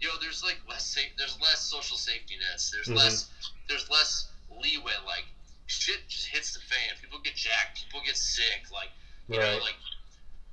[0.00, 2.70] you know, there's like less safe, there's less social safety nets.
[2.70, 2.96] There's Mhm.
[2.96, 3.28] less,
[3.68, 4.96] there's less leeway.
[5.04, 5.24] Like
[5.66, 6.96] shit just hits the fan.
[7.00, 7.76] People get jacked.
[7.84, 8.70] People get sick.
[8.72, 8.90] Like
[9.28, 9.76] you know, like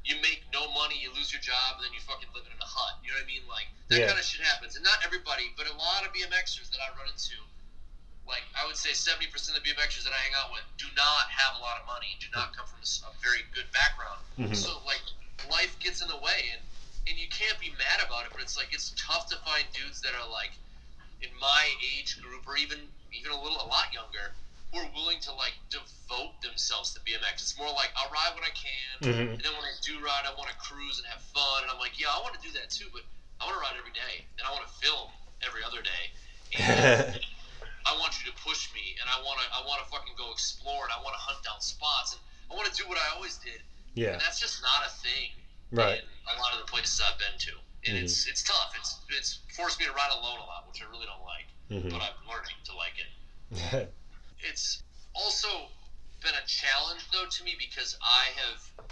[0.07, 2.65] you make no money, you lose your job, and then you fucking living in a
[2.65, 2.95] hut.
[3.03, 3.43] You know what I mean?
[3.45, 4.07] Like that Yeah.
[4.07, 4.79] kind of shit happens.
[4.79, 7.35] And not everybody, but a lot of BMXers that I run into,
[8.25, 10.87] like I would say, seventy percent of the BMXers that I hang out with do
[10.95, 14.23] not have a lot of money and do not come from a very good background.
[14.39, 14.55] Mhm.
[14.55, 15.03] So like
[15.51, 16.63] life gets in the way and
[17.07, 20.01] and you can't be mad about it, but it's like it's tough to find dudes
[20.01, 20.51] that are like
[21.21, 24.31] in my age group or even even a little a lot younger
[24.71, 27.39] who are willing to like devote themselves to BMX.
[27.39, 29.31] It's more like I'll ride when I can, Mhm.
[29.35, 31.63] and then when I do ride, I want to cruise and have fun.
[31.63, 33.03] And I'm like, yeah, I want to do that too, but
[33.39, 35.11] I want to ride every day, and I want to film
[35.41, 36.03] every other day.
[36.59, 37.15] And
[37.85, 40.31] I want you to push me, and I want to I want to fucking go
[40.31, 43.07] explore, and I want to hunt down spots, and I want to do what I
[43.15, 43.63] always did.
[43.95, 44.13] yeah.
[44.13, 45.31] And that's just not a thing
[45.71, 45.99] Right.
[45.99, 47.51] in a lot of the places I've been to.
[47.87, 48.03] And Mhm.
[48.03, 48.73] it's it's tough.
[48.75, 51.47] It's it's forced me to ride alone a lot, which I really don't like.
[51.71, 51.89] Mhm.
[51.91, 53.07] But I'm learning to like it.
[54.39, 54.83] It's
[55.13, 55.47] also
[56.21, 58.87] been a challenge though to me because I have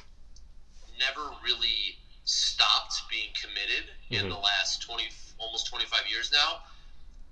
[1.00, 4.30] never really stopped being committed in Mhm.
[4.30, 6.60] the last 20 almost 25 years now.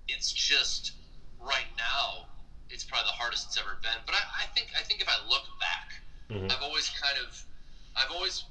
[0.07, 0.91] It's just
[1.39, 2.27] right now
[2.69, 4.01] it's probably the hardest it's ever been.
[4.05, 6.51] But I, I think I think if I look back, Mhm.
[6.51, 7.45] I've always kind of
[7.95, 8.45] I've always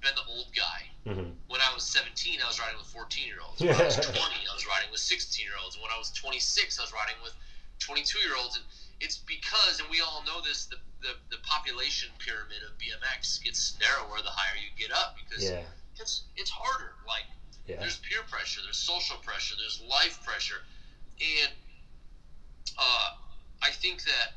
[0.00, 0.90] been the old guy.
[1.06, 1.36] Mhm.
[1.46, 3.60] When I was 17, I was riding with 14 year olds.
[3.60, 5.74] When I was 20, I was riding with 16 year olds.
[5.74, 7.34] And when I was 26, I was riding with
[7.78, 8.56] 22 year olds.
[8.56, 8.64] And
[9.00, 13.76] it's because, and we all know this, the, the, the population pyramid of BMX gets
[13.80, 15.62] narrower the higher you get up because Yeah.
[16.00, 16.94] it's it's harder.
[17.06, 17.24] Like
[17.66, 17.80] Yeah.
[17.80, 20.62] there's peer pressure, there's social pressure, there's life pressure,
[21.20, 21.52] and
[22.78, 23.10] uh,
[23.62, 24.32] I think that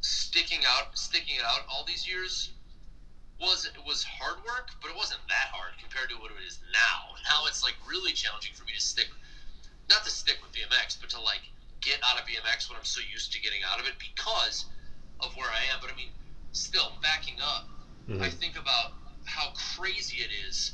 [0.00, 2.50] sticking out, sticking it out all these years
[3.40, 6.58] was it was hard work, but it wasn't that hard compared to what it is
[6.72, 7.14] now.
[7.28, 9.08] Now it's like really challenging for me to stick,
[9.90, 11.42] not to stick with BMX, but to like
[11.86, 14.66] get out of BMX when I'm so used to getting out of it because
[15.22, 15.78] of where I am.
[15.80, 16.10] But I mean,
[16.50, 17.70] still backing up,
[18.20, 18.32] I Mhm.
[18.42, 18.90] think about
[19.24, 20.72] how crazy it is,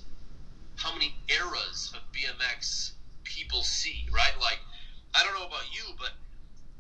[0.76, 2.92] how many eras of BMX
[3.24, 4.32] people see, right?
[4.40, 4.60] Like,
[5.14, 6.10] I don't know about you, but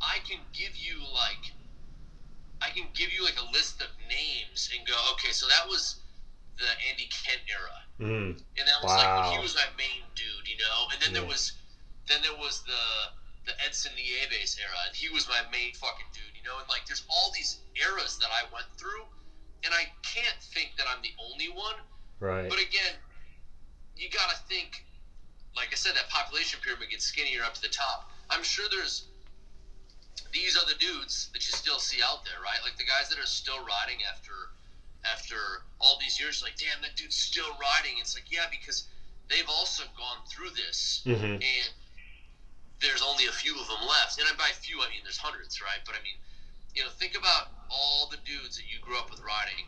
[0.00, 1.52] I can give you like,
[2.62, 5.96] I can give you like a list of names and go, okay, so that was
[6.56, 8.40] the Andy Kent era, Mhm.
[8.56, 10.88] and that was like when he was my main dude, you know.
[10.92, 11.52] And then there was,
[12.08, 13.12] then there was the
[13.44, 16.58] the Edson Nieves era, and he was my main fucking dude, you know.
[16.58, 19.02] And like, there's all these eras that I went through,
[19.64, 21.76] and I can't think that I'm the only one.
[22.20, 22.48] Right.
[22.48, 22.94] But again,
[23.96, 24.84] you gotta think,
[25.56, 28.10] like I said, that population pyramid gets skinnier up to the top.
[28.30, 29.06] I'm sure there's
[30.32, 32.58] these other dudes that you still see out there, right?
[32.64, 34.32] Like the guys that are still riding after
[35.04, 36.42] after all these years.
[36.42, 37.98] Like, damn, that dude's still riding.
[37.98, 38.86] It's like, yeah, because
[39.28, 41.42] they've also gone through this, Mhm.
[41.42, 41.70] and
[42.82, 44.18] there's only a few of them left.
[44.18, 45.80] And by few, I mean there's hundreds, right?
[45.86, 46.18] But I mean,
[46.74, 49.66] you know, think about all the dudes that you grew up with riding.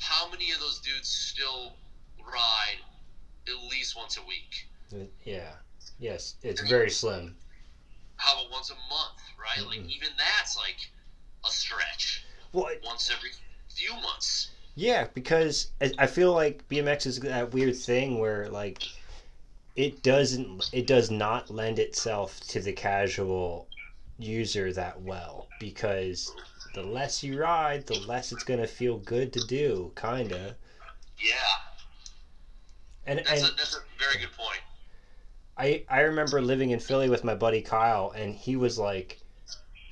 [0.00, 1.74] How many of those dudes still
[2.24, 2.80] ride
[3.46, 4.66] at least once a week?
[5.24, 5.52] Yeah.
[5.98, 6.34] Yes.
[6.42, 7.36] It's very slim.
[8.16, 9.64] How about once a month, right?
[9.66, 9.90] Like Mhm.
[9.90, 10.88] even that's like
[11.44, 12.24] a stretch.
[12.52, 13.30] Well, Once every
[13.68, 14.48] few months.
[14.74, 18.82] Yeah, because I I feel like BMX is that weird thing where like
[19.76, 23.68] it doesn't it does not lend itself to the casual
[24.18, 26.34] user that well because
[26.72, 30.56] the less you ride, the less it's gonna feel good to do, kinda.
[31.18, 31.34] Yeah,
[33.04, 34.60] And that's and a that's a very good point.
[35.58, 39.18] I I remember living in Philly with my buddy Kyle, and he was like,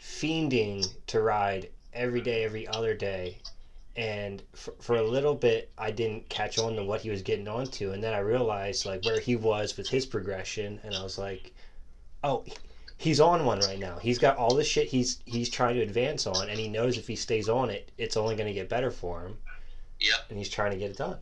[0.00, 3.42] fiending to ride every day, every other day.
[3.96, 7.46] And for, for a little bit, I didn't catch on to what he was getting
[7.46, 11.16] onto, and then I realized like where he was with his progression, and I was
[11.16, 11.52] like,
[12.24, 12.44] "Oh,
[12.98, 13.98] he's on one right now.
[13.98, 17.06] He's got all the shit he's he's trying to advance on, and he knows if
[17.06, 19.38] he stays on it, it's only going to get better for him,
[20.00, 20.26] Yep.
[20.30, 21.18] and he's trying to get it done."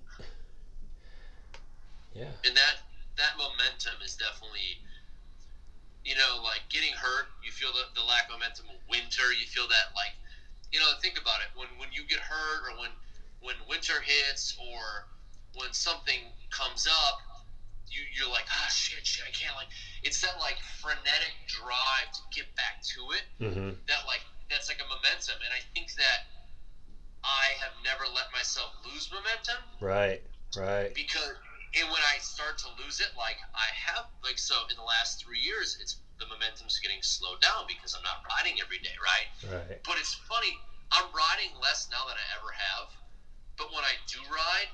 [2.14, 2.28] Yeah.
[2.44, 2.76] and that
[3.16, 4.78] that momentum is definitely
[6.04, 9.66] you know like getting hurt you feel the, the lack of momentum winter you feel
[9.68, 10.12] that like
[10.72, 12.90] you know think about it when when you get hurt or when
[13.40, 15.06] when winter hits or
[15.54, 17.18] when something comes up
[17.88, 19.68] you you're like ah shit shit I can't like
[20.02, 23.70] it's that like frenetic drive to get back to it Mm-hmm.
[23.88, 26.24] that like that's like a momentum and I think that
[27.24, 30.20] I have never let myself lose momentum Right.
[30.56, 30.94] Right.
[30.94, 31.36] because
[31.74, 35.24] and when I start to lose it, like I have, like so in the last
[35.24, 39.28] three years, it's the momentum's getting slowed down because I'm not riding every day, right?
[39.52, 39.78] Right.
[39.84, 40.58] But it's funny,
[40.90, 42.88] I'm riding less now than I ever have.
[43.56, 44.70] But when I do ride,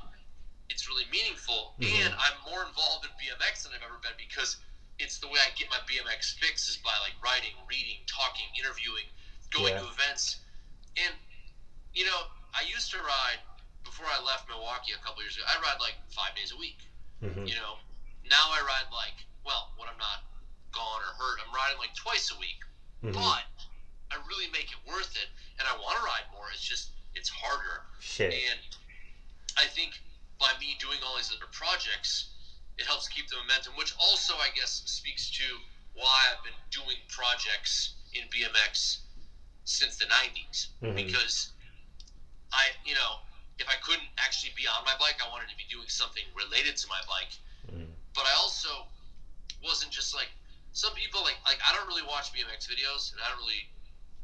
[0.68, 2.04] it's really meaningful, Mhm.
[2.06, 4.56] and I'm more involved in BMX than I've ever been because
[4.98, 9.06] it's the way I get my BMX fix is by like writing, reading, talking, interviewing,
[9.50, 9.80] going Yeah.
[9.80, 10.36] to events,
[10.96, 11.14] and
[11.94, 13.40] you know I used to ride
[13.84, 15.46] before I left Milwaukee a couple years ago.
[15.48, 16.78] I ride like five days a week.
[17.22, 17.46] Mm-hmm.
[17.46, 17.78] You know,
[18.24, 20.24] now I ride like well when I'm not
[20.72, 22.60] gone or hurt, I'm riding like twice a week.
[23.04, 23.14] Mm-hmm.
[23.14, 23.46] But
[24.10, 26.46] I really make it worth it, and I want to ride more.
[26.52, 28.32] It's just it's harder, Shit.
[28.32, 28.60] and
[29.56, 29.98] I think
[30.38, 32.30] by me doing all these other projects,
[32.78, 33.74] it helps keep the momentum.
[33.76, 35.44] Which also, I guess, speaks to
[35.94, 38.98] why I've been doing projects in BMX
[39.64, 40.94] since the '90s Mhm.
[40.96, 41.50] because
[42.52, 43.20] I, you know,
[43.58, 46.76] if I couldn't actually be on my bike, I wanted to be doing something related
[46.78, 47.34] to my bike.
[47.70, 47.92] Mhm.
[48.14, 48.86] But I also
[49.62, 50.30] wasn't just like
[50.72, 53.66] some people like like I don't really watch BMX videos, and I don't really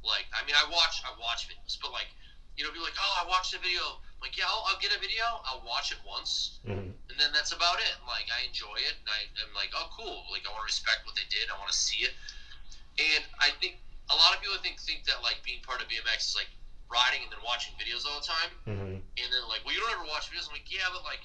[0.05, 0.26] like.
[0.36, 2.09] I mean, I watch I watch videos, but like
[2.55, 3.82] you know, be like, oh, I watched a video.
[4.14, 5.26] I'm like, yeah, I'll, I'll get a video.
[5.42, 6.95] I'll watch it once, Mhm.
[7.11, 7.95] and then that's about it.
[8.07, 10.22] Like I enjoy it, and I, I'm like, oh, cool.
[10.30, 11.51] Like I want to respect what they did.
[11.51, 12.14] I want to see it,
[13.03, 15.88] and I think a lot of people I think think that like being part of
[15.90, 16.51] BMX is like
[16.86, 18.95] riding and then watching videos all the time Mhm.
[19.03, 20.47] and then like, well, you don't ever watch videos.
[20.47, 21.24] I'm like, yeah, but like,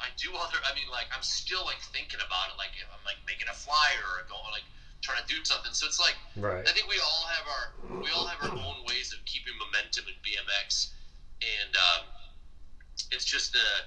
[0.00, 0.58] I do other.
[0.62, 2.56] I mean, like, I'm still like thinking about it.
[2.58, 4.66] Like, if I'm like making a flyer or going like
[5.02, 5.72] trying to do something.
[5.72, 6.66] So it's like, Right.
[6.66, 10.06] I think we all have our we all have our own ways of keeping momentum
[10.06, 10.94] in BMX,
[11.42, 12.06] and um,
[13.10, 13.82] it's just uh,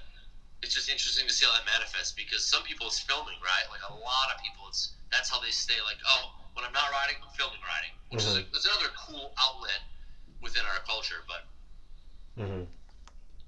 [0.62, 3.64] it's just interesting to see how that manifests because some people it's filming, right?
[3.70, 5.80] Like a lot of people, it's that's how they stay.
[5.84, 9.32] Like, oh, when I'm not riding, I'm filming riding, which is, a, is another cool
[9.40, 9.80] outlet
[10.40, 11.40] within our culture, but.
[12.36, 12.66] Mhm.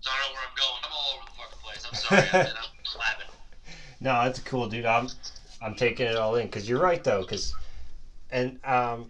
[0.05, 0.81] So I don't know where I'm going.
[0.85, 1.87] I'm all over the fucking place.
[1.89, 2.47] I'm sorry.
[2.51, 2.57] I'm.
[4.01, 4.85] No, that's cool, dude.
[4.85, 5.09] I'm
[5.63, 7.23] I'm taking it all in because you're right though.
[7.23, 7.55] Because
[8.31, 9.09] and um,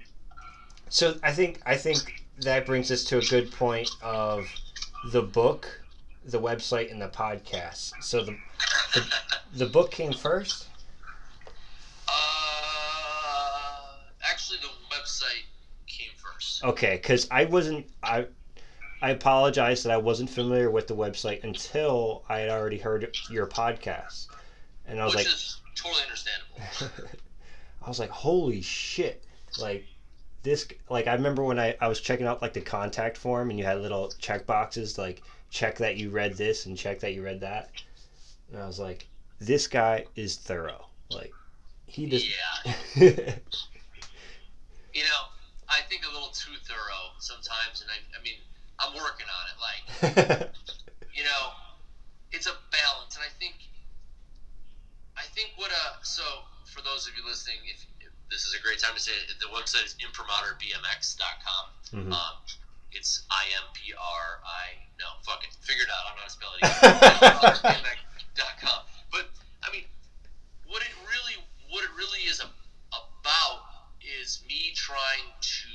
[0.88, 4.46] so I think I think that brings us to a good point of
[5.10, 5.80] the book,
[6.24, 7.94] the website, and the podcast.
[8.04, 8.36] So the
[8.94, 9.04] the,
[9.54, 10.68] the book came first.
[12.06, 12.12] Uh,
[14.30, 15.42] actually, the website
[15.88, 16.62] came first.
[16.62, 18.26] Okay, because I wasn't I.
[19.02, 23.46] I apologize that I wasn't familiar with the website until I had already heard your
[23.46, 24.28] podcast,
[24.86, 27.18] and I was which like, is totally understandable.
[27.82, 29.22] I was like, holy shit!
[29.58, 29.84] Like
[30.42, 33.58] this, like I remember when I, I was checking out like the contact form and
[33.58, 37.22] you had little check boxes like check that you read this and check that you
[37.22, 37.70] read that,
[38.50, 39.06] and I was like,
[39.38, 40.86] this guy is thorough.
[41.10, 41.32] Like
[41.86, 42.26] he just
[42.96, 43.34] Yeah.
[44.94, 45.26] You know,
[45.68, 48.36] I think a little too thorough sometimes, and I, I mean,
[48.78, 49.56] I'm working on it.
[49.60, 49.82] Like,
[51.14, 51.42] you know,
[52.32, 53.54] it's a balance, and I think,
[55.16, 56.22] I think what uh, so
[56.66, 59.38] for those of you listening, if, if this is a great time to say it,
[59.38, 61.64] the website is imprimaturbmx.com.
[61.94, 62.12] Mhm.
[62.12, 62.36] Um,
[62.92, 66.04] it's I M P R I no fuck it, figure it out.
[66.10, 66.70] I'm not spelling it.
[68.38, 68.80] BMX.com.
[69.10, 69.26] But
[69.62, 69.84] I mean,
[70.66, 71.38] what it really,
[71.70, 72.46] what it really is a,
[72.94, 73.62] about
[74.22, 75.68] is me trying to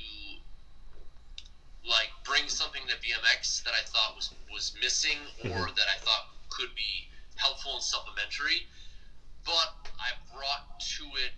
[1.84, 6.28] like bring something to BMX that I thought was was missing or that I thought
[6.48, 8.66] could be helpful and supplementary.
[9.44, 11.32] But I brought to it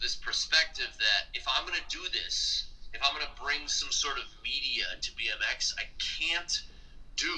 [0.00, 3.90] this perspective that if I'm going to do this, if I'm going to bring some
[3.90, 6.62] sort of media to BMX, I can't
[7.16, 7.34] do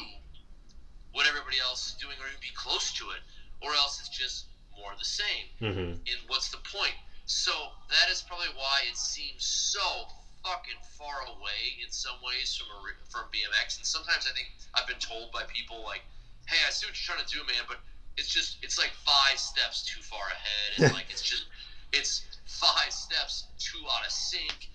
[1.13, 3.21] what everybody else is doing or even be close to it,
[3.63, 4.47] or else it's just
[4.77, 5.47] more of the same.
[5.59, 6.97] hmm And what's the point?
[7.27, 7.53] So
[7.89, 10.09] that is probably why it seems so
[10.45, 12.78] fucking far away in some ways from a,
[13.09, 13.80] from BMX.
[13.80, 16.05] And sometimes I think I've been told by people like,
[16.47, 17.80] "Hey, I see what you're trying to do, man, but
[18.20, 21.49] it's just it's like five steps too far ahead, and like it's just
[21.97, 24.68] it's five steps too out of sync."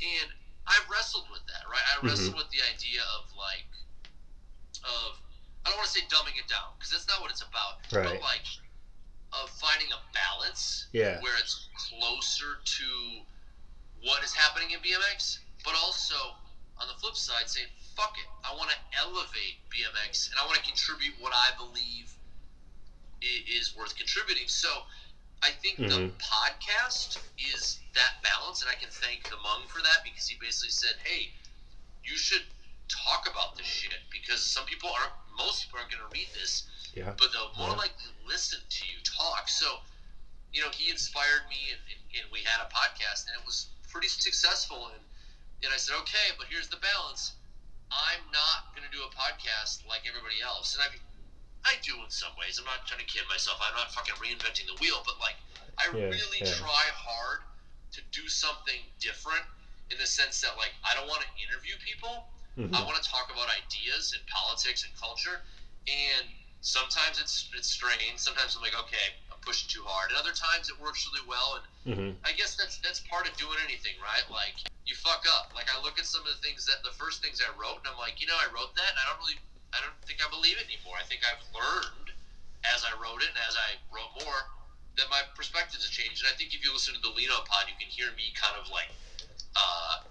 [0.00, 0.30] And
[0.66, 1.82] I wrestled with that, right?
[1.82, 2.08] I mm-hmm.
[2.08, 3.68] wrestled with the idea of like,
[4.86, 5.18] of
[5.66, 7.82] I don't want to say dumbing it down because that's not what it's about.
[7.90, 8.06] Right.
[8.06, 8.46] But like,
[9.42, 11.20] of finding a balance Yeah.
[11.20, 12.88] where it's closer to
[14.06, 16.14] what is happening in BMX, but also
[16.78, 20.56] on the flip side, saying fuck it, I want to elevate BMX and I want
[20.58, 22.12] to contribute what I believe
[23.20, 24.48] is worth contributing.
[24.48, 24.68] So.
[25.42, 26.16] I think the Mhm.
[26.16, 30.70] podcast is that balance, and I can thank the Mung for that because he basically
[30.70, 31.30] said, "Hey,
[32.02, 32.42] you should
[32.88, 36.62] talk about this shit because some people aren't, most people aren't going to read this,
[36.94, 37.10] Yeah.
[37.12, 37.76] but they'll more Yeah.
[37.76, 39.84] likely listen to you talk." So,
[40.54, 41.82] you know, he inspired me, and,
[42.16, 44.90] and we had a podcast, and it was pretty successful.
[44.94, 45.02] And
[45.62, 47.32] and I said, "Okay, but here's the balance.
[47.90, 51.02] I'm not going to do a podcast like everybody else." And I mean,
[51.64, 52.58] I do in some ways.
[52.58, 53.58] I'm not trying to kid myself.
[53.62, 55.36] I'm not fucking reinventing the wheel, but like,
[55.78, 56.52] I Yeah, really yeah.
[56.54, 57.40] try hard
[57.92, 59.44] to do something different
[59.90, 62.26] in the sense that like I don't want to interview people.
[62.56, 62.74] Mhm.
[62.74, 65.42] I want to talk about ideas and politics and culture.
[65.86, 66.26] And
[66.60, 68.18] sometimes it's it's strange.
[68.18, 69.14] Sometimes I'm like, okay,
[69.46, 70.10] pushing too hard.
[70.10, 71.62] And other times it works really well.
[71.62, 72.10] And Mhm.
[72.26, 74.26] I guess that's that's part of doing anything, right?
[74.28, 75.54] Like you fuck up.
[75.54, 77.86] Like I look at some of the things that the first things I wrote, and
[77.86, 79.38] I'm like, you know, I wrote that, and I don't really,
[79.72, 80.98] I don't think I believe it anymore.
[80.98, 82.10] I think I've learned
[82.74, 84.50] as I wrote it and as I wrote more
[84.98, 86.24] that my perspectives have changed.
[86.26, 88.56] And I think if you listen to the Lino Pod, you can hear me kind
[88.58, 88.90] of like,
[89.54, 90.02] uh,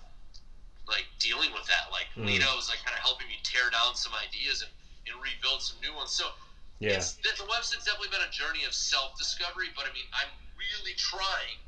[0.88, 1.92] like dealing with that.
[1.92, 2.28] Like Mm.
[2.28, 4.72] Lino is like kind of helping me tear down some ideas and,
[5.08, 6.12] and rebuild some new ones.
[6.12, 6.32] So
[6.80, 7.00] Yeah.
[7.00, 10.94] it's, the, website's definitely been a journey of self discovery, but I mean, I'm really
[10.98, 11.60] trying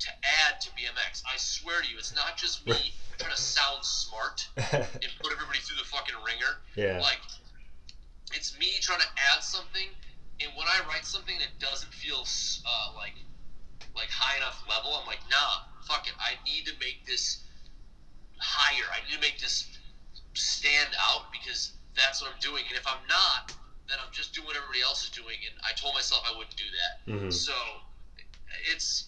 [0.00, 0.10] to
[0.46, 1.22] add to BMX.
[1.26, 5.58] I swear to you, it's not just me trying to sound smart and put everybody
[5.62, 6.58] through the fucking ringer.
[6.74, 7.00] yeah.
[7.00, 7.22] Like,
[8.34, 9.88] it's me trying to add something,
[10.40, 12.26] and when I write something that doesn't feel
[12.66, 13.14] uh, like
[13.96, 16.14] like high enough level, I'm like, nah, fuck it.
[16.18, 17.42] I need to make this
[18.38, 18.84] higher.
[18.94, 19.66] I need to make this
[20.34, 22.62] stand out because that's what I'm doing.
[22.68, 23.52] And if I'm not,
[23.88, 25.36] then I'm just doing what everybody else is doing.
[25.48, 26.92] And I told myself I wouldn't do that.
[27.10, 27.32] Mhm.
[27.32, 27.54] So
[28.70, 29.04] it's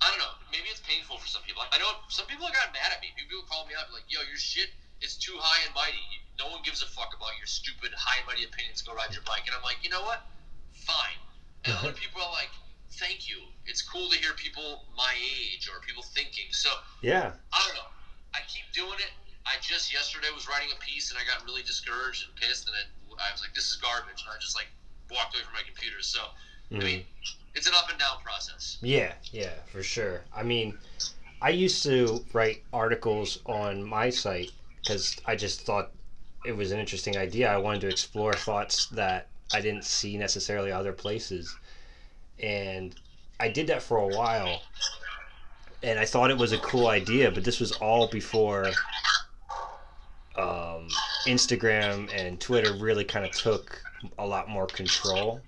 [0.00, 0.34] I don't know.
[0.52, 1.62] Maybe it's painful for some people.
[1.72, 3.14] I know some people have got mad at me.
[3.16, 4.68] People call me up like, "Yo, your shit
[5.00, 6.02] is too high and mighty.
[6.36, 8.82] No one gives a fuck about your stupid high and mighty opinions.
[8.82, 10.20] Go ride your bike." And I'm like, you know what?
[10.84, 11.20] Fine.
[11.64, 12.50] And other people are like,
[13.00, 13.48] "Thank you.
[13.64, 16.68] It's cool to hear people my age or people thinking." So
[17.00, 17.32] Yeah.
[17.52, 17.88] I don't know.
[18.34, 19.12] I keep doing it.
[19.46, 22.76] I just yesterday was writing a piece and I got really discouraged and pissed, and
[22.76, 22.88] it,
[23.18, 24.68] I was like, "This is garbage," and I just like
[25.10, 26.00] walked away from my computer.
[26.02, 26.26] So
[26.72, 26.84] I Mhm.
[26.84, 27.06] mean,
[27.54, 28.78] it's an up and down process.
[28.80, 30.24] Yeah, yeah, for sure.
[30.32, 30.78] I mean,
[31.40, 35.92] I used to write articles on my site because I just thought
[36.44, 37.50] it was an interesting idea.
[37.52, 41.56] I wanted to explore thoughts that I didn't see necessarily other places.
[42.38, 42.94] And
[43.40, 44.66] I did that for a while.
[45.82, 48.80] And I thought it was a cool idea, but this was all before
[50.36, 50.88] um,
[51.26, 53.80] Instagram and Twitter really kind of took
[54.18, 55.40] a lot more control.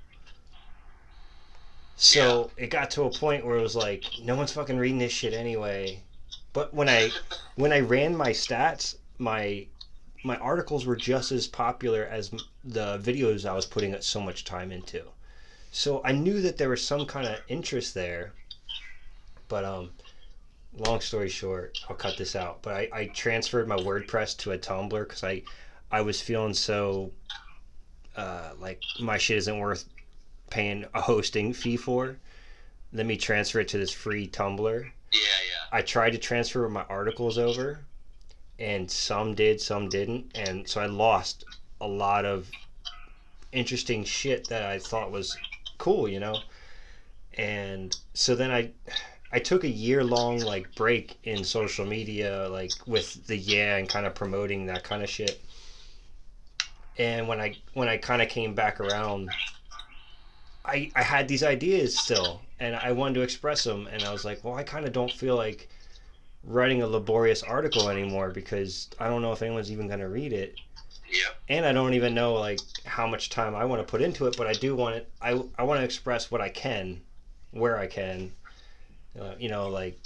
[1.97, 5.13] So it got to a point where it was like, no one's fucking reading this
[5.13, 6.03] shit anyway.
[6.53, 7.11] But when I
[7.57, 9.67] when I ran my stats, my
[10.25, 12.31] my articles were just as popular as
[12.65, 15.05] the videos I was putting so much time into.
[15.71, 18.33] So I knew that there was some kind of interest there.
[19.49, 19.91] But um,
[20.77, 22.63] long story short, I'll cut this out.
[22.63, 25.43] But I, I transferred my WordPress to a Tumblr because I
[25.91, 27.13] I was feeling so
[28.17, 29.85] uh, like my shit isn't worth
[30.51, 32.17] paying a hosting fee for.
[32.93, 34.83] Let me transfer it to this free Tumblr.
[35.13, 35.79] Yeah, yeah.
[35.79, 37.81] I tried to transfer my articles over,
[38.59, 41.45] and some did, some didn't, and so I lost
[41.81, 42.51] a lot of
[43.53, 45.37] interesting shit that I thought was
[45.79, 46.39] cool, you know.
[47.35, 48.71] And so then I,
[49.37, 53.89] I took a year long like break in social media, like with the yeah and
[53.89, 55.45] kind of promoting that kind of shit.
[56.99, 59.35] And when I when I kind of came back around,
[60.65, 64.25] I I had these ideas still, and I wanted to express them, and I was
[64.25, 65.69] like, well, I kind of don't feel like
[66.45, 70.33] writing a laborious article anymore because I don't know if anyone's even going to read
[70.33, 70.59] it,
[71.09, 71.37] Yep.
[71.49, 74.37] and I don't even know like how much time I want to put into it.
[74.37, 75.13] But I do want it.
[75.23, 77.03] I I want to express what I can,
[77.53, 78.35] where I can.
[79.21, 79.99] Uh, you know, like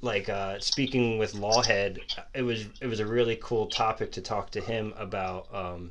[0.00, 1.98] like uh, speaking with Lawhead,
[2.34, 5.52] it was it was a really cool topic to talk to him about.
[5.52, 5.90] Um,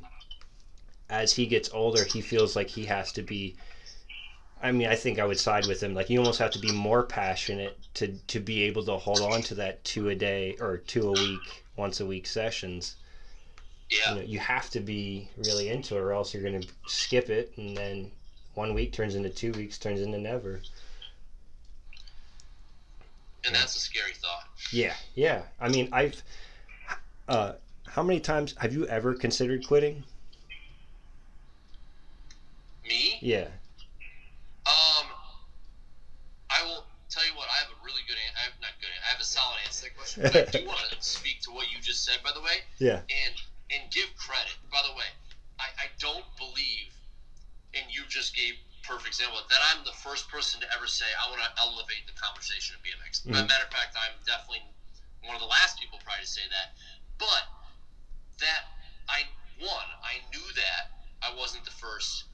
[1.10, 3.56] as he gets older, he feels like he has to be.
[4.62, 5.94] I mean, I think I would side with him.
[5.94, 9.42] Like you almost have to be more passionate to to be able to hold on
[9.42, 12.96] to that two a day or two a week, once a week sessions.
[13.90, 14.14] Yeah.
[14.14, 17.52] You know, you have to be really into it, or else you're gonna skip it,
[17.56, 18.10] and then
[18.54, 20.62] one week turns into two weeks, turns into never.
[23.46, 24.48] And that's a scary thought.
[24.72, 25.42] Yeah, yeah.
[25.60, 26.22] I mean, I've.
[27.28, 27.52] Uh,
[27.86, 30.04] how many times have you ever considered quitting?
[32.86, 33.18] Me?
[33.20, 33.48] Yeah.
[34.66, 35.06] Um,
[36.50, 37.48] I will tell you what.
[37.50, 38.16] I have a really good.
[38.16, 38.90] I have not good.
[39.06, 40.22] I have a solid answer to that question.
[40.22, 43.00] But I do want to speak to what you just said, by the way, Yeah.
[43.08, 43.34] and
[43.70, 44.56] and give credit.
[44.70, 45.08] By the way,
[45.58, 46.92] I, I don't believe,
[47.74, 48.54] and you just gave
[48.86, 52.12] perfect example that I'm the first person to ever say I want to elevate the
[52.12, 53.20] conversation of BMX.
[53.24, 53.48] Mhm.
[53.48, 54.62] matter of fact, I'm definitely
[55.24, 56.76] one of the last people probably to say that.
[57.18, 57.48] But
[58.38, 58.68] that
[59.08, 59.24] I
[59.56, 60.90] one, I knew that
[61.22, 62.24] I wasn't the first,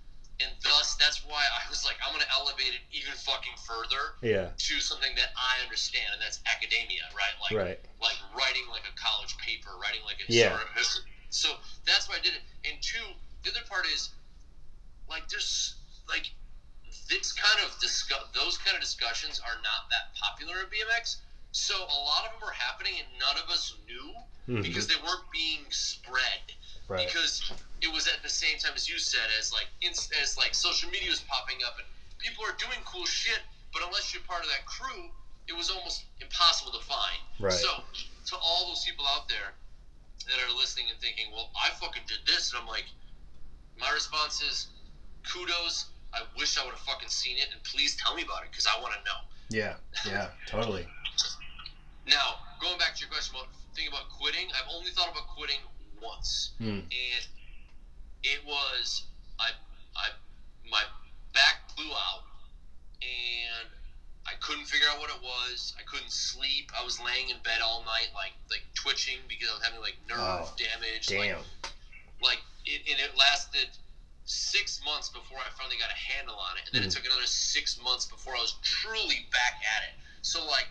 [0.40, 4.50] and thus that's why I was like, I'm gonna elevate it even fucking further Yeah.
[4.56, 7.38] to something that I understand, and that's academia, right?
[7.38, 7.78] Like Right.
[8.00, 10.58] like writing like a college paper, writing like a Yeah.
[10.74, 11.04] history.
[11.28, 12.42] So that's why I did it.
[12.64, 14.10] And two, the other part is
[15.06, 15.76] like there's
[16.08, 16.32] like
[17.10, 21.16] this kind of discuss those kind of discussions are not that popular in BMX.
[21.52, 24.14] So a lot of them were happening, and none of us knew
[24.48, 24.62] Mhm.
[24.62, 26.54] because they weren't being spread
[26.88, 27.06] Right.
[27.06, 27.42] because
[27.82, 31.10] it was at the same time as you said as like as like social media
[31.10, 31.86] was popping up and
[32.18, 33.42] people are doing cool shit
[33.72, 35.12] but unless you're part of that crew
[35.46, 37.52] it was almost impossible to find Right.
[37.52, 37.84] so
[38.26, 39.54] to all those people out there
[40.26, 42.86] that are listening and thinking well i fucking did this and i'm like
[43.78, 44.66] my response is
[45.22, 48.50] kudos i wish i would have fucking seen it and please tell me about it
[48.50, 49.74] because i want to know Yeah.
[50.06, 50.28] Yeah.
[50.46, 50.86] Totally.
[52.06, 55.60] now going back to your question about thinking about quitting i've only thought about quitting
[56.02, 56.80] once Hmm.
[56.90, 57.22] and
[58.22, 59.04] it was
[59.38, 59.50] I
[59.96, 60.08] I
[60.70, 60.82] my
[61.32, 62.24] back blew out
[63.02, 63.68] and
[64.26, 65.74] I couldn't figure out what it was.
[65.78, 66.70] I couldn't sleep.
[66.78, 69.96] I was laying in bed all night like like twitching because I was having like
[70.08, 71.08] nerve Oh, damage.
[71.10, 71.44] Like, Damn.
[72.22, 73.68] like it, and it lasted
[74.30, 76.94] six months before I finally got a handle on it, and then it Mhm.
[76.94, 79.94] took another six months before I was truly back at it.
[80.22, 80.68] So like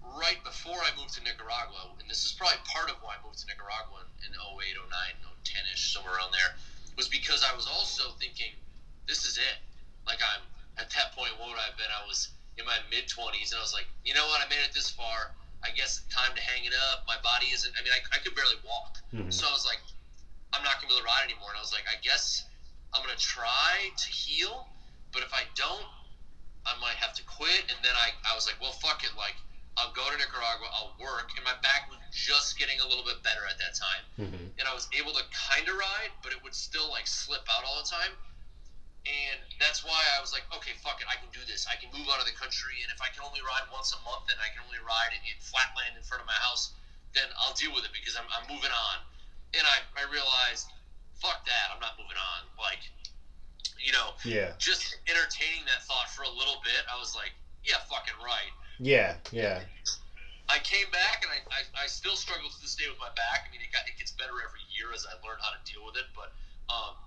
[0.00, 3.38] right before I moved to Nicaragua, and this is probably part of why I moved
[3.40, 5.14] to Nicaragua in 08, 09,
[5.44, 6.54] 10 ish, somewhere around there,
[6.96, 8.52] was because I was also thinking,
[9.06, 9.58] this is it.
[10.06, 10.42] Like I'm
[10.78, 11.90] at that point, what would I have been?
[11.90, 14.40] I was in my mid 20s, and I was like, you know what?
[14.40, 15.32] I made it this far.
[15.62, 17.06] I guess time to hang it up.
[17.06, 17.72] My body isn't.
[17.78, 18.98] I mean, I, I could barely walk.
[19.12, 19.32] Mhm.
[19.32, 19.78] So I was like,
[20.52, 21.50] I'm not gonna be able to ride anymore.
[21.50, 22.44] And I was like, I guess
[22.94, 24.68] I'm gonna try to heal,
[25.12, 25.86] but if I don't,
[26.66, 27.66] I might have to quit.
[27.72, 29.10] And then I, I was like, well, fuck it.
[29.16, 29.34] Like,
[29.76, 30.68] I'll go to Nicaragua.
[30.76, 34.04] I'll work, and my back was just getting a little bit better at that time,
[34.20, 34.52] Mhm.
[34.60, 37.64] and I was able to kind of ride, but it would still like slip out
[37.64, 38.12] all the time.
[39.02, 41.66] And that's why I was like, okay, fuck it, I can do this.
[41.66, 43.98] I can move out of the country, and if I can only ride once a
[44.06, 46.70] month, and I can only ride in, in flatland in front of my house,
[47.16, 48.96] then I'll deal with it because I'm, I'm moving on.
[49.58, 50.68] And I, I realized,
[51.22, 52.50] fuck that, I'm not moving on.
[52.58, 52.82] Like,
[53.78, 54.52] you know, Yeah.
[54.58, 58.50] just entertaining that thought for a little bit, I was like, yeah, fucking right.
[58.82, 59.14] Yeah.
[59.30, 59.62] Yeah.
[60.50, 63.46] I came back and I, I, I still struggle to this day with my back.
[63.46, 65.86] I mean, it, got, it gets better every year as I learn how to deal
[65.86, 66.10] with it.
[66.12, 66.34] But
[66.68, 66.98] um,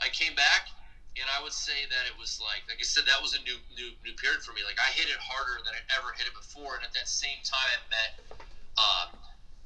[0.00, 0.70] I came back
[1.18, 3.58] and I would say that it was like, like I said, that was a new
[3.74, 4.62] new new period for me.
[4.62, 6.78] Like I hit it harder than I'd ever hit it before.
[6.78, 8.10] And at that same time, I met,
[8.78, 9.06] um,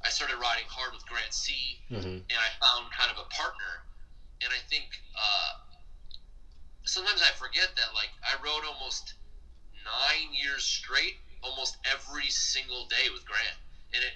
[0.03, 1.77] I started riding hard with Grant C.
[1.93, 2.25] Mhm.
[2.25, 3.85] and I found kind of a partner.
[4.43, 5.51] And I think uh,
[6.83, 9.13] sometimes I forget that like I rode almost
[9.85, 13.57] nine years straight, almost every single day with Grant,
[13.93, 14.13] and it.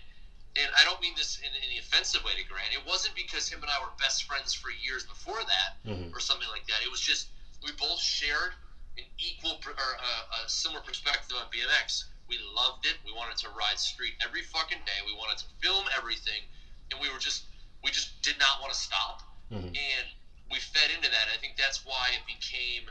[0.56, 2.72] And I don't mean this in any offensive way to Grant.
[2.72, 6.14] It wasn't because him and I were best friends for years before that, Mhm.
[6.16, 6.82] or something like that.
[6.82, 7.28] It was just
[7.62, 8.56] we both shared
[8.98, 12.06] an equal or uh, a similar perspective on BMX.
[12.28, 12.96] We loved it.
[13.04, 15.00] We wanted to ride street every fucking day.
[15.06, 16.42] We wanted to film everything,
[16.90, 17.44] and we were just
[17.84, 19.22] we just did not want to stop.
[19.52, 19.76] Mhm.
[19.78, 20.08] And
[20.50, 21.28] we fed into that.
[21.34, 22.90] I think that's why it became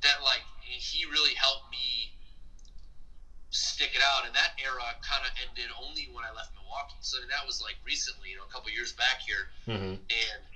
[0.00, 2.12] that like he really helped me
[3.50, 4.24] stick it out.
[4.26, 6.96] And that era kind of ended only when I left Milwaukee.
[7.00, 9.98] So that was like recently, you know, a couple years back here Mhm.
[10.10, 10.46] and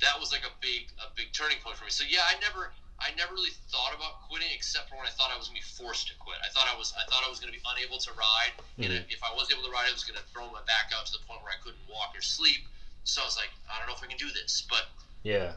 [0.00, 1.90] that was like a big a big turning point for me.
[1.90, 5.30] So yeah, I never I never really thought about quitting except for when I thought
[5.30, 6.38] I was gonna be forced to quit.
[6.44, 9.04] I thought I was I thought I was gonna be unable to ride, and Mhm.
[9.10, 11.18] if I was able to ride, I was gonna throw my back out to the
[11.20, 12.66] point where I couldn't walk or sleep.
[13.04, 14.86] So I was like, I don't know if we can do this, but
[15.22, 15.54] Yeah.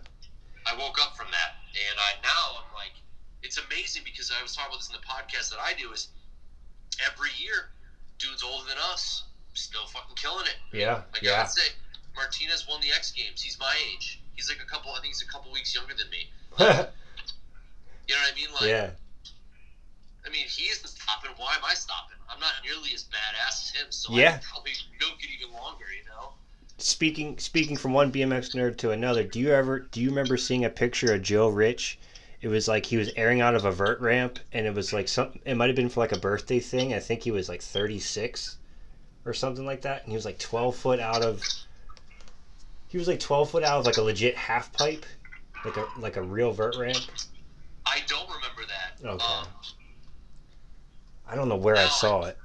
[0.66, 2.94] I woke up from that, and I now I'm like,
[3.44, 6.08] it's amazing because I was talking about this in the podcast that I do is
[7.06, 7.70] every year,
[8.18, 9.24] dudes older than us
[9.54, 10.56] still fucking killing it.
[10.72, 11.04] Yeah.
[11.12, 11.42] Like I Yeah.
[11.44, 11.68] would say,
[12.16, 13.42] Martinez won the X Games.
[13.42, 14.20] He's my age.
[14.36, 14.92] He's like a couple.
[14.92, 16.32] I think he's a couple weeks younger than me.
[18.06, 18.52] You know what I mean?
[18.52, 18.90] Like, yeah.
[20.26, 21.32] I mean, he's isn't stopping.
[21.38, 22.18] Why am I stopping?
[22.30, 24.32] I'm not nearly as badass as him, so I Yeah.
[24.32, 25.86] can probably milk it even longer.
[25.92, 26.34] You know?
[26.78, 30.66] Speaking speaking from one BMX nerd to another, do you ever do you remember seeing
[30.66, 31.98] a picture of Joe Rich
[32.44, 35.08] it was like he was airing out of a vert ramp, and it was like
[35.08, 35.40] some.
[35.46, 36.94] It might have been for like a birthday thing.
[36.94, 38.58] I think he was like thirty six,
[39.24, 41.42] or something like that, and he was like twelve foot out of.
[42.90, 45.06] He was like twelve foot out of like a legit half pipe,
[45.64, 47.00] like a like a real vert ramp.
[47.86, 49.08] I don't remember that.
[49.08, 49.24] Okay.
[49.24, 49.48] Um,
[51.26, 52.38] I don't know where I No, saw it.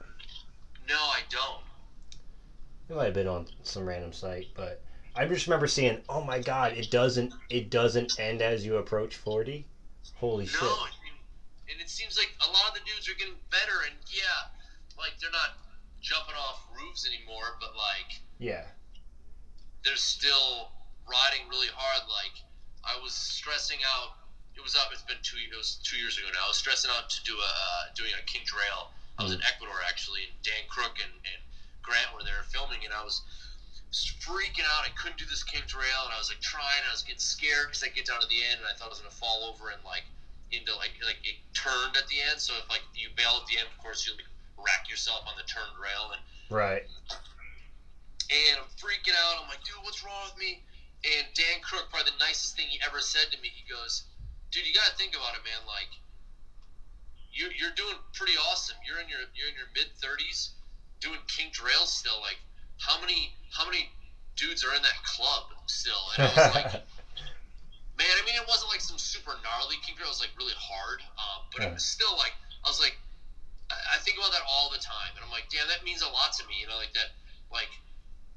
[0.88, 1.58] no, I don't.
[2.88, 4.80] It might have been on some random site, but
[5.14, 9.16] I just remember seeing, oh my god, it doesn't it doesn't end as you approach
[9.16, 9.66] forty.
[10.14, 10.62] Holy shit!
[10.62, 10.68] No,
[11.04, 11.12] mean,
[11.70, 14.48] and it seems like a lot of the dudes are getting better, and yeah,
[14.96, 15.58] like they're not
[16.00, 18.64] jumping off roofs anymore, but like Yeah.
[19.84, 20.70] they're still
[21.06, 22.08] riding really hard.
[22.08, 22.40] Like
[22.84, 24.16] I was stressing out.
[24.56, 24.88] It was up.
[24.92, 25.36] It's been two.
[25.36, 26.46] It was two years ago now.
[26.46, 28.90] I was stressing out to do a uh, doing a kink rail.
[29.18, 31.42] I was in Ecuador actually, and Dan Crook and, and
[31.88, 33.24] Grant were there filming, and I was
[34.20, 34.84] freaking out.
[34.84, 36.84] I couldn't do this kink rail, and I was like trying.
[36.84, 38.94] I was getting scared because I get down to the end, and I thought I
[38.94, 40.04] was gonna fall over and like
[40.52, 42.36] into like like it turned at the end.
[42.36, 44.28] So if like you bail at the end, of course you like,
[44.60, 46.20] rack yourself on the turned rail, and
[46.52, 46.84] Right.
[48.28, 49.40] and I'm freaking out.
[49.40, 50.60] I'm like, dude, what's wrong with me?
[51.04, 54.04] And Dan Crook, probably the nicest thing he ever said to me, he goes,
[54.50, 55.62] dude, you gotta think about it, man.
[55.68, 55.92] Like,
[57.30, 58.74] you're, you're doing pretty awesome.
[58.82, 60.57] You're in your you're in your mid 30s,
[61.00, 62.20] doing kink rails still.
[62.20, 62.38] Like,
[62.78, 63.90] how many how many
[64.36, 66.02] dudes are in that club still?
[66.14, 66.72] And I was like,
[67.98, 70.08] man, I mean, it wasn't like some super gnarly kink rail.
[70.08, 72.32] It was like really hard, um, but it was still like
[72.64, 72.96] I was like,
[73.70, 76.10] I, I think about that all the time, and I'm like, damn, that means a
[76.10, 76.54] lot to me.
[76.60, 77.14] You know, like that,
[77.52, 77.70] like.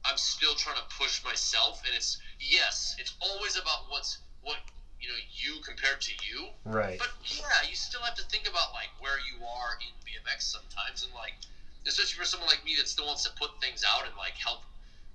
[0.03, 4.57] I'm still trying to push myself, and it's yes, it's always about what's what
[4.99, 6.49] you know you compared to you.
[6.65, 6.97] Right.
[6.97, 11.03] But yeah, you still have to think about like where you are in BMX sometimes,
[11.03, 11.33] and like
[11.87, 14.61] especially for someone like me that still wants to put things out and like help,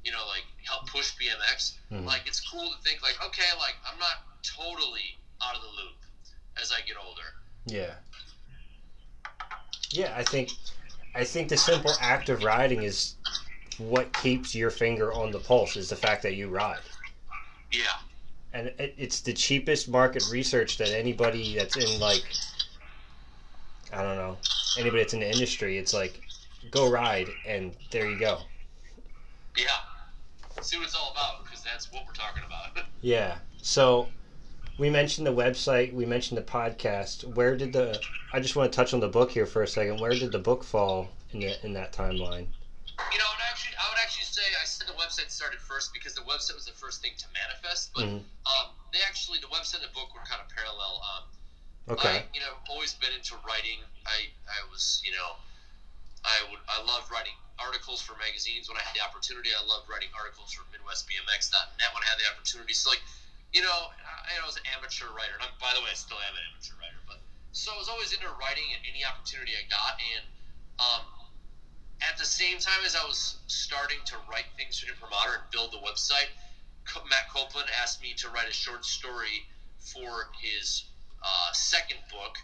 [0.04, 1.74] you know, like help push BMX.
[1.92, 2.04] Mhm.
[2.04, 5.96] Like it's cool to think like okay, like I'm not totally out of the loop
[6.60, 7.34] as I get older.
[7.66, 7.94] Yeah.
[9.90, 10.50] Yeah, I think
[11.14, 13.14] I think the simple act of riding is
[13.78, 16.80] what keeps your finger on the pulse is the fact that you ride.
[17.72, 17.84] Yeah,
[18.52, 22.24] And it, it's the cheapest market research that anybody that's in like
[23.92, 24.38] I don't know,
[24.78, 26.20] anybody that's in the industry, it's like
[26.70, 28.40] go ride and there you go.
[29.56, 29.66] yeah.
[30.62, 32.78] See what it's all about because that's what we're talking about.
[33.02, 33.38] Yeah.
[33.60, 34.08] So
[34.78, 37.24] we mentioned the website, we mentioned the podcast.
[37.24, 38.00] Where did the
[38.32, 40.00] I just want to touch on the book here for a second.
[40.00, 42.48] Where did the book fall in the, in that timeline?
[43.12, 46.14] You know, and actually, I would actually say I said the website started first because
[46.14, 47.92] the website was the first thing to manifest.
[47.94, 48.24] But Mhm.
[48.44, 51.00] um, they actually, the website and the book were kind of parallel.
[51.14, 51.24] Um,
[51.88, 52.08] Okay.
[52.08, 53.78] I, you know, always been into writing.
[54.06, 55.36] I, I was, you know,
[56.26, 59.54] I would, I loved writing articles for magazines when I had the opportunity.
[59.54, 62.74] I loved writing articles for MidwestBMX.net when I had the opportunity.
[62.74, 63.00] So, like,
[63.54, 65.38] you know, I, I was an amateur writer.
[65.38, 66.98] And I'm, by the way, I still am an amateur writer.
[67.06, 67.22] But
[67.54, 69.96] so I was always into writing and any opportunity I got.
[70.02, 70.24] And
[70.82, 71.04] um,
[72.02, 75.70] at the same time as I was starting to write things for Imprimatur and build
[75.72, 76.28] the website,
[77.08, 79.46] Matt Coplon asked me to write a short story
[79.78, 80.84] for his
[81.22, 82.36] uh, second book.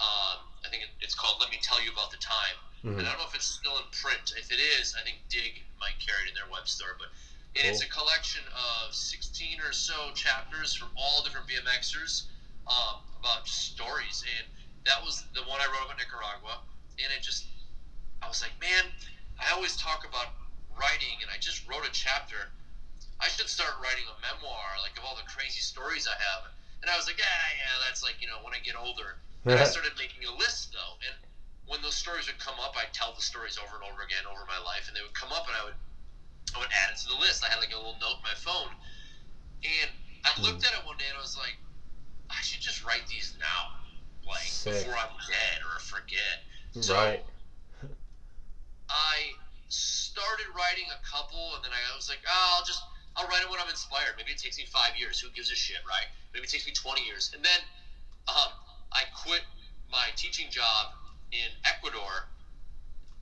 [0.00, 2.98] Um, I think it's called "Let Me Tell You About the Time." Mhm.
[2.98, 4.32] And I don't know if it's still in print.
[4.36, 6.94] If it is, I think Dig might carry it in their web store.
[6.98, 7.08] But
[7.56, 12.24] and it's a collection of 16 or so chapters from all different BMXers
[12.68, 14.22] um, about stories.
[14.38, 14.46] And
[14.84, 16.60] that was the one I wrote about Nicaragua.
[17.02, 17.46] And it just,
[18.22, 18.84] I was like, man,
[19.40, 20.34] I always talk about
[20.78, 22.50] writing, and I just wrote a chapter.
[23.20, 26.50] I should start writing a memoir, like of all the crazy stories I have.
[26.82, 27.26] And I was like, yeah,
[27.58, 29.18] yeah, that's like you know when I get older.
[29.44, 31.14] And I started making a list though, and
[31.68, 34.40] when those stories would come up, I'd tell the stories over and over again over
[34.48, 35.76] my life, and they would come up, and I would
[36.56, 37.44] I would add it to the list.
[37.44, 38.72] I had like a little note in my phone,
[39.62, 39.90] and
[40.24, 41.56] I looked at it one day and I was like,
[42.32, 43.76] I should just write these now,
[44.24, 44.72] like Sick.
[44.72, 46.40] before I'm dead or forget.
[46.80, 47.22] So Right.
[48.88, 49.36] I
[49.68, 52.80] started writing a couple, and then I was like, oh, I'll just
[53.16, 54.16] I'll write it when I'm inspired.
[54.16, 55.20] Maybe it takes me five years.
[55.20, 56.08] Who gives a shit, right?
[56.32, 57.30] Maybe it takes me 20 years.
[57.34, 57.60] And then
[58.28, 58.52] um,
[58.92, 59.42] I quit
[59.90, 60.94] my teaching job
[61.32, 62.28] in Ecuador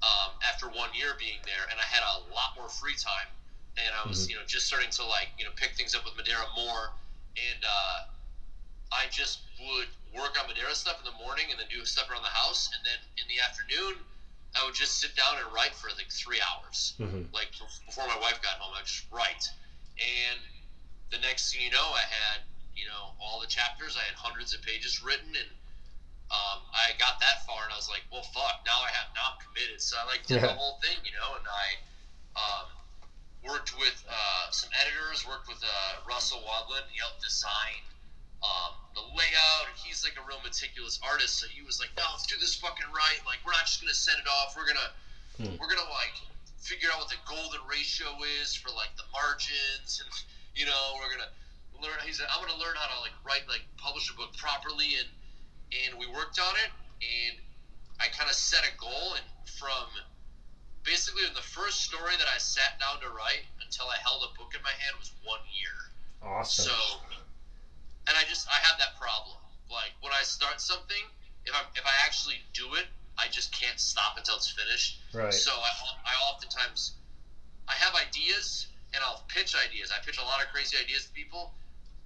[0.03, 3.29] um, after one year being there, and I had a lot more free time.
[3.77, 6.17] And I was, you know, just starting to like, you know, pick things up with
[6.17, 6.97] Madeira more.
[7.37, 8.09] And uh,
[8.89, 12.25] I just would work on Madeira stuff in the morning and then do stuff around
[12.25, 12.73] the house.
[12.73, 14.01] And then in the afternoon,
[14.57, 16.97] I would just sit down and write for like three hours.
[16.97, 17.29] Mhm.
[17.37, 17.53] Like
[17.85, 19.45] before my wife got home, I would just write.
[20.01, 20.41] And
[21.13, 23.93] the next thing you know, I had, you know, all the chapters.
[23.93, 25.49] I had hundreds of pages written, and
[26.31, 28.67] um, I got that far, and I was like, well, fuck.
[28.67, 29.15] Now I have.
[29.15, 29.79] Now I'm committed.
[29.79, 31.67] So I like did the whole thing, you know, and I
[32.35, 32.67] um,
[33.47, 35.23] worked with uh, some editors.
[35.23, 36.83] Worked with uh, Russell Wadlin.
[36.91, 37.79] He helped design
[38.43, 39.71] um, the layout.
[39.79, 42.91] He's like a real meticulous artist, so he was like, "No, let's do this fucking
[42.91, 43.23] right.
[43.23, 44.55] Like, we're not just gonna send it off.
[44.59, 44.91] We're gonna,
[45.39, 45.55] Hmm.
[45.61, 46.17] we're gonna like
[46.59, 48.09] figure out what the golden ratio
[48.43, 50.11] is for like the margins, and
[50.59, 51.31] you know, we're gonna
[51.79, 51.95] learn.
[52.03, 55.09] He's, like, I'm gonna learn how to like write like publish a book properly, and
[55.73, 56.71] and we worked on it,
[57.03, 57.35] and
[58.01, 59.25] I kind of set a goal, and
[59.59, 59.89] from
[60.87, 64.55] basically the first story that I sat down to write until I held a book
[64.55, 65.75] in my hand was one year.
[66.23, 66.71] Awesome.
[66.71, 66.77] So,
[68.07, 69.37] and I just I have that problem.
[69.71, 71.03] Like when I start something,
[71.45, 72.87] if I if I actually do it,
[73.19, 75.03] I just can't stop until it's finished.
[75.13, 75.35] right.
[75.35, 75.71] So I
[76.07, 76.95] I oftentimes
[77.69, 79.91] I have ideas and I'll pitch ideas.
[79.91, 81.53] I pitch a lot of crazy ideas to people,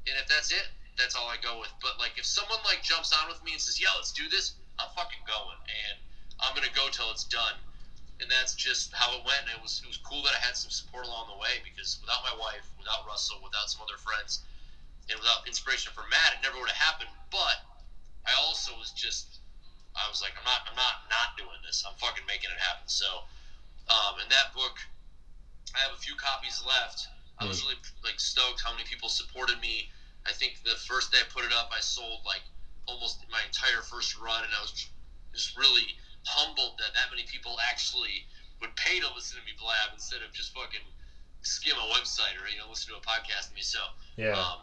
[0.09, 0.67] and if that's it,
[1.01, 1.73] that's all I go with.
[1.81, 4.53] But like if someone like jumps on with me and says, "Yeah, let's do this,"
[4.79, 5.97] I'm fucking going, and
[6.39, 7.57] I'm gonna go till it's done.
[8.21, 9.49] And that's just how it went.
[9.49, 11.97] And it was it was cool that I had some support along the way because
[12.05, 14.45] without my wife, without Russell, without some other friends,
[15.09, 17.11] and without inspiration from Matt, it never would have happened.
[17.33, 17.65] But
[18.29, 19.41] I also was just
[19.97, 21.83] I was like, I'm not I'm not not doing this.
[21.87, 22.87] I'm fucking making it happen.
[22.87, 23.25] So,
[23.89, 24.77] um, and that book,
[25.75, 27.09] I have a few copies left.
[27.41, 29.89] I was really like stoked how many people supported me.
[30.27, 32.43] I think the first day I put it up, I sold like
[32.87, 34.73] almost my entire first run, and I was
[35.33, 35.87] just really
[36.25, 38.27] humbled that that many people actually
[38.61, 40.85] would pay to listen to me blab instead of just fucking
[41.43, 43.63] skim a website or you know listen to a podcast of me.
[43.63, 43.81] So,
[44.17, 44.37] yeah.
[44.37, 44.61] um,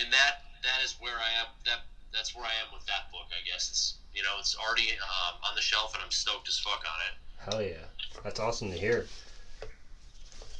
[0.00, 1.52] and that that is where I am.
[1.66, 3.28] That that's where I am with that book.
[3.30, 6.58] I guess it's you know it's already um, on the shelf, and I'm stoked as
[6.58, 7.14] fuck on it.
[7.36, 7.88] Hell yeah.
[8.22, 9.06] That's awesome to hear.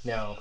[0.05, 0.39] Now,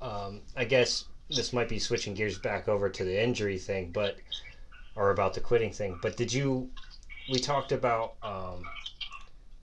[0.00, 1.04] um, I guess
[1.34, 4.16] this might be switching gears back over to the injury thing, but
[4.94, 5.98] or about the quitting thing.
[6.02, 6.68] But did you?
[7.30, 8.64] We talked about um,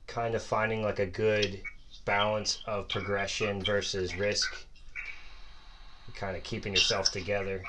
[0.07, 1.61] kind of finding like a good
[2.05, 4.65] balance of progression versus risk,
[6.15, 7.61] kind of keeping yourself together.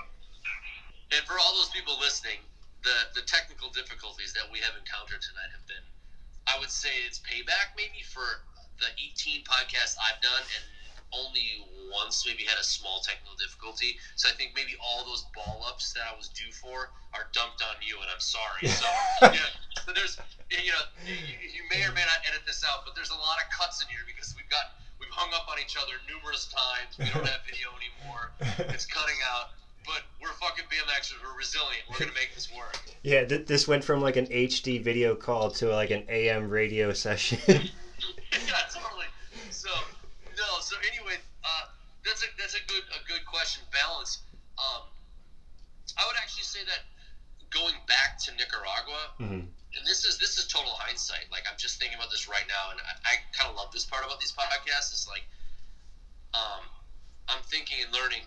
[1.12, 2.38] And for all those people listening,
[2.82, 5.84] the the technical difficulties that we have encountered tonight have been,
[6.46, 8.40] I would say, it's payback maybe for
[8.78, 10.64] the 18 podcasts I've done and
[11.12, 13.98] only once maybe had a small technical difficulty.
[14.14, 17.62] So I think maybe all those ball ups that I was due for are dumped
[17.62, 18.70] on you, and I'm sorry.
[18.70, 18.86] So
[19.34, 19.50] yeah,
[19.84, 20.16] so there's
[20.50, 23.42] you know you, you may or may not edit this out, but there's a lot
[23.42, 26.94] of cuts in here because we've got we've hung up on each other numerous times.
[26.98, 28.30] We don't have video anymore.
[28.70, 29.50] It's cutting out.
[29.86, 31.14] But we're fucking BMXers.
[31.24, 31.82] We're resilient.
[31.90, 32.78] We're gonna make this work.
[33.02, 36.92] Yeah, th- this went from like an HD video call to like an AM radio
[36.92, 37.38] session.
[37.48, 39.06] yeah, totally.
[39.50, 39.70] So
[40.40, 40.60] no.
[40.64, 41.64] So anyway, uh,
[42.04, 43.62] that's a that's a good a good question.
[43.72, 44.18] Balance.
[44.56, 44.82] Um,
[45.96, 46.80] I would actually say that
[47.50, 49.44] going back to Nicaragua, Mhm.
[49.76, 51.28] and this is this is total hindsight.
[51.30, 53.84] Like I'm just thinking about this right now, and I, I kind of love this
[53.84, 54.92] part about these podcasts.
[54.92, 55.24] Is like,
[56.34, 56.64] um,
[57.28, 58.24] I'm thinking and learning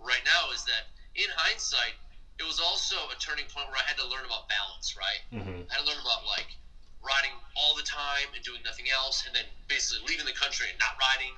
[0.00, 0.84] right now is that
[1.14, 1.94] in hindsight,
[2.38, 4.96] it was also a turning point where I had to learn about balance.
[4.96, 5.22] Right.
[5.30, 6.48] hmm I had to learn about like
[7.04, 10.78] riding all the time and doing nothing else, and then basically leaving the country and
[10.78, 11.32] not riding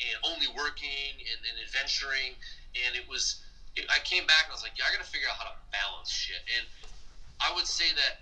[0.00, 2.32] and only working and, and adventuring.
[2.74, 3.36] And it was,
[3.76, 5.44] it, I came back and I was like, yeah, I got to figure out how
[5.44, 6.40] to balance shit.
[6.56, 6.64] And
[7.40, 8.14] I would say that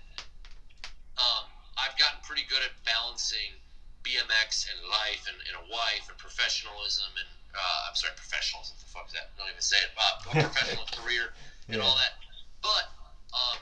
[1.17, 1.47] um,
[1.79, 3.55] I've gotten pretty good at balancing
[4.03, 8.77] BMX and life and, and a wife and professionalism and uh, I'm sorry, professionalism.
[8.77, 9.33] What the fuck is that?
[9.33, 9.89] Don't even say it.
[9.97, 11.33] Uh, a professional career
[11.67, 11.83] and Yeah.
[11.83, 12.13] all that.
[12.61, 12.85] But
[13.33, 13.57] um,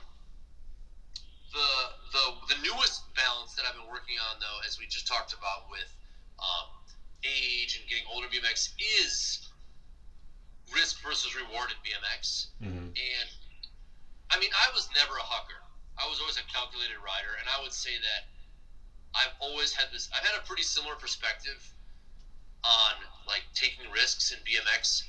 [1.55, 1.69] the
[2.11, 2.23] the
[2.55, 5.87] the newest balance that I've been working on, though, as we just talked about with
[6.43, 6.67] um,
[7.23, 9.49] age and getting older BMX, is
[10.73, 12.47] risk versus reward in BMX.
[12.59, 13.29] hmm And
[14.29, 15.63] I mean, I was never a hucker.
[15.97, 18.27] I was always a calculated rider, and I would say that
[19.15, 20.09] I've always had this.
[20.13, 21.73] I've had a pretty similar perspective
[22.63, 22.93] on
[23.25, 25.03] like taking risks in BMX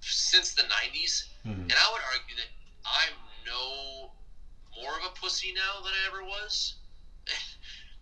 [0.00, 2.50] since the '90s, hmm and I would argue that
[2.84, 3.14] I'm
[3.46, 4.10] no
[4.76, 6.74] more of a pussy now than I ever was.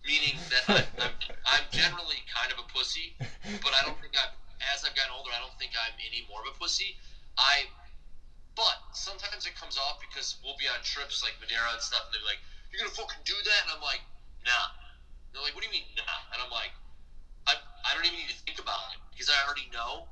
[0.05, 1.15] Meaning that I'm, I'm,
[1.47, 3.15] I'm generally kind of a pussy,
[3.63, 4.31] but I don't think I'm,
[4.75, 6.97] as I've gotten older, I don't think I'm any more of a pussy.
[7.39, 7.71] I,
[8.57, 12.15] but sometimes it comes off because we'll be on trips like Madeira and stuff, and
[12.15, 14.03] they're like, "You're gonna fucking do that," and I'm like,
[14.45, 14.75] "Nah."
[15.33, 16.73] They're like, "What do you mean, nah?" And I'm like,
[17.47, 17.55] I,
[17.85, 20.07] I don't even need to think about it because I already know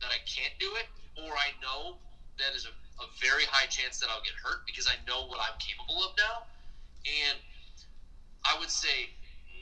[0.00, 0.86] that I can't do it,
[1.16, 1.96] or I know
[2.38, 5.40] that is a, a very high chance that I'll get hurt because I know what
[5.40, 6.46] I'm capable of now.
[7.06, 7.38] And
[8.44, 9.10] I would say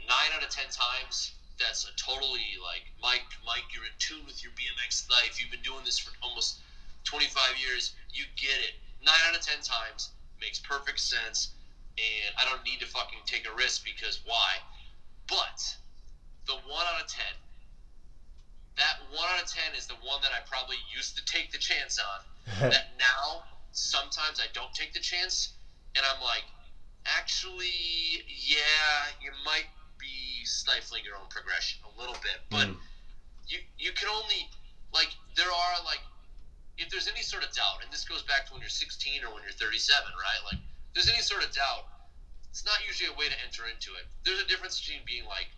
[0.08, 4.42] nine out of ten times that's a totally like Mike, Mike, you're in tune with
[4.42, 5.40] your BMX life.
[5.40, 6.60] You've been doing this for almost
[7.04, 7.94] 25 years.
[8.12, 8.76] You get it.
[9.04, 10.10] Nine out of ten times
[10.40, 11.52] makes perfect sense,
[11.96, 14.60] and I don't need to fucking take a risk because why?
[15.28, 15.76] But
[16.46, 17.34] the one out of ten,
[18.76, 21.58] that one out of ten is the one that I probably used to take the
[21.58, 22.20] chance on.
[22.70, 25.52] that now sometimes I don't take the chance,
[25.94, 26.44] and I'm like,
[27.06, 29.66] actually, yeah, you might
[30.46, 32.78] stifling your own progression a little bit, but Mm.
[33.46, 34.48] you you can only
[34.92, 36.00] like there are like
[36.78, 39.32] if there's any sort of doubt, and this goes back to when you're 16 or
[39.32, 40.44] when you're 37, right?
[40.44, 41.86] Like, if there's any sort of doubt,
[42.50, 44.04] it's not usually a way to enter into it.
[44.24, 45.48] There's a difference between being like,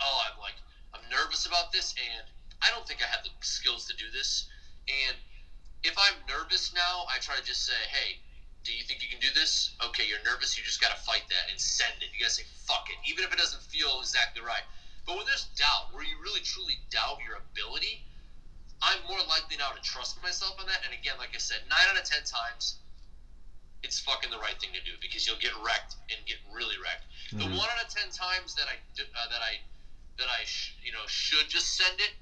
[0.00, 0.56] oh, I'm like,
[0.94, 2.26] I'm nervous about this, and
[2.62, 4.46] I don't think I have the skills to do this.
[4.88, 5.16] And
[5.84, 8.18] if I'm nervous now, I try to just say, hey,
[8.64, 9.72] do you think you can do this?
[9.80, 10.56] Okay, you're nervous.
[10.58, 12.12] You just got to fight that and send it.
[12.12, 14.64] You got to say, fuck it, even if it doesn't feel exactly right.
[15.06, 18.04] But when there's doubt, where you really truly doubt your ability,
[18.82, 20.84] I'm more likely now to trust myself on that.
[20.84, 22.76] And again, like I said, nine out of ten times,
[23.82, 27.04] it's fucking the right thing to do because you'll get wrecked and get really wrecked.
[27.32, 27.56] The Mhm.
[27.56, 29.60] one out of ten times that I uh, that I
[30.18, 32.12] that I sh- you know should just send it,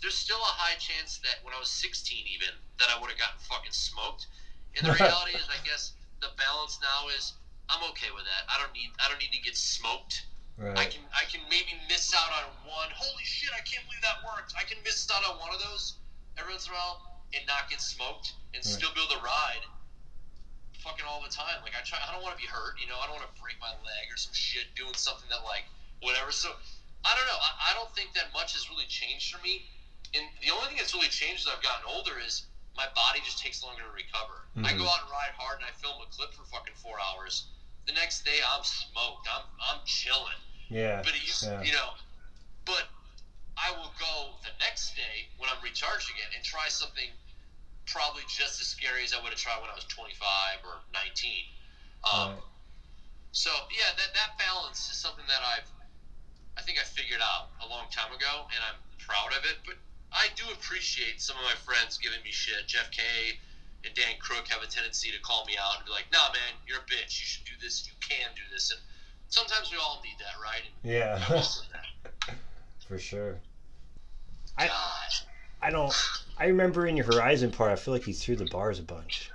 [0.00, 3.18] there's still a high chance that when I was 16 even that I would have
[3.18, 4.26] gotten fucking smoked.
[4.78, 5.92] And the reality is, I guess
[6.22, 7.34] the balance now is
[7.68, 8.46] I'm okay with that.
[8.48, 10.24] I don't need I don't need to get smoked.
[10.74, 12.90] I can I can maybe miss out on one.
[12.90, 13.50] Holy shit!
[13.54, 14.54] I can't believe that worked.
[14.58, 15.94] I can miss out on one of those
[16.34, 16.98] every once in a while
[17.30, 18.74] and not get smoked and Right.
[18.74, 19.62] still be able to ride.
[20.82, 21.62] Fucking all the time.
[21.62, 22.02] Like I try.
[22.02, 22.74] I don't want to be hurt.
[22.82, 22.98] You know.
[22.98, 25.62] I don't want to break my leg or some shit doing something that like
[26.02, 26.34] whatever.
[26.34, 26.50] So
[27.06, 27.38] I don't know.
[27.38, 29.62] I, I don't think that much has really changed for me.
[30.14, 33.42] And the only thing that's really changed as I've gotten older is my body just
[33.42, 34.46] takes longer to recover.
[34.62, 34.78] I Mhm.
[34.78, 37.50] go out and ride hard and I film a clip for fucking four hours.
[37.86, 39.26] The next day I'm smoked.
[39.26, 40.38] I'm I'm chilling.
[40.68, 41.02] Yeah.
[41.02, 41.60] But it used, Yeah.
[41.62, 41.96] you know,
[42.64, 42.86] but
[43.56, 47.10] I will go the next day when I'm recharged again and try something
[47.86, 51.50] probably just as scary as I would have tried when I was 25 or 19.
[52.04, 52.42] Um, Right.
[53.32, 55.68] So yeah, that that balance is something that I've
[56.56, 59.62] I think I figured out a long time ago, and I'm proud of it.
[59.64, 59.76] But
[60.12, 62.66] I do appreciate some of my friends giving me shit.
[62.66, 63.02] Jeff K
[63.84, 66.54] and Dan Crook have a tendency to call me out and be like, "Nah, man,
[66.66, 67.20] you're a bitch.
[67.20, 67.86] You should do this.
[67.86, 68.80] You can do this." And
[69.28, 70.62] sometimes we all need that, right?
[70.64, 71.22] And Yeah.
[71.28, 72.34] I welcome that.
[72.88, 73.38] For sure.
[74.56, 75.10] I- God.
[75.60, 75.92] I don't.
[76.38, 79.28] I remember in your Horizon part, I feel like you threw the bars a bunch.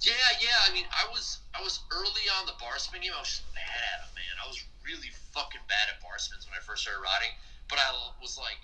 [0.00, 0.12] Yeah,
[0.42, 0.58] yeah.
[0.68, 3.12] I mean, I was I was early on the bar spin game.
[3.16, 3.62] I was just bad
[3.94, 4.34] at them, man.
[4.44, 7.30] I was really fucking bad at bar spins when I first started riding.
[7.70, 7.90] But I
[8.20, 8.58] was like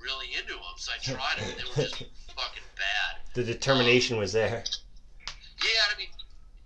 [0.00, 1.48] really into them, so I tried them.
[1.48, 1.96] and They were just
[2.36, 3.20] fucking bad.
[3.34, 4.64] The determination was there.
[5.62, 6.08] Yeah, I mean,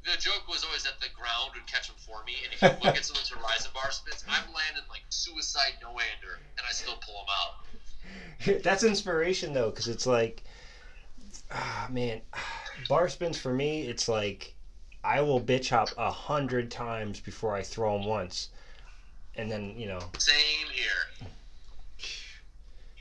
[0.04, 2.34] the joke was always that the ground would catch them for me.
[2.44, 5.74] And if you look at some of those Horizon bar spins, I'm landing like suicide
[5.82, 8.62] no hander, and I still pull them out.
[8.62, 10.42] That's inspiration though, because it's like,
[11.50, 12.20] ah, man,
[12.88, 14.54] bar spins for me, it's like
[15.04, 18.48] I will bitch hop a hundred times before I throw them once,
[19.36, 21.28] and then you know Same here.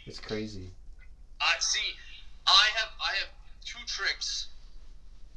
[0.07, 0.71] It's crazy.
[1.41, 1.93] I see.
[2.47, 3.29] I have I have
[3.63, 4.47] two tricks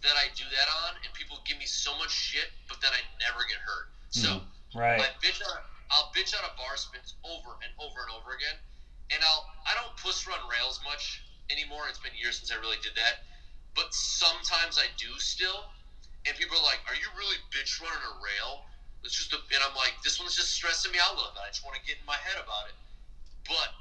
[0.03, 3.03] that I do that on, and people give me so much shit, but then I
[3.21, 3.91] never get hurt.
[4.09, 4.79] So hmm.
[4.79, 5.03] Right.
[5.03, 5.67] I bitch out.
[5.91, 8.55] I'll bitch on a bar spins over and over and over again,
[9.11, 11.91] and I'll I don't push run rails much anymore.
[11.91, 13.27] It's been years since I really did that,
[13.75, 15.75] but sometimes I do still.
[16.29, 18.69] And people are like, "Are you really bitch running a rail?"
[19.03, 21.41] It's just, a, and I'm like, "This one's just stressing me out a little bit.
[21.41, 22.77] I just want to get in my head about it."
[23.49, 23.80] But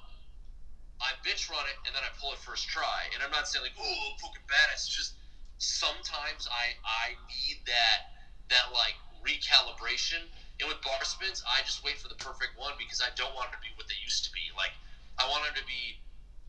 [0.99, 3.07] I bitch run it and then I pull it first try.
[3.13, 5.15] And I'm not saying like, "Oh, fucking badass." It's just
[5.57, 8.11] sometimes I I need that
[8.49, 10.27] that like recalibration.
[10.59, 13.51] And with bar spins, I just wait for the perfect one because I don't want
[13.51, 14.51] them to be what they used to be.
[14.55, 14.75] Like
[15.19, 15.95] I want them to be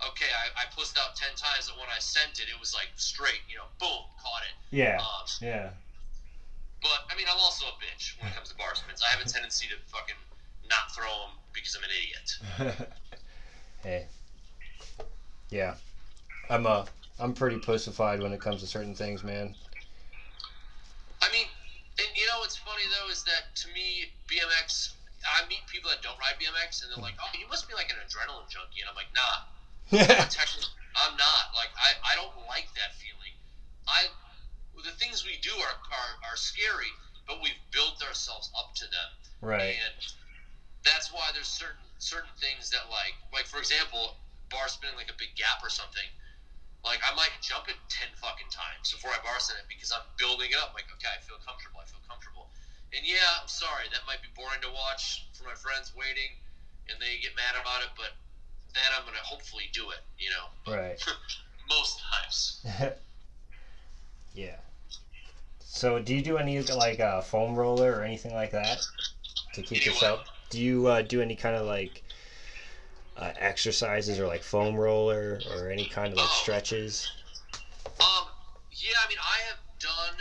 [0.02, 0.30] okay.
[0.30, 3.42] I, I pushed out ten times, and when I sent it, it was like straight.
[3.46, 4.54] You know, boom, caught it.
[4.74, 4.98] Yeah.
[4.98, 5.70] Um, Yeah.
[6.82, 9.02] but I mean, I'm also a bitch when it comes to bar spins.
[9.02, 10.18] I have a tendency to fucking
[10.66, 12.28] not throw them because I'm an idiot.
[13.82, 14.06] hey.
[15.50, 15.74] Yeah.
[16.48, 16.84] I'm uh
[17.18, 19.54] I'm pretty pussified when it comes to certain things, man.
[21.20, 21.46] I mean,
[21.98, 24.94] and you know what's funny though is that to me, BMX.
[25.20, 27.90] I meet people that don't ride BMX, and they're like, "Oh, you must be like
[27.92, 29.44] an adrenaline junkie," and I'm like, "Nah,
[29.92, 30.24] yeah.
[30.96, 31.52] I'm not.
[31.54, 33.36] Like, I, I don't like that feeling.
[33.86, 34.08] I
[34.82, 36.88] the things we do are, are are scary,
[37.28, 39.10] but we've built ourselves up to them,
[39.42, 39.76] Right.
[39.76, 39.94] and
[40.84, 44.16] that's why there's certain certain things that like like for example,
[44.50, 46.06] bar spinning like a big gap or something.
[46.84, 50.04] Like I might jump it ten fucking times before I bar spin it because I'm
[50.18, 50.74] building it up.
[50.74, 51.80] Like okay, I feel comfortable.
[51.80, 52.50] I feel comfortable.
[52.90, 56.34] And yeah, I'm sorry that might be boring to watch for my friends waiting,
[56.90, 57.92] and they get mad about it.
[57.94, 58.12] But
[58.74, 60.02] then I'm gonna hopefully do it.
[60.18, 60.98] You know, Right.
[61.68, 62.64] most times.
[64.34, 64.56] yeah.
[65.60, 68.78] So, do you do any like uh, foam roller or anything like that
[69.54, 70.20] to keep yourself?
[70.50, 72.02] Do you uh, do any kind of like
[73.16, 76.40] uh, exercises or like foam roller or any kind of like Oh.
[76.42, 77.08] stretches?
[78.00, 78.26] Um,
[78.70, 80.14] yeah, I mean, I have done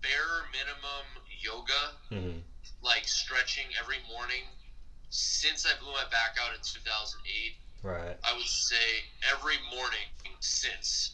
[0.00, 1.06] bare minimum
[1.40, 2.38] yoga, hmm
[2.80, 4.42] like stretching every morning,
[5.10, 7.54] since I blew my back out in 2008.
[7.82, 8.16] Right.
[8.24, 10.06] I would say every morning
[10.40, 11.10] since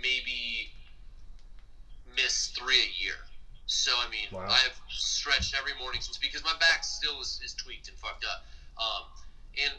[0.00, 0.70] maybe
[2.14, 3.16] miss three a year.
[3.66, 4.46] So I mean, Wow.
[4.48, 8.44] I've stretched every morning since because my back still is, is tweaked and fucked up.
[8.80, 9.04] Um,
[9.58, 9.74] and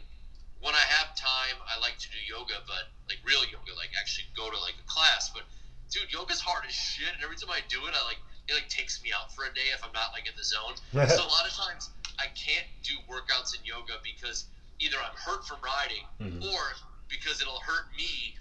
[0.62, 4.28] when I have time, I like to do yoga, but like real yoga, like actually
[4.36, 5.32] go to like a class.
[5.34, 5.44] But
[5.92, 8.68] dude, yoga's hard as shit, and every time I do it, I like it like
[8.68, 10.76] takes me out for a day if I'm not like in the zone.
[11.08, 14.46] so a lot of times I can't do workouts in yoga because
[14.84, 16.44] either I'm hurt from riding Mhm.
[16.52, 16.62] or
[17.08, 18.36] because it'll hurt me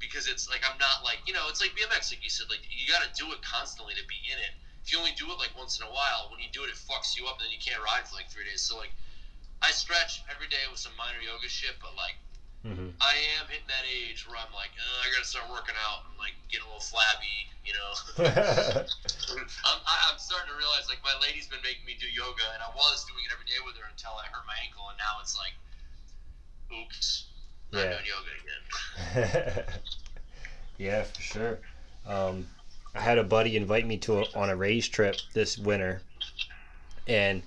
[0.00, 2.62] because it's like I'm not like you know it's like BMX like you said like
[2.70, 4.52] you got to do it constantly to be in it.
[4.84, 6.80] If you only do it like once in a while, when you do it, it
[6.80, 8.62] fucks you up, and then you can't ride for like three days.
[8.64, 8.88] So like
[9.62, 12.16] I stretch every day with some minor yoga shit, but like
[12.62, 16.06] hmm I am hitting that age where I'm like uh, I gotta start working out
[16.10, 17.92] and like getting a little flabby, you know.
[19.64, 22.62] I'm, I, I'm starting to realize like my lady's been making me do yoga, and
[22.62, 25.20] I was doing it every day with her until I hurt my ankle, and now
[25.22, 25.54] it's like,
[26.72, 27.30] oops,
[27.72, 27.90] not Yeah.
[27.90, 28.62] doing yoga again.
[30.78, 31.58] yeah, for sure.
[32.06, 32.46] Um,
[32.94, 36.02] I had a buddy invite me to a, on a race trip this winter,
[37.06, 37.42] and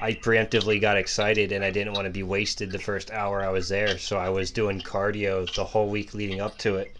[0.00, 3.50] I preemptively got excited, and I didn't want to be wasted the first hour I
[3.50, 6.96] was there, so I was doing cardio the whole week leading up to it,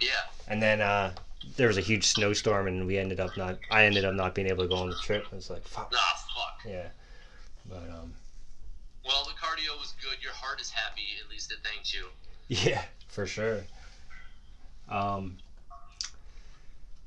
[0.00, 0.08] Yeah,
[0.46, 1.12] and then uh,
[1.56, 3.58] there was a huge snowstorm, and we ended up not.
[3.70, 5.26] I ended up not being able to go on the trip.
[5.32, 5.90] I was like, fuck.
[5.90, 6.60] nah, fuck.
[6.64, 6.88] Yeah,
[7.68, 8.14] but um,
[9.04, 10.22] Well, the cardio was good.
[10.22, 11.02] Your heart is happy.
[11.24, 12.06] At least it thanked you.
[12.48, 13.64] Yeah, for sure.
[14.88, 15.38] Um,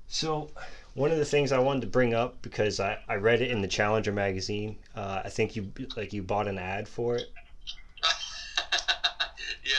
[0.10, 0.49] so,
[0.94, 3.61] one of the things I wanted to bring up because I, I read it in
[3.61, 4.78] the Challenger magazine.
[4.95, 7.32] Uh, I think you like you bought an ad for it.
[9.64, 9.72] yeah.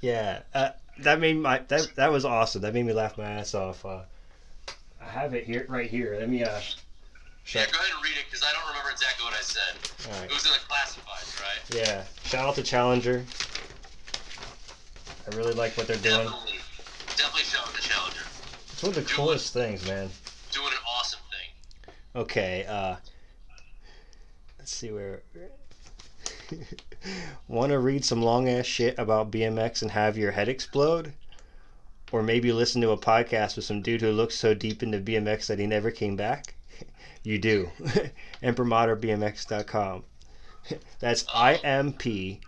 [0.00, 0.70] Yeah, uh,
[1.00, 2.62] that made my that that was awesome.
[2.62, 3.84] That made me laugh my ass off.
[3.84, 4.00] Uh,
[5.00, 6.16] I have it here, right here.
[6.18, 6.60] Let me uh.
[7.54, 10.12] Yeah, go ahead and read it because I don't remember exactly what I said.
[10.12, 11.74] all It was in the classifieds, right?
[11.74, 12.04] Yeah.
[12.24, 13.24] Shout out to Challenger.
[15.30, 16.26] I really like what they're doing.
[16.26, 16.58] Definitely,
[17.16, 18.20] definitely out to challenger.
[18.72, 20.10] It's one of the coolest things, man.
[20.52, 21.94] Doing an awesome thing.
[22.16, 22.96] Okay, uh
[24.58, 25.22] let's see where
[27.48, 31.12] Want to read some long ass shit about BMX and have your head explode?
[32.10, 35.46] Or maybe listen to a podcast with some dude who looks so deep into BMX
[35.46, 36.54] that he never came back?
[37.24, 37.70] You do.
[38.42, 40.04] ImprimaturBMX.com.
[41.00, 42.40] That's I M P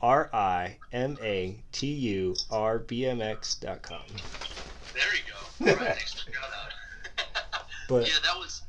[0.00, 4.00] R I M A T U R B M X.com.
[4.94, 5.72] There you go.
[5.72, 6.67] All right, thanks for the shout out.
[7.88, 8.62] But yeah, that was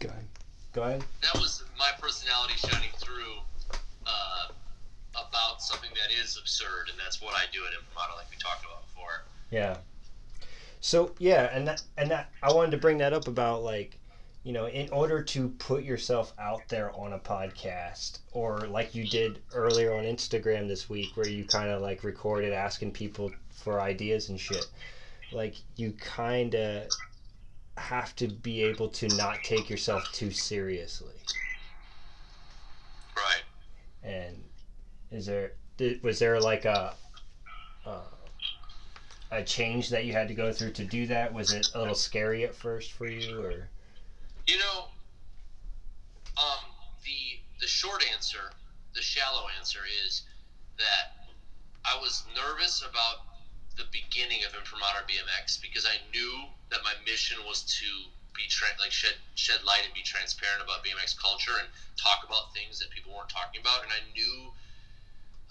[0.00, 0.24] go ahead.
[0.72, 1.04] Go ahead.
[1.22, 3.38] that was my personality shining through
[4.04, 4.52] uh,
[5.12, 8.64] about something that is absurd, and that's what I do at Imprimatur, like we talked
[8.64, 9.22] about before.
[9.50, 9.76] Yeah.
[10.80, 13.96] So yeah, and that and that I wanted to bring that up about like,
[14.42, 19.06] you know, in order to put yourself out there on a podcast or like you
[19.06, 23.80] did earlier on Instagram this week where you kind of like recorded asking people for
[23.80, 24.66] ideas and shit.
[25.32, 26.88] Like you kind of
[27.76, 31.14] have to be able to not take yourself too seriously.
[33.16, 33.42] Right.
[34.02, 34.44] And
[35.10, 35.52] is there
[36.02, 36.94] was there like a
[37.84, 38.02] uh,
[39.30, 41.32] a change that you had to go through to do that?
[41.32, 43.68] Was it a little scary at first for you, or
[44.46, 44.86] You know,
[46.36, 46.64] um,
[47.04, 48.50] the the short answer,
[48.94, 50.22] the shallow answer is
[50.78, 51.26] that
[51.84, 53.26] I was nervous about
[53.76, 56.44] the beginning of Imprimatur BMX because I knew
[56.74, 57.86] that my mission was to
[58.34, 62.50] be tra- like shed shed light and be transparent about BMX culture and talk about
[62.50, 64.50] things that people weren't talking about, and I knew.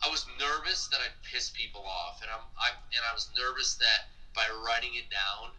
[0.04, 3.80] I was nervous that I'd piss people off, and I'm, I and I was nervous
[3.80, 5.56] that by writing it down,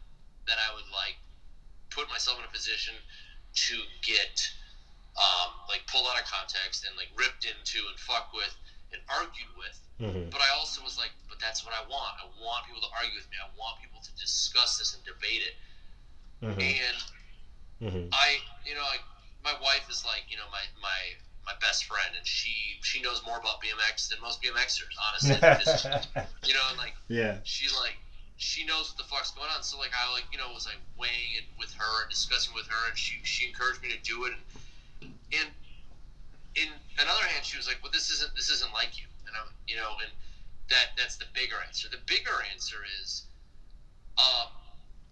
[0.47, 1.16] that I would like
[1.89, 2.93] put myself in a position
[3.55, 3.74] to
[4.05, 4.45] get
[5.16, 8.53] um, like pulled out of context and like ripped into and fucked with
[8.94, 9.76] and argued with.
[9.98, 10.30] mm-hmm.
[10.30, 12.14] But I also was like, but that's what I want.
[12.22, 13.36] I want people to argue with me.
[13.42, 15.54] I want people to discuss this and debate it.
[16.40, 16.62] Mm-hmm.
[16.62, 16.98] And
[17.84, 18.08] Mm-hmm.
[18.12, 19.04] I, you know, like
[19.44, 21.00] my wife is like, you know, my my
[21.44, 25.36] my best friend, and she she knows more about BMX than most BMXers, honestly.
[26.48, 27.36] you know, and like yeah.
[27.44, 27.98] she like
[28.36, 29.62] she knows what the fuck's going on.
[29.62, 32.66] So like I like you know was like weighing it with her and discussing with
[32.68, 34.32] her, and she she encouraged me to do it.
[35.02, 35.48] And and
[36.56, 36.68] in
[36.98, 39.76] another hand, she was like, "Well, this isn't this isn't like you," and I'm you
[39.76, 40.12] know, and
[40.70, 41.89] that that's the bigger answer.
[41.89, 43.24] The bigger answer is,
[44.18, 44.48] um,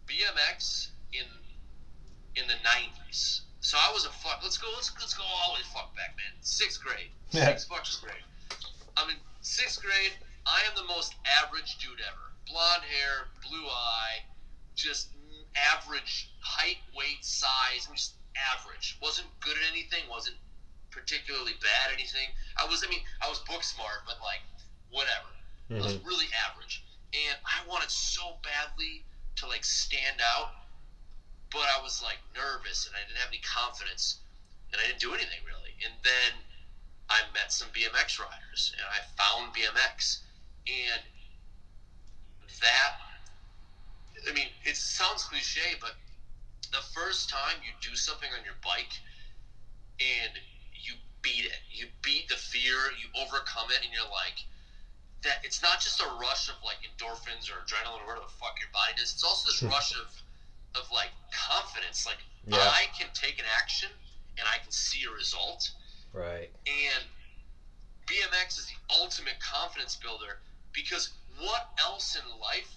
[0.06, 1.26] BMX in
[2.36, 3.42] in the '90s.
[3.60, 4.40] So I was a fuck.
[4.42, 4.68] Let's go.
[4.74, 6.32] Let's let's go all the way fuck back, man.
[6.40, 7.10] Sixth grade.
[7.30, 7.46] Yeah.
[7.46, 8.24] Sixth fucking grade.
[8.96, 10.12] I'm in sixth grade.
[10.46, 12.34] I am the most average dude ever.
[12.46, 14.26] Blonde hair, blue eye,
[14.74, 15.08] just
[15.54, 17.86] average height, weight, size.
[17.88, 18.98] I'm just average.
[19.00, 20.00] wasn't good at anything.
[20.10, 20.36] wasn't
[20.92, 22.28] particularly bad at anything.
[22.56, 24.40] I was, I mean, I was book smart, but like
[24.90, 25.26] whatever.
[25.72, 26.04] I was Mhm.
[26.04, 29.04] really average, and I wanted so badly
[29.36, 30.52] to like stand out,
[31.50, 34.16] but I was like nervous and I didn't have any confidence,
[34.72, 35.74] and I didn't do anything really.
[35.84, 36.44] And then
[37.08, 40.18] I met some BMX riders, and I found BMX,
[40.68, 41.02] and
[42.60, 42.92] that.
[44.28, 45.94] I mean, it sounds cliche, but
[46.70, 49.00] the first time you do something on your bike
[50.00, 50.32] and
[51.22, 54.42] beat it, you beat the fear, you overcome it, and you're like,
[55.22, 58.58] that it's not just a rush of like endorphins or adrenaline or whatever the fuck
[58.58, 59.14] your body does.
[59.14, 59.68] It's also this hmm.
[59.68, 60.10] rush of
[60.74, 62.06] of like confidence.
[62.06, 62.58] Like Yeah.
[62.58, 63.88] I can take an action
[64.38, 65.70] and I can see a result.
[66.12, 66.50] Right.
[66.66, 67.04] And
[68.06, 70.38] BMX is the ultimate confidence builder
[70.72, 72.76] because what else in life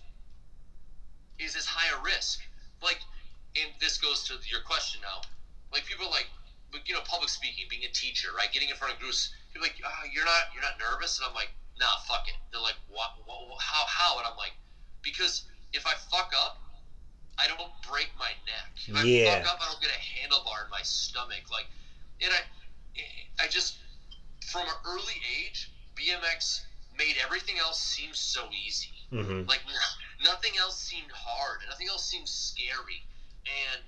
[1.39, 2.41] is as high a risk?
[2.81, 2.99] Like,
[3.55, 5.21] and this goes to your question now.
[5.73, 6.27] Like people are like,
[6.75, 8.51] like, you know, public speaking, being a teacher, right?
[8.51, 9.31] Getting in front of groups.
[9.51, 11.49] People are like, oh, you're not, you're not nervous, and I'm like,
[11.79, 12.35] nah, fuck it.
[12.51, 14.19] They're like, what, what, what how, how?
[14.19, 14.53] And I'm like,
[15.01, 16.59] because if I fuck up,
[17.39, 18.71] I don't break my neck.
[18.75, 19.31] If Yeah.
[19.31, 21.51] I fuck up, I don't get a handlebar in my stomach.
[21.51, 21.67] Like,
[22.21, 23.77] and I, I just
[24.45, 26.61] from an early age, BMX
[26.97, 28.93] made everything else seem so easy.
[29.11, 29.49] Mm-hmm.
[29.49, 29.61] Like
[30.23, 33.03] nothing else seemed hard, and nothing else seemed scary.
[33.45, 33.83] And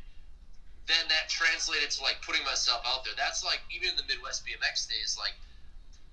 [0.87, 3.13] then that translated to like putting myself out there.
[3.15, 5.35] That's like even in the Midwest BMX days, like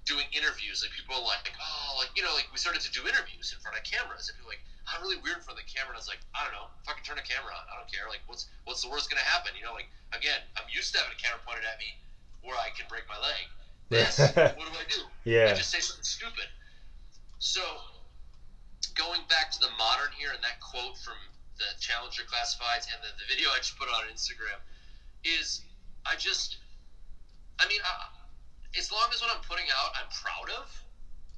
[0.05, 0.83] doing interviews.
[0.83, 3.59] Like people are like, oh, like you know, like we started to do interviews in
[3.59, 5.95] front of cameras, and people are like, I'm really weird in front of the camera.
[5.95, 7.65] And I was like, I don't know, fucking turn a camera on.
[7.71, 8.07] I don't care.
[8.11, 9.55] Like what's what's the worst gonna happen?
[9.55, 11.95] You know, like again, I'm used to having a camera pointed at me
[12.43, 13.47] where I can break my leg.
[13.91, 14.19] This,
[14.55, 15.07] what do I do?
[15.25, 15.55] Yeah, I Yeah.
[15.55, 16.49] just say something stupid.
[17.39, 17.61] So,
[18.95, 21.17] going back to the modern here and that quote from
[21.56, 24.59] the Challenger Classifieds and the, the video I just put on Instagram
[25.22, 25.62] is
[26.05, 26.59] I just,
[27.59, 28.10] I mean, I,
[28.76, 30.66] as long as what I'm putting out I'm proud of,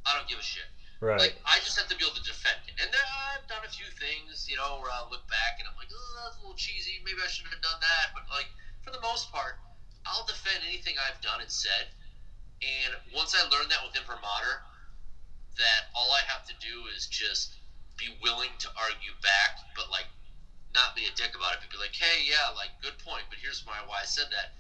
[0.09, 0.67] I don't give a shit.
[1.01, 1.21] Right.
[1.21, 2.81] Like, I just have to be able to defend it.
[2.81, 5.77] And then I've done a few things, you know, where I look back and I'm
[5.77, 7.05] like, oh, that's a little cheesy.
[7.05, 8.17] Maybe I shouldn't have done that.
[8.17, 8.49] But, like,
[8.81, 9.61] for the most part,
[10.09, 11.93] I'll defend anything I've done and said.
[12.65, 14.65] And once I learned that with imprimatur,
[15.61, 17.61] that all I have to do is just
[17.97, 20.07] be willing to argue back, but like
[20.75, 23.39] not be a dick about it, but be like, hey, yeah, like good point, but
[23.41, 24.53] here's my why I said that,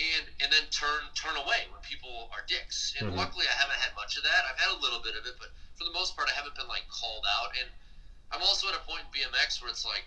[0.00, 2.92] and and then turn turn away when people are dicks.
[2.98, 3.16] And Mhm.
[3.16, 4.44] luckily, I haven't had much of that.
[4.48, 6.68] I've had a little bit of it, but for the most part, I haven't been
[6.68, 7.52] like called out.
[7.60, 7.68] And
[8.32, 10.04] I'm also at a point in BMX where it's like,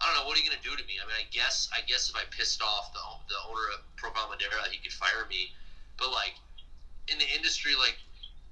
[0.00, 0.98] I don't know, what are you gonna do to me?
[1.02, 4.28] I mean, I guess I guess if I pissed off the the owner of Profile
[4.28, 5.50] Madeira, he could fire me,
[5.98, 6.34] but like
[7.08, 7.96] in the industry, like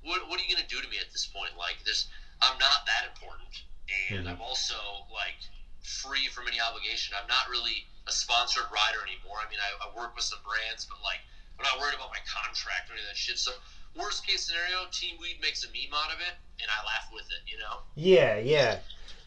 [0.03, 1.57] what what are you gonna do to me at this point?
[1.57, 2.07] Like, there's
[2.43, 3.65] I'm not that important,
[4.11, 4.31] and Mhm.
[4.31, 4.77] I'm also
[5.13, 5.39] like
[5.83, 7.17] free from any obligation.
[7.21, 9.39] I'm not really a sponsored rider anymore.
[9.39, 11.21] I mean, I, I work with some brands, but like
[11.59, 13.39] I'm not worried about my contract or any of that shit.
[13.39, 13.53] So
[13.95, 17.27] worst case scenario, Team Weed makes a meme out of it, and I laugh with
[17.31, 17.41] it.
[17.51, 17.81] You know?
[17.95, 18.79] Yeah, yeah.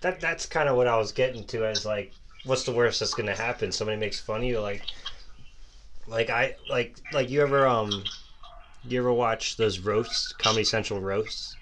[0.02, 1.66] That that's kind of what I was getting to.
[1.66, 2.14] As like,
[2.44, 3.72] what's the worst that's gonna happen?
[3.72, 4.84] Somebody makes fun of you, like,
[6.08, 8.04] like I like like you ever um,
[8.86, 11.56] you ever watch those roasts, Comedy Central roasts?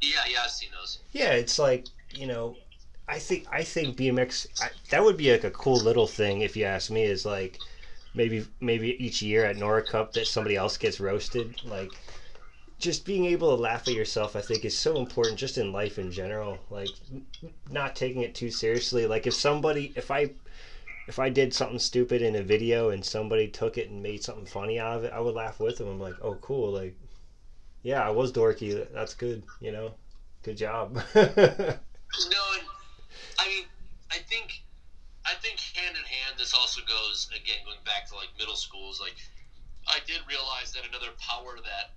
[0.00, 0.98] Yeah, yeah, I've seen those.
[1.12, 2.56] Yeah, it's like you know,
[3.08, 6.56] I think I think BMX I, that would be like a cool little thing if
[6.56, 7.04] you ask me.
[7.04, 7.60] Is like
[8.14, 11.54] maybe maybe each year at Nora Cup that somebody else gets roasted.
[11.64, 11.92] Like
[12.78, 15.98] just being able to laugh at yourself, I think, is so important just in life
[15.98, 16.58] in general.
[16.70, 16.90] Like
[17.70, 19.06] not taking it too seriously.
[19.06, 20.30] Like if somebody if I
[21.06, 24.46] if I did something stupid in a video and somebody took it and made something
[24.46, 25.88] funny out of it, I would laugh with them.
[25.88, 26.94] I'm like, oh cool, like
[27.86, 28.74] yeah, I was dorky.
[28.90, 29.94] That's good, you know.
[30.42, 30.98] Good job.
[32.30, 32.66] No, and
[33.36, 33.66] I mean,
[34.14, 34.62] I think,
[35.26, 39.02] I think hand in hand, this also goes again going back to like middle schools.
[39.02, 39.18] Like,
[39.90, 41.92] I did realize that another power that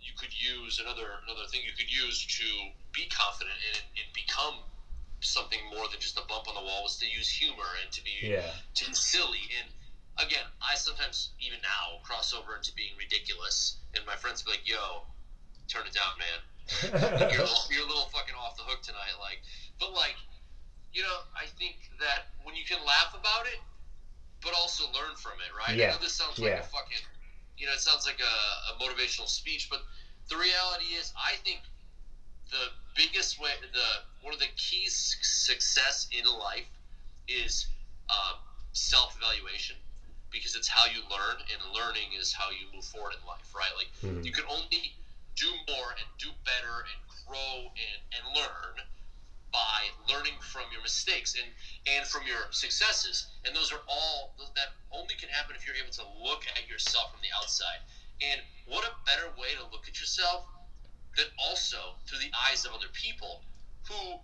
[0.00, 2.46] you could use, another another thing you could use to
[2.94, 4.62] be confident and, and become
[5.20, 8.00] something more than just a bump on the wall was to use humor and to
[8.06, 8.54] be yeah.
[8.74, 9.44] to be silly.
[9.60, 9.66] And
[10.24, 14.64] again, I sometimes even now cross over into being ridiculous, and my friends be like,
[14.64, 15.04] "Yo,
[15.70, 16.40] turn it down, man."
[17.32, 19.18] you're, a little, you're a little fucking off the hook tonight.
[19.18, 19.40] Like,
[19.78, 20.14] but like,
[20.92, 23.58] you know, I think that when you can laugh about it,
[24.42, 25.76] but also learn from it, right?
[25.76, 26.60] Yeah, I know this sounds like yeah.
[26.60, 27.02] a fucking,
[27.58, 28.34] you know, it sounds like a,
[28.70, 29.80] a motivational speech, but
[30.28, 31.60] the reality is, I think
[32.50, 36.68] the biggest way, the one of the keys success in life
[37.28, 37.66] is
[38.08, 38.36] um,
[38.72, 39.76] self-evaluation
[40.30, 43.70] because it's how you learn, and learning is how you move forward in life, right?
[43.76, 44.24] Like Mhm.
[44.24, 44.94] you can only
[45.36, 48.74] do more and do better and grow and, and learn
[49.52, 51.50] by learning from your mistakes and
[51.90, 55.90] and from your successes and those are all that only can happen if you're able
[55.90, 57.78] to look at yourself from the outside.
[58.20, 60.44] And what a better way to look at yourself
[61.16, 63.40] than also through the eyes of other people
[63.88, 64.18] who,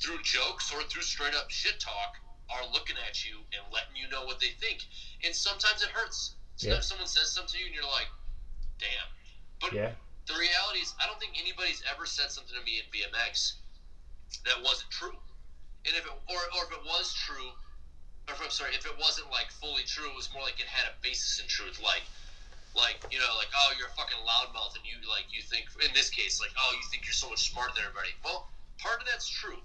[0.00, 2.18] through jokes or through straight up shit talk,
[2.50, 4.80] are looking at you and letting you know what they think.
[5.24, 6.34] And sometimes it hurts.
[6.56, 6.88] Sometimes Yeah.
[6.88, 8.08] someone says something to you and you're like,
[8.78, 9.08] damn.
[9.60, 9.92] But Yeah.
[10.28, 13.56] The reality is, I don't think anybody's ever said something to me in BMX
[14.44, 15.16] that wasn't true.
[15.88, 17.48] And if it, or, or if it was true,
[18.28, 20.68] or if, I'm sorry, if it wasn't like fully true, it was more like it
[20.68, 21.80] had a basis in truth.
[21.80, 22.04] Like,
[22.76, 25.88] like you know, like oh, you're a fucking loudmouth, and you like you think in
[25.96, 28.12] this case, like oh, you think you're so much smarter than everybody.
[28.20, 29.56] Well, part of that's true.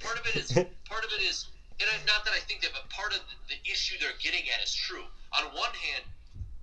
[0.00, 0.48] Part of it is
[0.88, 3.36] part of it is, and I, not that I think that, but part of the,
[3.52, 5.04] the issue they're getting at is true.
[5.36, 6.08] On one hand,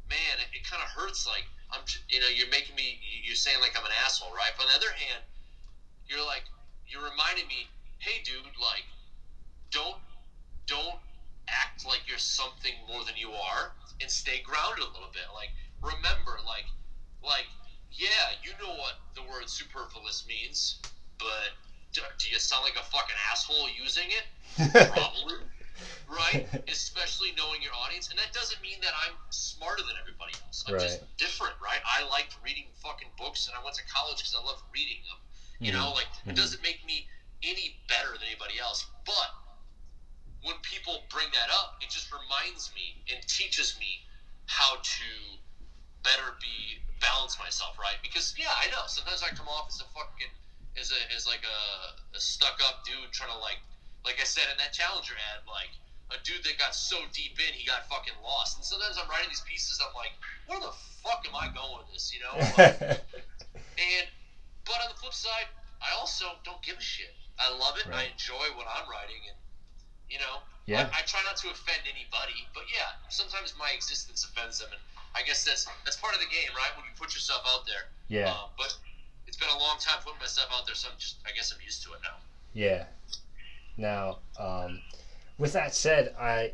[0.10, 1.26] man, it, it kind of hurts.
[1.26, 4.52] Like I'm, you know, you're making me, you're saying like I'm an asshole, right?
[4.58, 5.24] But on the other hand,
[6.10, 6.44] you're like,
[6.88, 7.70] you're reminding me,
[8.00, 8.86] hey, dude, like,
[9.70, 10.02] don't,
[10.66, 10.98] don't
[11.48, 13.72] act like you're something more than you are,
[14.02, 15.30] and stay grounded a little bit.
[15.34, 16.66] Like, remember, like,
[17.24, 17.46] like,
[17.92, 20.82] yeah, you know what the word superfluous means,
[21.20, 21.54] but
[21.94, 24.26] do, do you sound like a fucking asshole using it?
[24.90, 25.46] Probably.
[26.10, 26.44] Right?
[26.68, 28.10] Especially knowing your audience.
[28.10, 30.64] And that doesn't mean that I'm smarter than everybody else.
[30.66, 31.80] I'm just different, right?
[31.86, 35.18] I liked reading fucking books and I went to college because I loved reading them.
[35.60, 36.30] You know, like, Mhm.
[36.32, 37.06] it doesn't make me
[37.44, 38.86] any better than anybody else.
[39.06, 39.30] But
[40.42, 44.02] when people bring that up, it just reminds me and teaches me
[44.48, 45.38] how to
[46.04, 47.98] better be balance myself, right?
[48.02, 50.32] Because yeah, I know sometimes I come off as a fucking
[50.80, 53.60] as a as like a, a stuck up dude trying to like
[54.06, 55.72] like I said in that Challenger ad, like
[56.12, 58.58] a dude that got so deep in he got fucking lost.
[58.58, 60.14] And sometimes I'm writing these pieces, I'm like,
[60.48, 60.74] where the
[61.06, 62.10] fuck am I going with this?
[62.14, 62.34] You know?
[62.58, 62.82] Like,
[63.78, 64.06] and
[64.66, 65.50] but on the flip side,
[65.82, 67.14] I also don't give a shit.
[67.40, 67.88] I love it.
[67.88, 69.38] I enjoy what I'm writing, and
[70.12, 70.90] you know, Yeah.
[70.92, 72.44] I, I try not to offend anybody.
[72.54, 74.82] But yeah, sometimes my existence offends them, and
[75.16, 76.70] I guess that's that's part of the game, right?
[76.76, 77.88] When you put yourself out there.
[78.12, 78.34] yeah.
[78.34, 78.76] Uh, but
[79.26, 81.62] it's been a long time putting myself out there, so I'm just I guess I'm
[81.64, 82.18] used to it now.
[82.54, 82.84] Yeah.
[83.80, 84.82] Now, um,
[85.38, 86.52] with that said, I,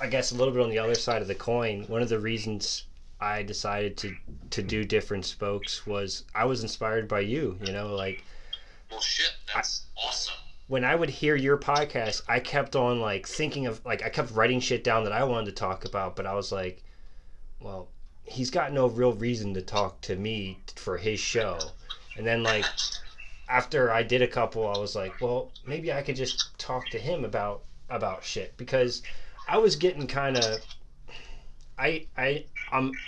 [0.00, 1.84] I guess a little bit on the other side of the coin.
[1.86, 2.84] One of the reasons
[3.20, 4.14] I decided to
[4.50, 7.56] to do different spokes was I was inspired by you.
[7.64, 8.24] You know, like
[8.90, 10.34] Well, shit, that's awesome.
[10.66, 14.32] when I would hear your podcast, I kept on like thinking of like I kept
[14.32, 16.82] writing shit down that I wanted to talk about, but I was like,
[17.60, 17.88] well,
[18.24, 21.58] he's got no real reason to talk to me for his show.
[22.16, 22.64] And then like
[23.48, 26.98] after I did a couple, I was like, well, maybe I could just talk to
[26.98, 29.02] him about about shit because
[29.46, 30.60] I was getting kind of
[31.78, 32.98] I I I'm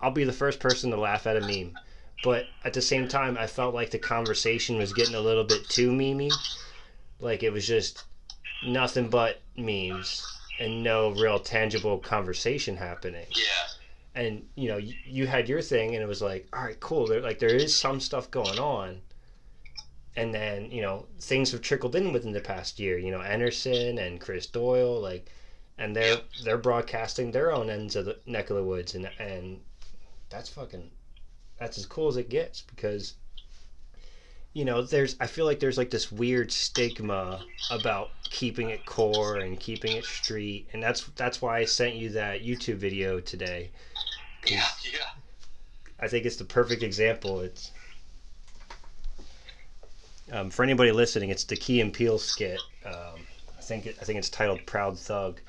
[0.00, 1.78] I'll be the first person to laugh at a meme.
[2.22, 5.68] But at the same time, I felt like the conversation was getting a little bit
[5.68, 6.42] too memey.
[7.20, 8.04] Like it was just
[8.62, 10.28] nothing but memes
[10.58, 13.26] and no real tangible conversation happening.
[13.30, 13.66] Yeah,
[14.14, 17.06] And you know, you, you had your thing, and it was like, all right, cool.
[17.06, 19.02] There, like there is some stuff going on.
[20.16, 22.98] And then you know things have trickled in within the past year.
[22.98, 25.30] You know, Anderson and Chris Doyle, like,
[25.78, 26.24] and they're Yep.
[26.44, 29.60] they're broadcasting their own ends of the neck of the woods, and and
[30.30, 30.90] that's fucking
[31.58, 33.14] that's as cool as it gets because
[34.52, 39.36] you know there's i feel like there's like this weird stigma about keeping it core
[39.38, 43.70] and keeping it street and that's that's why i sent you that youtube video today.
[44.46, 45.08] yeah, yeah.
[46.00, 47.70] i think it's the perfect example it's
[50.32, 53.26] um, for anybody listening it's the key and Peele skit um,
[53.58, 55.40] i think it, i think it's titled proud thug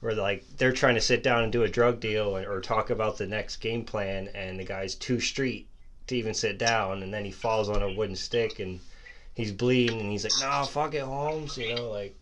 [0.00, 2.90] where like they're trying to sit down and do a drug deal or, or talk
[2.90, 5.66] about the next game plan and the guy's too street
[6.06, 8.80] to even sit down and then he falls on a wooden stick and
[9.34, 12.14] he's bleeding and he's like no fuck it holmes you know like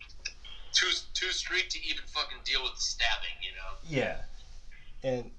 [0.72, 3.76] Too too street to even fucking deal with the stabbing, you know.
[3.88, 4.16] yeah
[5.02, 5.30] and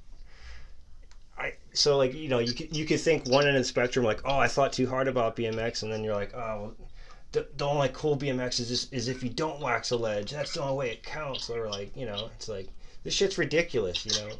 [1.41, 4.05] i so like you know you could, you could think one end of the spectrum
[4.05, 6.75] like oh i thought too hard about bmx and then you're like oh well,
[7.31, 10.31] the, the only cool bmx is just is if you don't wax a ledge.
[10.31, 11.49] That's the only way it counts.
[11.49, 12.67] Or like you know it's like
[13.03, 14.35] this shit's ridiculous you know?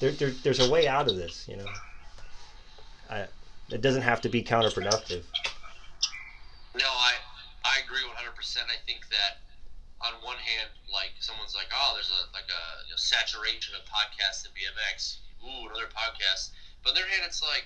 [0.00, 1.66] There, there, there's a way out of this you know?
[3.08, 3.26] I,
[3.70, 5.22] it doesn't have to be counterproductive.
[6.74, 7.12] No, I
[7.64, 8.34] I agree 100.
[8.34, 8.66] percent.
[8.66, 9.38] I think that
[10.00, 13.82] on one hand, like someone's like, oh, there's a like a you know, saturation of
[13.86, 15.18] podcasts in BMX.
[15.42, 16.50] Ooh, another podcast.
[16.82, 17.64] But on the other hand, it's like,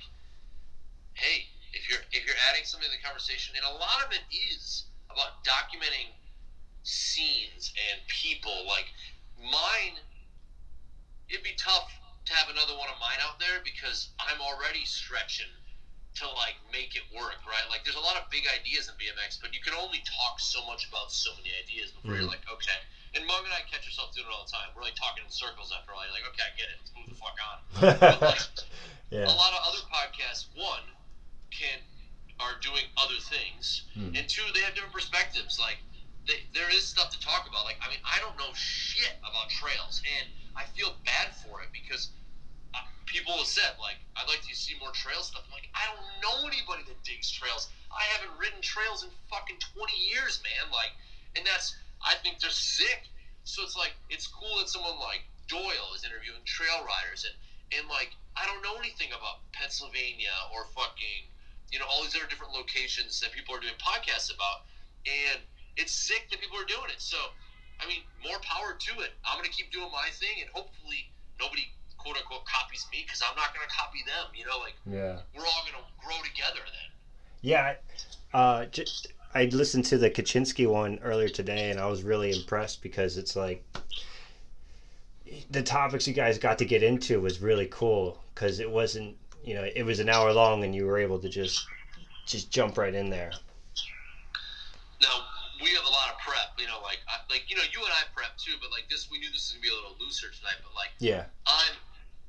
[1.14, 4.22] hey, if you're if you're adding something to the conversation, and a lot of it
[4.30, 6.10] is about documenting
[6.82, 8.64] scenes and people.
[8.66, 8.86] Like
[9.38, 9.98] mine,
[11.28, 11.90] it'd be tough
[12.26, 15.50] to have another one of mine out there because I'm already stretching
[16.16, 17.66] to like make it work, right?
[17.68, 20.64] Like there's a lot of big ideas in BMX, but you can only talk so
[20.66, 22.28] much about so many ideas before you're Mhm.
[22.28, 22.78] like, okay.
[23.14, 24.68] And Mug and I catch ourselves doing it all the time.
[24.74, 26.04] We're like talking in circles after a while.
[26.10, 26.76] You're like, okay, I get it.
[26.82, 27.56] Let's move the fuck on.
[28.00, 28.42] But like
[29.10, 29.30] yeah.
[29.30, 30.82] a lot of other podcasts, one,
[31.54, 31.78] can
[32.42, 34.10] are doing other things, Hmm.
[34.18, 35.54] and two, they have different perspectives.
[35.62, 35.78] Like
[36.26, 37.62] they, there is stuff to talk about.
[37.64, 40.26] Like I mean, I don't know shit about trails, and
[40.58, 42.10] I feel bad for it because
[42.74, 45.46] uh, people have said like I'd like to see more trail stuff.
[45.46, 47.70] I'm like I don't know anybody that digs trails.
[47.94, 50.66] I haven't ridden trails in fucking 20 years, man.
[50.74, 50.90] Like,
[51.38, 53.08] and that's I think they're sick.
[53.44, 57.34] So it's like it's cool that someone like Doyle is interviewing trail riders and
[57.76, 61.28] and like I don't know anything about Pennsylvania or fucking
[61.72, 64.64] you know all these other different locations that people are doing podcasts about,
[65.06, 65.40] and
[65.76, 67.00] it's sick that people are doing it.
[67.00, 67.16] So
[67.80, 69.10] I mean, more power to it.
[69.24, 71.08] I'm gonna keep doing my thing, and hopefully
[71.40, 71.68] nobody
[71.98, 74.32] quote unquote copies me because I'm not gonna copy them.
[74.34, 75.20] You know, like yeah.
[75.34, 76.90] we're all gonna grow together then.
[77.42, 77.74] Yeah,
[78.32, 78.84] uh, j-
[79.34, 83.34] I listened to the Kaczynski one earlier today, and I was really impressed because it's
[83.34, 83.64] like
[85.50, 89.54] the topics you guys got to get into was really cool because it wasn't, you
[89.54, 91.66] know, it was an hour long, and you were able to just
[92.26, 93.32] just jump right in there.
[95.02, 95.26] Now
[95.60, 96.54] we have a lot of prep.
[96.56, 99.10] You know, like I, like you know, you and I prep too, but like this,
[99.10, 100.62] we knew this was gonna be a little looser tonight.
[100.62, 101.74] But like Yeah, I'm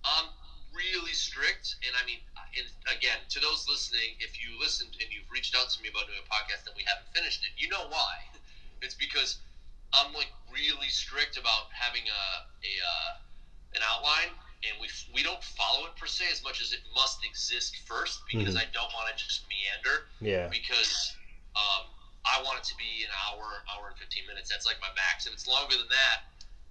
[0.03, 0.25] I'm
[0.73, 2.17] really strict, and I mean,
[2.53, 6.07] and again, to those listening, if you listened and you've reached out to me about
[6.07, 8.21] doing a podcast and we haven't finished it, you know why?
[8.81, 9.39] It's because
[9.93, 12.23] I'm like really strict about having a
[12.61, 13.11] a uh,
[13.73, 14.29] an outline,
[14.67, 18.21] and we we don't follow it per se as much as it must exist first
[18.27, 21.15] because I don't want to just meander yeah, because
[21.55, 21.87] um,
[22.27, 24.51] I want it to be an hour, hour and fifteen minutes.
[24.51, 25.25] That's like my max.
[25.25, 26.27] If it's longer than that,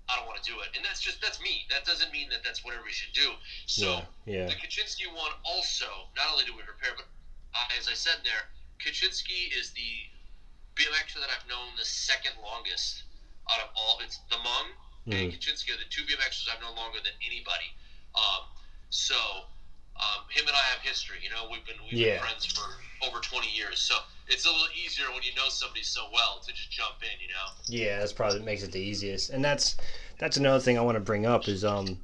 [0.08, 0.68] I don't want to do it.
[0.76, 1.64] And that's just that's me.
[1.70, 3.32] That doesn't mean that that's what everybody should do.
[3.66, 7.06] So yeah, yeah, the Kaczynski one also, not only do we prepare, but
[7.56, 8.44] uh, as I said there,
[8.84, 10.04] Kaczynski is the
[10.76, 13.04] BMXer that I've known the second longest
[13.50, 13.98] out of all.
[14.02, 14.66] It's the Mung
[15.06, 15.32] and Mhm.
[15.32, 17.72] Kaczynski are the two BMXers I've known longer than anybody.
[18.14, 18.44] Um,
[18.90, 19.46] so
[19.96, 21.18] um, him and I have history.
[21.22, 22.18] You know, we've been we've Yeah.
[22.18, 23.80] been friends for over 20 years.
[23.80, 23.96] So
[24.28, 27.20] it's a little easier when you know somebody so well to just jump in.
[27.20, 27.52] You know.
[27.66, 27.98] yeah.
[27.98, 29.76] That's probably what makes it the easiest, and that's
[30.18, 31.98] that's another thing I want to bring up is um,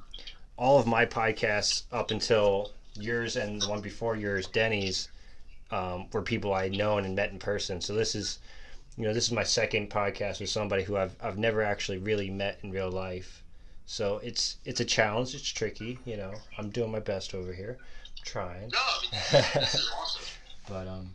[0.57, 5.09] all of my podcasts up until yours and the one before yours, Denny's,
[5.71, 7.79] um, were people I had known and met in person.
[7.81, 8.39] So this is,
[8.97, 12.29] you know, this is my second podcast with somebody who I've I've never actually really
[12.29, 13.43] met in real life.
[13.85, 15.33] So it's it's a challenge.
[15.33, 15.97] It's tricky.
[16.05, 17.77] You know, I'm doing my best over here,
[18.23, 18.69] trying.
[18.69, 20.23] No, I mean this is awesome.
[20.69, 21.11] But um,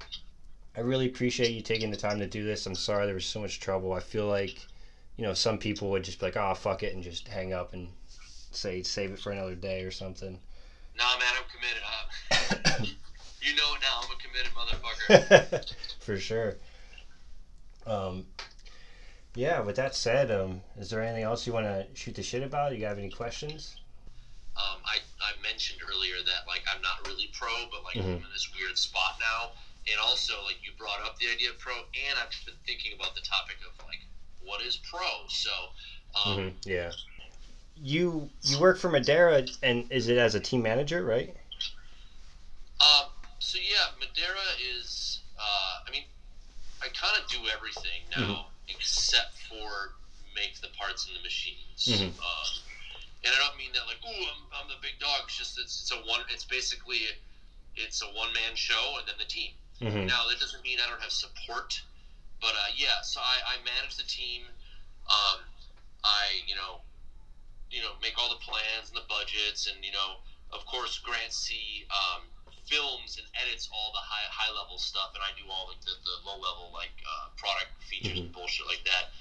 [0.77, 2.66] I really appreciate you taking the time to do this.
[2.66, 3.93] I'm sorry there was so much trouble.
[3.94, 4.66] I feel like,
[5.16, 7.73] you know, some people would just be like, "Oh, fuck it," and just hang up
[7.73, 7.93] and
[8.51, 10.39] say save it for another day or something.
[10.94, 11.82] Nah, man, I'm committed.
[11.82, 12.85] Uh,
[13.40, 14.01] you know it now.
[14.03, 15.74] I'm a committed motherfucker.
[16.01, 16.57] for sure.
[17.86, 18.27] Um,
[19.35, 19.61] yeah.
[19.61, 22.77] With that said, um, is there anything else you want to shoot the shit about?
[22.77, 23.77] You have any questions?
[24.57, 28.05] um, I, I mentioned earlier that like I'm not really pro, but like Mhm.
[28.05, 29.53] I'm in this weird spot now.
[29.91, 33.15] And also, like you brought up the idea of pro, and I've been thinking about
[33.15, 34.01] the topic of like
[34.41, 35.27] what is pro.
[35.29, 35.51] So,
[36.15, 36.93] um, Mhm, Yeah.
[37.77, 41.35] You you work for Madera, and is it as a team manager, right?
[42.81, 43.07] um,
[43.39, 45.21] so yeah, Madera is.
[45.39, 46.05] Uh, I mean,
[46.83, 49.93] I kind of do everything now except for
[50.35, 51.87] make the parts in the machines.
[51.87, 52.09] Mhm.
[52.19, 52.61] Um,
[53.25, 55.23] and I don't mean that like, ooh, I'm, I'm the big dog.
[55.25, 56.21] It's just it's, it's a one.
[56.31, 57.01] It's basically
[57.77, 59.53] it's a one man show, and then the team.
[59.81, 60.09] Mm-hmm.
[60.09, 61.77] Now that doesn't mean I don't have support,
[62.40, 63.05] but uh, yeah.
[63.05, 64.48] So I, I manage the team.
[65.05, 65.44] Um,
[66.01, 66.81] I you know,
[67.69, 71.32] you know, make all the plans and the budgets, and you know, of course, Grant
[71.32, 72.24] C um,
[72.65, 75.93] films and edits all the high high level stuff, and I do all like the,
[75.93, 79.12] the low level like uh, product features and bullshit like that.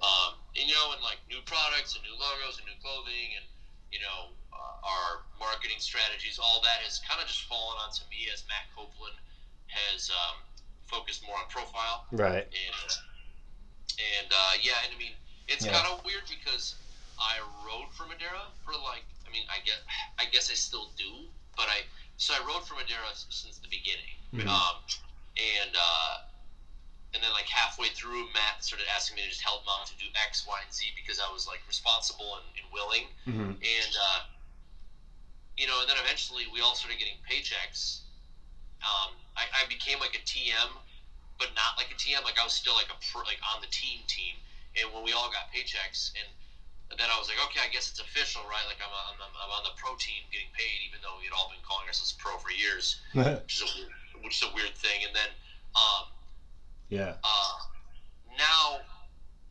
[0.00, 3.44] Um, and you know, and like new products and new logos and new clothing and
[3.92, 8.32] you know uh, our marketing strategies, all that has kind of just fallen onto me
[8.32, 9.12] as Matt Coplon
[9.68, 10.36] has um,
[10.86, 12.44] focused more on profile Right.
[12.44, 12.90] and
[13.98, 15.12] and uh, yeah, and I mean
[15.48, 15.72] it's Yeah.
[15.72, 16.74] kind of weird because
[17.18, 19.80] I rode for Madera for like I mean I guess
[20.18, 21.26] I guess I still do,
[21.56, 21.82] but I
[22.16, 24.48] so I rode for Madera since the beginning, Mhm.
[24.48, 24.76] um,
[25.38, 26.18] and uh,
[27.14, 30.04] and then like halfway through, Matt started asking me to just help out to do
[30.28, 33.50] X, Y, and Z because I was like responsible and, and willing, Mm-hmm.
[33.62, 34.20] and uh,
[35.56, 38.00] you know, and then eventually we all started getting paychecks.
[38.82, 40.70] Um, I, I became like a TM,
[41.38, 42.26] but not like a TM.
[42.26, 44.34] Like I was still like a pro, like on the team team.
[44.74, 46.26] And when we all got paychecks, and
[46.98, 48.66] then I was like, okay, I guess it's official, right?
[48.66, 51.46] Like I'm on, I'm, I'm on the pro team getting paid, even though we'd all
[51.46, 53.92] been calling ourselves pro for years, which is a weird,
[54.26, 55.06] which is a weird thing.
[55.06, 55.30] And then
[55.78, 56.10] um,
[56.90, 57.14] Yeah.
[57.22, 57.56] uh,
[58.34, 58.82] now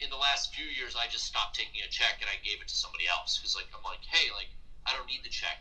[0.04, 2.68] in the last few years, I just stopped taking a check and I gave it
[2.68, 4.52] to somebody else because like I'm like, hey, like
[4.86, 5.58] I don't need the check.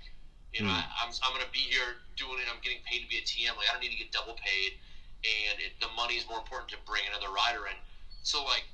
[0.56, 0.80] You know, Mm.
[0.80, 2.48] I, I'm I'm gonna be here doing it.
[2.48, 3.56] I'm getting paid to be a TM.
[3.56, 4.72] Like I don't need to get double paid,
[5.20, 7.76] and it, the money is more important to bring another rider in.
[8.24, 8.64] So like,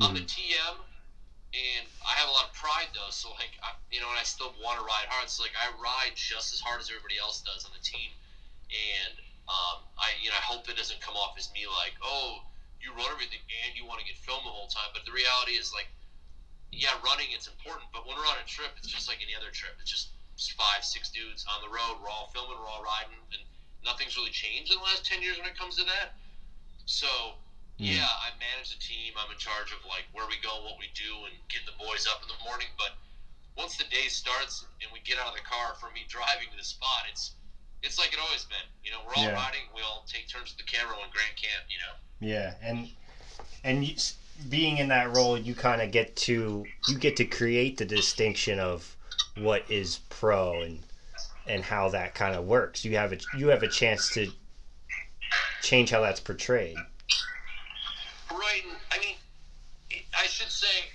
[0.00, 0.76] I'm a TM,
[1.56, 3.08] and I have a lot of pride though.
[3.10, 5.30] So like, I, you know, and I still want to ride hard.
[5.30, 8.12] So like, I ride just as hard as everybody else does on the team,
[8.68, 9.14] and
[9.48, 12.44] um, I you know I hope it doesn't come off as me like, oh,
[12.80, 14.92] you run everything and you want to get filmed the whole time.
[14.92, 15.88] But the reality is like,
[16.72, 19.50] yeah, running it's important, but when we're on a trip, it's just like any other
[19.50, 19.72] trip.
[19.80, 20.10] It's just
[20.56, 21.96] five, six dudes on the road.
[22.00, 23.42] We're all filming, we're all riding, and
[23.84, 26.12] nothing's really changed in the last ten years when it comes to that.
[26.84, 27.34] So
[27.80, 27.92] Mm.
[27.92, 29.12] yeah, I manage the team.
[29.20, 32.06] I'm in charge of like where we go, what we do, and getting the boys
[32.06, 32.68] up in the morning.
[32.78, 32.92] But
[33.56, 36.56] once the day starts and we get out of the car from me driving to
[36.56, 37.32] the spot, it's
[37.82, 38.64] it's like it always been.
[38.82, 39.34] You know, we're all Yeah.
[39.34, 39.68] riding.
[39.74, 41.64] We all take turns with the camera when Grant can't.
[41.68, 41.94] You know.
[42.20, 42.88] Yeah, and
[43.62, 43.94] and you,
[44.48, 48.58] being in that role, you kind of get to you get to create the distinction
[48.58, 48.95] of
[49.36, 50.82] what is pro and
[51.46, 52.84] and how that kind of works.
[52.84, 54.28] You have a you have a chance to
[55.62, 56.76] change how that's portrayed.
[58.30, 58.62] Right.
[58.90, 59.14] I mean,
[60.18, 60.90] I should say,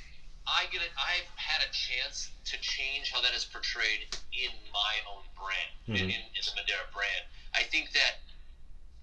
[0.47, 0.89] I get it.
[0.97, 6.07] I've had a chance to change how that is portrayed in my own brand, in,
[6.07, 6.15] Mhm.
[6.15, 7.23] in, in the Madera brand.
[7.53, 8.19] I think that,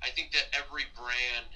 [0.03, 1.47] I think that every brand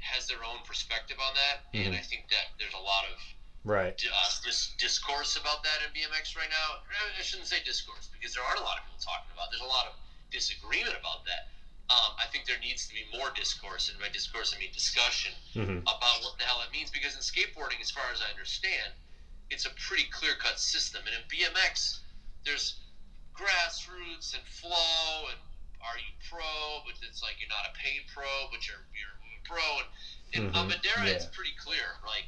[0.00, 1.98] has their own perspective on that, and Mhm.
[1.98, 3.18] I think that there's a lot of
[3.66, 3.98] Right.
[3.98, 6.78] uh, dis- discourse about that in BMX right now.
[7.18, 9.50] I shouldn't say discourse because there aren't a lot of people talking about.
[9.50, 9.58] it.
[9.58, 9.98] There's a lot of
[10.30, 11.50] disagreement about that.
[11.90, 15.34] Um, I think there needs to be more discourse, and by discourse I mean discussion
[15.54, 16.90] hmm about what the hell it means.
[16.94, 18.94] Because in skateboarding, as far as I understand,
[19.50, 21.98] it's a pretty clear-cut system, and in BMX,
[22.44, 22.78] there's
[23.34, 25.38] grassroots and flow and
[25.82, 26.82] are you pro?
[26.86, 29.82] But it's like you're not a paid pro, but you're you're a pro.
[29.82, 29.86] And
[30.32, 31.98] in Mhm, on Madera, it's pretty clear.
[32.04, 32.26] Like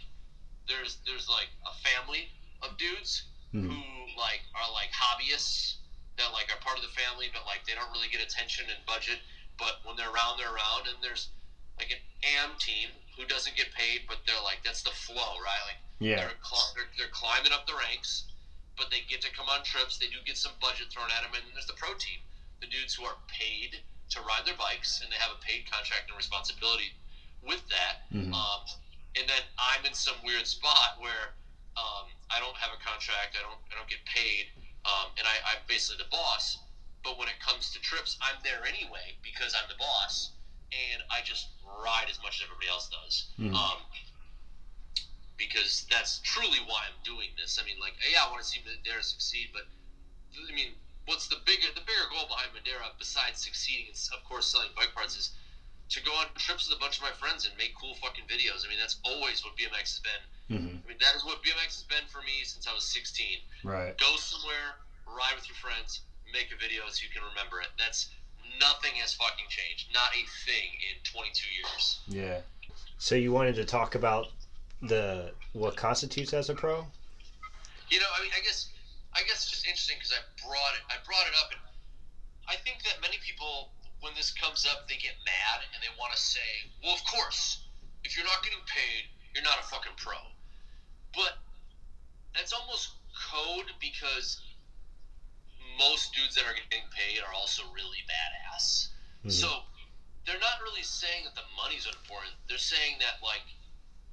[0.79, 2.31] there's there's like a family
[2.63, 3.23] of dudes
[3.55, 3.67] Mhm.
[3.67, 5.75] who like are like hobbyists
[6.17, 8.79] that like are part of the family, but like they don't really get attention and
[8.87, 9.19] budget.
[9.59, 10.87] But when they're around, they're around.
[10.87, 11.29] And there's
[11.79, 15.63] like an AM team who doesn't get paid, but they're like that's the flow, right?
[15.67, 16.17] Like Yeah.
[16.17, 18.25] they're, cl- they're they're climbing up the ranks,
[18.77, 19.99] but they get to come on trips.
[19.99, 22.21] They do get some budget thrown at them, and then there's the pro team,
[22.61, 26.09] the dudes who are paid to ride their bikes, and they have a paid contract
[26.09, 26.93] and responsibility
[27.43, 28.09] with that.
[28.13, 28.33] Mhm.
[28.35, 28.61] Um,
[29.19, 31.35] and then I'm in some weird spot where
[31.77, 33.35] um, I don't have a contract.
[33.35, 34.49] I don't I don't get paid,
[34.87, 36.59] um, and I, I'm basically the boss.
[37.03, 40.35] But when it comes to trips, I'm there anyway because I'm the boss,
[40.71, 43.31] and I just ride as much as everybody else does.
[43.39, 43.55] Mhm.
[43.55, 43.79] Um,
[45.39, 47.63] because that's truly why I'm doing this.
[47.63, 49.71] I mean, like, yeah, I want to see Madera succeed, but
[50.35, 50.75] I mean,
[51.07, 54.93] what's the bigger the bigger goal behind Madera besides succeeding and of course selling bike
[54.95, 55.33] parts is
[55.89, 58.65] to go on trips with a bunch of my friends and make cool fucking videos.
[58.65, 60.23] I mean, that's always what BMX has been.
[60.61, 63.41] hmm I mean, that is what BMX has been for me since I was 16.
[63.65, 63.97] Right.
[63.97, 64.77] Go somewhere,
[65.09, 67.73] ride with your friends, make a video so you can remember it.
[67.81, 68.13] That's
[68.61, 69.89] nothing has fucking changed.
[69.93, 72.01] Not a thing in 22 years.
[72.09, 72.41] Yeah.
[72.99, 74.29] So you wanted to talk about
[74.83, 76.87] the what constitutes as a pro?
[77.89, 78.69] You know, I mean, I guess,
[79.15, 81.61] I guess it's just interesting because I brought it, I brought it up, and
[82.49, 83.71] I think that many people,
[84.01, 87.59] when this comes up, they get mad and they want to say, "Well, of course,
[88.05, 90.17] if you're not getting paid, you're not a fucking pro."
[91.15, 91.39] But
[92.35, 92.91] that's almost
[93.31, 94.41] code because
[95.77, 98.89] most dudes that are getting paid are also really badass.
[99.25, 99.33] Mhm.
[99.33, 99.67] So
[100.25, 102.35] they're not really saying that the money's important.
[102.47, 103.43] They're saying that like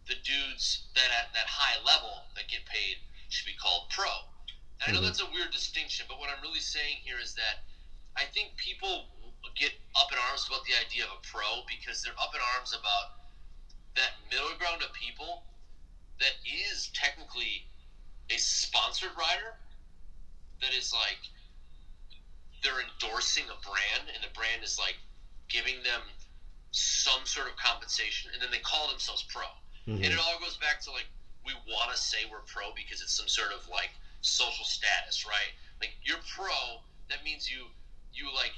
[0.06, 4.30] the dudes that at that high level that get paid should be called pro.
[4.80, 5.04] And I know Mhm.
[5.04, 7.64] that's a weird distinction, but what I'm really saying here is that
[8.16, 9.10] I think people
[9.54, 12.74] get up in arms about the idea of a pro because they're up in arms
[12.74, 13.22] about
[13.96, 15.44] that middle ground of people
[16.20, 17.66] that is technically
[18.30, 19.54] a sponsored rider
[20.62, 21.22] that is like
[22.64, 24.98] they're endorsing a brand and the brand is like
[25.48, 26.02] giving them
[26.72, 29.46] some sort of compensation and then they call themselves pro.
[29.88, 30.04] Mhm.
[30.04, 31.08] And it all goes back to like
[31.46, 33.92] we want to say we're pro because it's some sort of like
[34.22, 35.54] social status, right?
[35.80, 37.70] Like you're pro, that means you
[38.12, 38.54] you like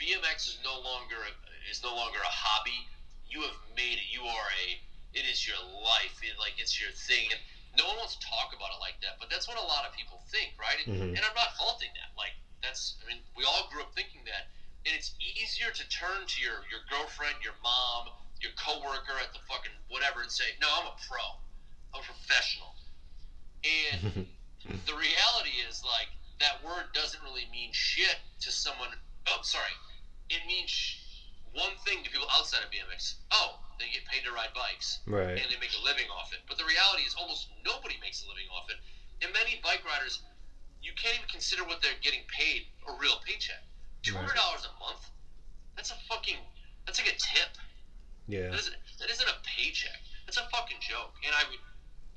[0.00, 1.32] BMX is no longer a,
[1.70, 2.88] is no longer a hobby.
[3.28, 4.08] You have made it.
[4.12, 4.80] You are a
[5.12, 6.16] it is your life.
[6.24, 7.28] It, like it's your thing.
[7.32, 7.40] And
[7.76, 9.92] no one wants to talk about it like that, but that's what a lot of
[9.92, 10.80] people think, right?
[10.88, 11.16] And, Mhm.
[11.16, 12.12] and I'm not faulting that.
[12.16, 12.32] Like
[12.62, 14.48] that's I mean we all grew up thinking that.
[14.84, 18.10] And it's easier to turn to your your girlfriend, your mom,
[18.40, 21.22] your coworker at the fucking whatever and say, "No, I'm a pro.
[21.94, 22.74] I'm a professional."
[23.62, 24.26] And
[24.86, 26.08] the reality is like
[26.40, 28.90] that word doesn't really mean shit to someone.
[29.28, 29.72] Oh, sorry,
[30.30, 30.72] it means
[31.52, 33.14] one thing to people outside of BMX.
[33.30, 35.36] Oh, they get paid to ride bikes Right.
[35.38, 36.40] and they make a living off it.
[36.48, 38.76] But the reality is, almost nobody makes a living off it.
[39.22, 40.20] And many bike riders,
[40.82, 43.62] you can't even consider what they're getting paid a real paycheck.
[44.02, 45.06] Two hundred dollars a month.
[45.76, 46.38] That's a fucking.
[46.86, 47.54] That's like a tip.
[48.26, 48.50] Yeah.
[48.50, 50.02] That isn't, that isn't a paycheck.
[50.26, 51.14] That's a fucking joke.
[51.22, 51.62] And I, would-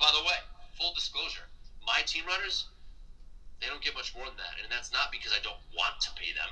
[0.01, 0.37] by the way,
[0.77, 1.45] full disclosure,
[1.85, 2.65] my team runners,
[3.61, 6.09] they don't get much more than that, and that's not because I don't want to
[6.17, 6.49] pay them.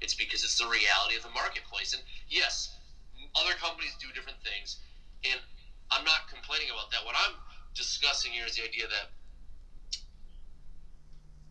[0.00, 1.92] It's because it's the reality of the marketplace.
[1.94, 2.76] And yes,
[3.34, 4.78] other companies do different things,
[5.24, 5.40] and
[5.90, 7.04] I'm not complaining about that.
[7.04, 7.34] What I'm
[7.74, 9.10] discussing here is the idea that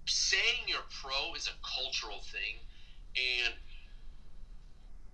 [0.08, 2.60] saying you're pro is a cultural thing,
[3.16, 3.54] and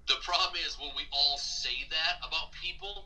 [0.07, 3.05] the problem is when we all say that about people,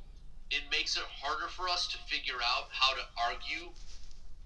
[0.49, 3.69] it makes it harder for us to figure out how to argue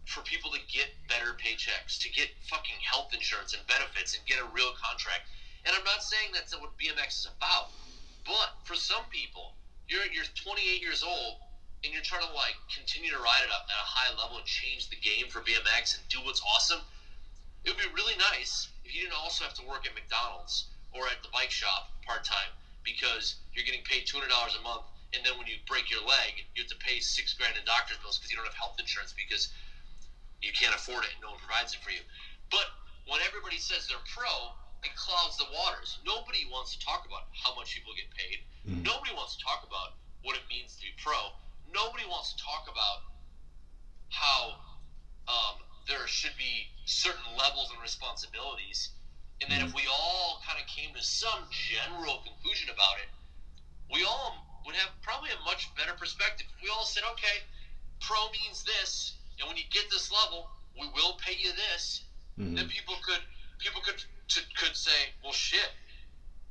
[0.06, 4.40] for people to get better paychecks, to get fucking health insurance and benefits and get
[4.40, 5.30] a real contract.
[6.12, 7.72] Saying that's what BMX is about,
[8.28, 9.56] but for some people,
[9.88, 11.40] you're you're 28 years old
[11.86, 14.44] and you're trying to like continue to ride it up at a high level and
[14.44, 16.84] change the game for BMX and do what's awesome.
[17.64, 21.08] It would be really nice if you didn't also have to work at McDonald's or
[21.08, 22.52] at the bike shop part time
[22.84, 24.84] because you're getting paid two hundred dollars a month,
[25.16, 27.96] and then when you break your leg, you have to pay six grand in doctor's
[28.04, 29.48] bills because you don't have health insurance because
[30.44, 32.04] you can't afford it and no one provides it for you.
[32.52, 32.68] But
[33.08, 34.52] when everybody says they're pro,
[34.84, 36.00] it clouds the waters.
[36.06, 38.44] Nobody wants to talk about how much people get paid.
[38.66, 38.84] Mhm.
[38.84, 41.34] Nobody wants to talk about what it means to be pro.
[41.70, 43.04] Nobody wants to talk about
[44.10, 44.60] how
[45.28, 48.90] um, there should be certain levels and responsibilities,
[49.40, 53.10] and that if we all kind of came to some general conclusion about it,
[53.90, 56.46] we all would have probably a much better perspective.
[56.58, 57.42] If we all said, okay,
[58.00, 60.50] pro means this, and when you get this level,
[60.80, 62.04] we will pay you this.
[62.38, 62.56] Mhm.
[62.56, 63.22] Then people could
[63.60, 64.04] people could
[64.36, 65.72] to, could say, well, shit,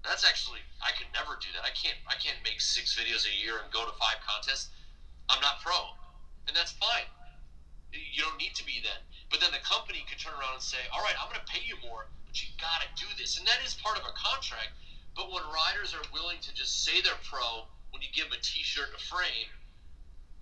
[0.04, 1.64] that's actually I could never do that.
[1.64, 4.68] I can't I can't make six videos a year and go to five contests.
[5.28, 5.92] I'm not pro,
[6.48, 7.06] and that's fine.
[7.92, 8.96] You don't need to be then.
[9.30, 11.62] But then the company could turn around and say, all right, I'm going to pay
[11.62, 14.74] you more, but you got to do this, and that is part of a contract.
[15.14, 18.42] But when riders are willing to just say they're pro when you give them a
[18.42, 19.50] T-shirt and a frame,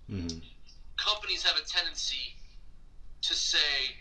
[0.09, 0.41] Mhm.
[0.97, 2.37] companies have a tendency
[3.21, 3.97] to say,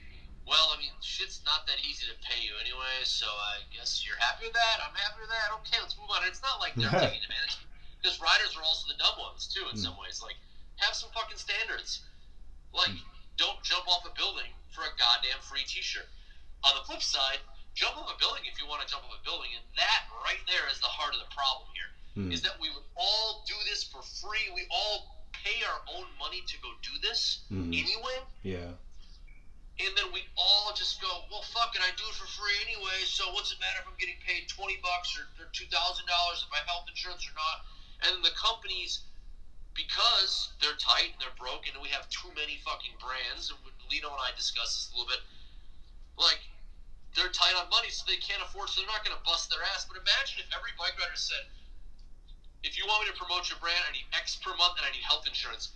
[0.48, 4.16] well, I mean, shit's not that easy to pay you anyway, so I guess you're
[4.16, 4.80] happy with that.
[4.80, 5.52] I'm happy with that.
[5.60, 6.24] Okay, let's move on.
[6.24, 7.60] It's not like they're taking advantage
[8.00, 10.22] because riders are also the dumb ones too in some ways.
[10.24, 10.36] Like,
[10.80, 12.00] have some fucking standards.
[12.72, 12.96] Like,
[13.36, 16.08] don't jump off a building for a goddamn free T-shirt.
[16.64, 17.38] On the flip side,
[17.74, 20.42] jump off a building if you want to jump off a building, and that right
[20.48, 21.92] there is the heart of the problem here.
[22.16, 22.32] Mhm.
[22.32, 24.50] Is that we would all do this for free.
[24.50, 27.70] We all pay our own money to go do this Mhm.
[27.78, 28.72] anyway, Yeah.
[29.78, 32.98] And then we all just go, well, fuck it, I do it for free anyway.
[33.06, 36.42] So what's it matter if I'm getting paid twenty bucks or, or two thousand dollars
[36.42, 37.62] if I have health insurance or not?
[38.02, 39.06] And the companies,
[39.74, 44.10] because they're tight and they're broken, and we have too many fucking brands, and Lino
[44.10, 45.22] and I discussed this a little bit.
[46.18, 46.42] Like
[47.14, 48.70] they're tight on money, so they can't afford.
[48.70, 49.86] So they're not going to bust their ass.
[49.86, 51.46] But imagine if every bike rider said,
[52.66, 54.90] "If you want me to promote your brand, I need X per month, and I
[54.90, 55.70] need health insurance."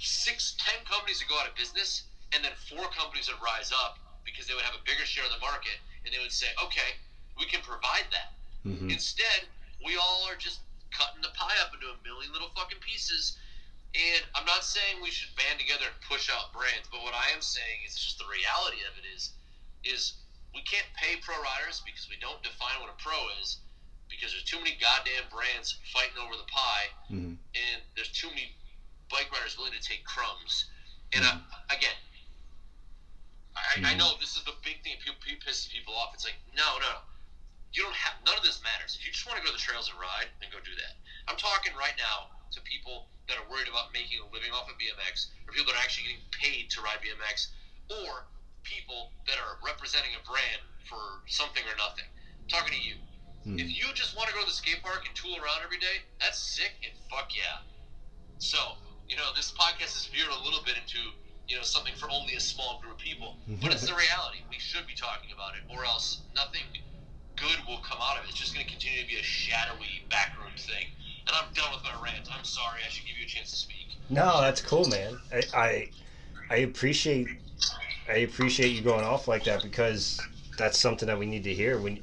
[0.00, 3.98] Six, ten companies would go out of business, and then four companies would rise up
[4.24, 6.96] because they would have a bigger share of the market, and they would say, "Okay,
[7.36, 8.32] we can provide that."
[8.64, 8.90] Mhm.
[8.90, 9.48] Instead,
[9.84, 10.60] we all are just
[10.90, 13.36] cutting the pie up into a million little fucking pieces.
[13.94, 17.30] And I'm not saying we should band together and push out brands, but what I
[17.30, 19.32] am saying is it's just the reality of it is,
[19.84, 20.12] is
[20.52, 23.58] we can't pay pro riders because we don't define what a pro is,
[24.08, 27.38] because there's too many goddamn brands fighting over the pie, Mhm.
[27.54, 28.54] and there's too many
[29.08, 30.66] bike riders willing to take crumbs.
[31.12, 31.38] And uh,
[31.70, 31.96] again,
[33.58, 34.96] I, I know this is the big thing.
[35.02, 36.14] People, people pisses people off.
[36.14, 37.00] It's like no, no, no.
[37.72, 38.96] You don't have none of this matters.
[38.96, 40.96] If you just want to go to the trails and ride, then go do that.
[41.28, 44.80] I'm talking right now to people that are worried about making a living off of
[44.80, 47.52] BMX, or people that are actually getting paid to ride BMX,
[47.92, 48.24] or
[48.64, 52.08] people that are representing a brand for something or nothing.
[52.40, 52.96] I'm talking to you.
[53.44, 53.60] Mhm.
[53.60, 56.00] If you just want to go to the skate park and tool around every day,
[56.20, 57.60] that's sick and fuck yeah.
[58.38, 61.12] So, you know, this podcast is veered a little bit into,
[61.48, 63.36] you know, something for only a small group of people.
[63.48, 63.62] Mm-hmm.
[63.62, 64.38] But it's the reality.
[64.50, 66.62] We should be talking about it, or else nothing
[67.36, 68.30] good will come out of it.
[68.30, 70.86] It's just going to continue to be a shadowy backroom thing.
[71.26, 72.28] And I'm done with my rant.
[72.32, 72.80] I'm sorry.
[72.86, 73.96] I should give you a chance to speak.
[74.10, 75.18] No, that's cool, man.
[75.32, 75.90] I, I
[76.50, 77.28] I appreciate
[78.08, 80.20] I appreciate you going off like that because
[80.56, 81.78] that's something that we need to hear.
[81.78, 82.00] When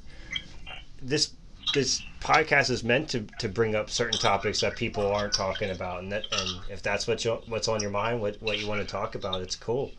[1.01, 1.31] this
[1.75, 6.01] this podcast is meant to, to bring up certain topics that people aren't talking about,
[6.01, 8.79] and that and if that's what you, what's on your mind, what what you want
[8.79, 9.91] to talk about, it's cool.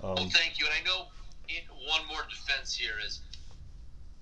[0.00, 0.66] Well, Um, thank you.
[0.66, 1.06] And I know
[1.48, 3.20] in, one more defense here is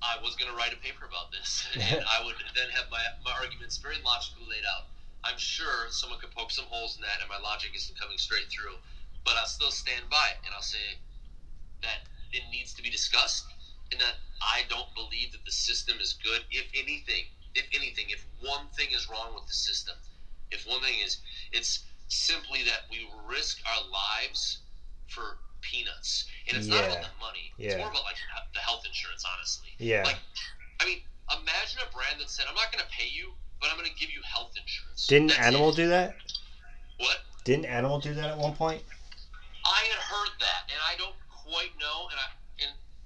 [0.03, 3.01] I was going to write a paper about this, and I would then have my,
[3.25, 4.91] my arguments very logically laid out.
[5.25, 8.51] I'm sure someone could poke some holes in that, and my logic isn't coming straight
[8.51, 8.75] through.
[9.25, 10.99] But I'll still stand by it, and I'll say
[11.83, 13.52] that it needs to be discussed,
[13.93, 16.41] and that I don't believe that the system is good.
[16.51, 19.95] If anything, if anything, if one thing is wrong with the system,
[20.51, 21.19] if one thing is,
[21.53, 24.59] it's simply that we risk our lives
[25.09, 27.53] for peanuts, and it's not about the money.
[27.59, 28.17] It's more about like
[28.55, 29.69] the health insurance, honestly.
[29.79, 30.03] Yeah.
[30.05, 30.19] Like,
[30.81, 30.99] I mean,
[31.31, 33.95] imagine a brand that said, "I'm not going to pay you, but I'm going to
[33.95, 35.77] give you health insurance." Didn't That's Animal it.
[35.77, 36.17] do that?
[36.99, 37.19] What?
[37.45, 38.83] Didn't Animal do that at one point?
[39.65, 42.27] I had heard that, and I don't quite know, and I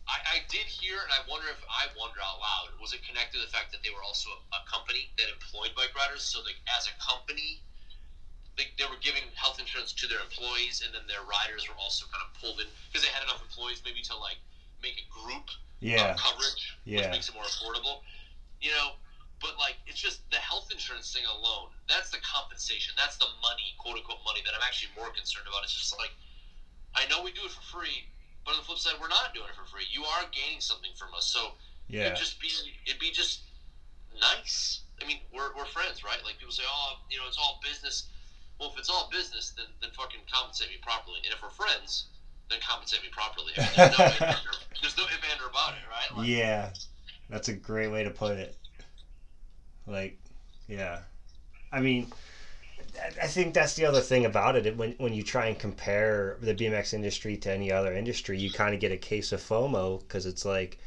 [0.06, 3.42] I, I did hear, and I wonder if I wonder out loud, was it connected
[3.42, 6.22] to the fact that they were also a, a company that employed bike riders?
[6.22, 7.58] So, like, as a company,
[8.54, 12.06] they, they were giving health insurance to their employees, and then their riders were also
[12.14, 14.38] kind of pulled in because they had enough employees, maybe to like
[14.78, 15.50] make a group
[15.82, 16.14] Yeah.
[16.14, 17.10] um, coverage, Yeah.
[17.10, 18.06] which makes it more affordable.
[18.62, 18.96] You know,
[19.42, 21.74] but like it's just the health insurance thing alone.
[21.90, 22.94] That's the compensation.
[22.96, 25.66] That's the money, quote unquote money, that I'm actually more concerned about.
[25.66, 26.14] It's just like
[26.94, 28.08] I know we do it for free,
[28.46, 29.84] but on the flip side, we're not doing it for free.
[29.90, 31.52] You are gaining something from us, so
[31.88, 32.06] Yeah.
[32.06, 32.48] it'd just be
[32.86, 33.40] it'd be just
[34.20, 34.80] nice.
[35.02, 36.18] I mean, we're, we're friends, right?
[36.24, 38.08] Like people say, oh, you know, it's all business.
[38.58, 41.18] Well, if it's all business, then then fucking compensate me properly.
[41.24, 42.06] And if we're friends,
[42.48, 43.52] then compensate me properly.
[43.58, 46.16] I mean, there's, no if, and or- there's no if and or about it, right?
[46.18, 46.70] Like, Yeah.
[47.28, 48.54] That's a great way to put it.
[49.86, 50.16] Like,
[50.68, 51.00] yeah.
[51.72, 52.06] I mean,
[53.22, 54.76] I- think that's the other thing about it.
[54.76, 58.74] When when you try and compare the BMX industry to any other industry, you kind
[58.74, 60.78] of get a case of FOMO because it's like,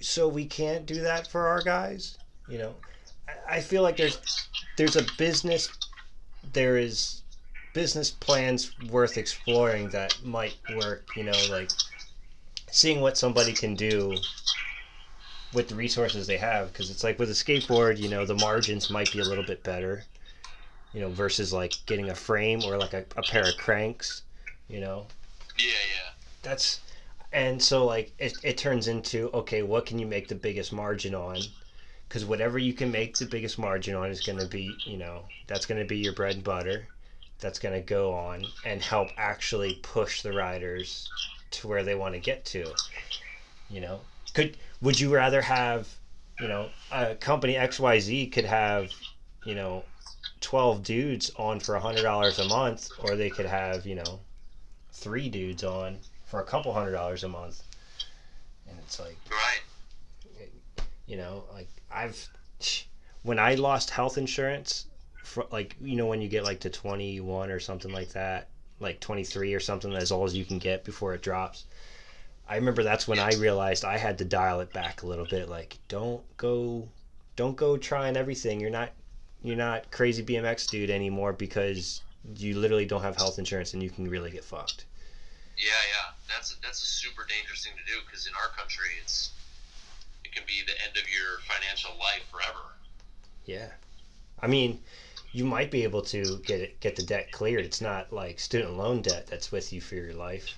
[0.00, 2.18] so we can't do that for our guys.
[2.46, 2.76] You know,
[3.28, 4.18] I- I feel like there's
[4.76, 5.70] there's a business,
[6.52, 7.22] there is
[7.72, 11.04] business plans worth exploring that might work.
[11.14, 11.70] You know, like
[12.70, 14.26] seeing what somebody can do
[15.52, 18.90] with the resources they have because it's like with a skateboard you know the margins
[18.90, 20.04] might be a little bit better
[20.94, 24.22] you know versus like getting a frame or like a, a pair of cranks
[24.68, 25.06] you know?
[25.58, 26.10] Yeah, yeah.
[26.42, 26.80] that's
[27.32, 31.14] and so like it, it turns into okay what can you make the biggest margin
[31.14, 31.38] on?
[32.08, 35.24] Because whatever you can make the biggest margin on is going to be you know
[35.46, 36.86] that's going to be your bread and butter.
[37.40, 41.10] That's going to go on and help actually push the riders
[41.50, 42.72] to where they want to get to
[43.70, 44.00] you know?
[44.34, 45.88] Could would you rather have
[46.38, 48.90] you know a company xyz could have
[49.44, 49.84] you know
[50.44, 54.20] 12 dudes on for $100 a month or they could have you know
[54.92, 57.62] three dudes on for a couple hundred dollars a month.
[58.68, 59.60] And it's like Right.
[61.06, 62.28] you know like i've
[63.22, 64.86] when i lost health insurance
[65.22, 68.48] for like you know when you get like to 21 or something like that
[68.80, 71.64] like 23 or something as all as you can get before it drops.
[72.46, 75.48] I remember that's when i realized i had to dial it back a little bit
[75.48, 76.88] like don't go
[77.36, 78.60] don't go trying everything.
[78.60, 78.90] You're not
[79.44, 82.00] you're not crazy bmx dude anymore because
[82.36, 84.86] you literally don't have health insurance and you can really get fucked
[85.56, 86.10] Yeah, yeah.
[86.28, 89.30] That's a, that's a super dangerous thing to do because in our country, it's
[90.24, 92.74] it can be the end of your financial life forever.
[93.44, 93.68] Yeah,
[94.40, 94.80] I mean,
[95.32, 97.64] you might be able to get it, get the debt cleared.
[97.64, 100.56] It's not like student loan debt that's with you for your life.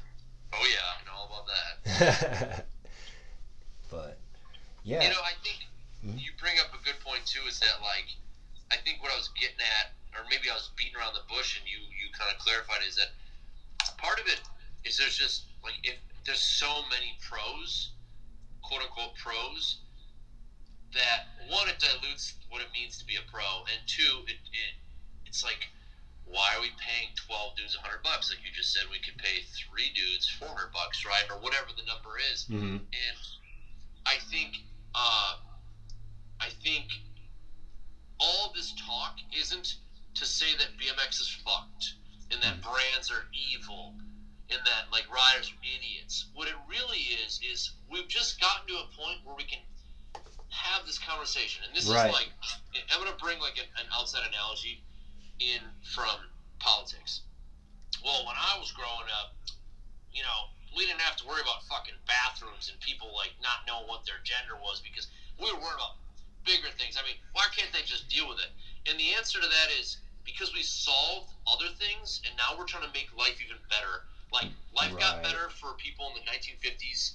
[0.54, 1.46] Oh yeah, I know all about
[1.84, 2.64] that.
[3.90, 4.16] but
[4.84, 5.66] yeah, You know, I think
[6.06, 6.20] Mhm.
[6.24, 7.42] you bring up a good point too.
[7.48, 8.06] Is that like,
[8.70, 11.58] I think what I was getting at, or maybe I was beating around the bush,
[11.58, 13.10] and you you kind of clarified is that
[13.98, 14.40] part of it
[14.84, 17.90] is there's just like if there's so many pros,
[18.62, 19.78] quote unquote pros,
[20.94, 24.74] that one it dilutes what it means to be a pro, and two it, it
[25.26, 25.68] it's like.
[26.28, 28.34] Why are we paying twelve dudes hundred bucks?
[28.34, 31.68] Like you just said, we could pay three dudes four hundred bucks, right, or whatever
[31.70, 32.46] the number is.
[32.50, 32.82] Mhm.
[32.82, 33.18] And
[34.06, 34.56] I think,
[34.92, 35.36] uh,
[36.40, 36.90] I think
[38.18, 39.76] all this talk isn't
[40.14, 41.94] to say that BMX is fucked
[42.30, 42.62] and that mm.
[42.62, 43.94] brands are evil
[44.50, 46.26] and that like riders are idiots.
[46.34, 49.58] What it really is is we've just gotten to a point where we can
[50.48, 52.08] have this conversation, and this Right.
[52.08, 52.30] is like
[52.90, 54.82] I'm gonna bring like an, an outside analogy
[55.40, 55.60] in
[55.94, 57.22] from politics.
[58.04, 59.34] Well, when I was growing up,
[60.12, 63.88] you know, we didn't have to worry about fucking bathrooms and people like not knowing
[63.88, 65.08] what their gender was because
[65.40, 65.96] we were worried about
[66.46, 66.96] bigger things.
[66.98, 68.50] I mean, why can't they just deal with it?
[68.88, 72.84] And the answer to that is because we solved other things and now we're trying
[72.86, 74.04] to make life even better.
[74.32, 77.12] Like life got better for people in the 1950s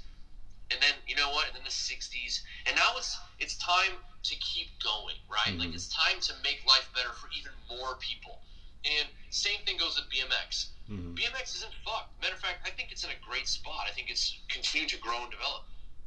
[0.72, 1.48] and then you know what?
[1.48, 2.42] And then the 60s.
[2.66, 5.58] And now it's it's time to keep going, right?
[5.60, 5.76] Like Mhm.
[5.76, 8.42] it's time to make life better for even more people.
[8.86, 10.68] And same thing goes with BMX.
[10.90, 11.16] Mhm.
[11.16, 12.20] BMX isn't fucked.
[12.22, 13.88] Matter of fact, I think it's in a great spot.
[13.88, 15.64] I think it's continuing to grow and develop.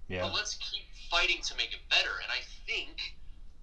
[0.08, 2.20] yeah, But let's keep fighting to make it better.
[2.22, 3.14] And I think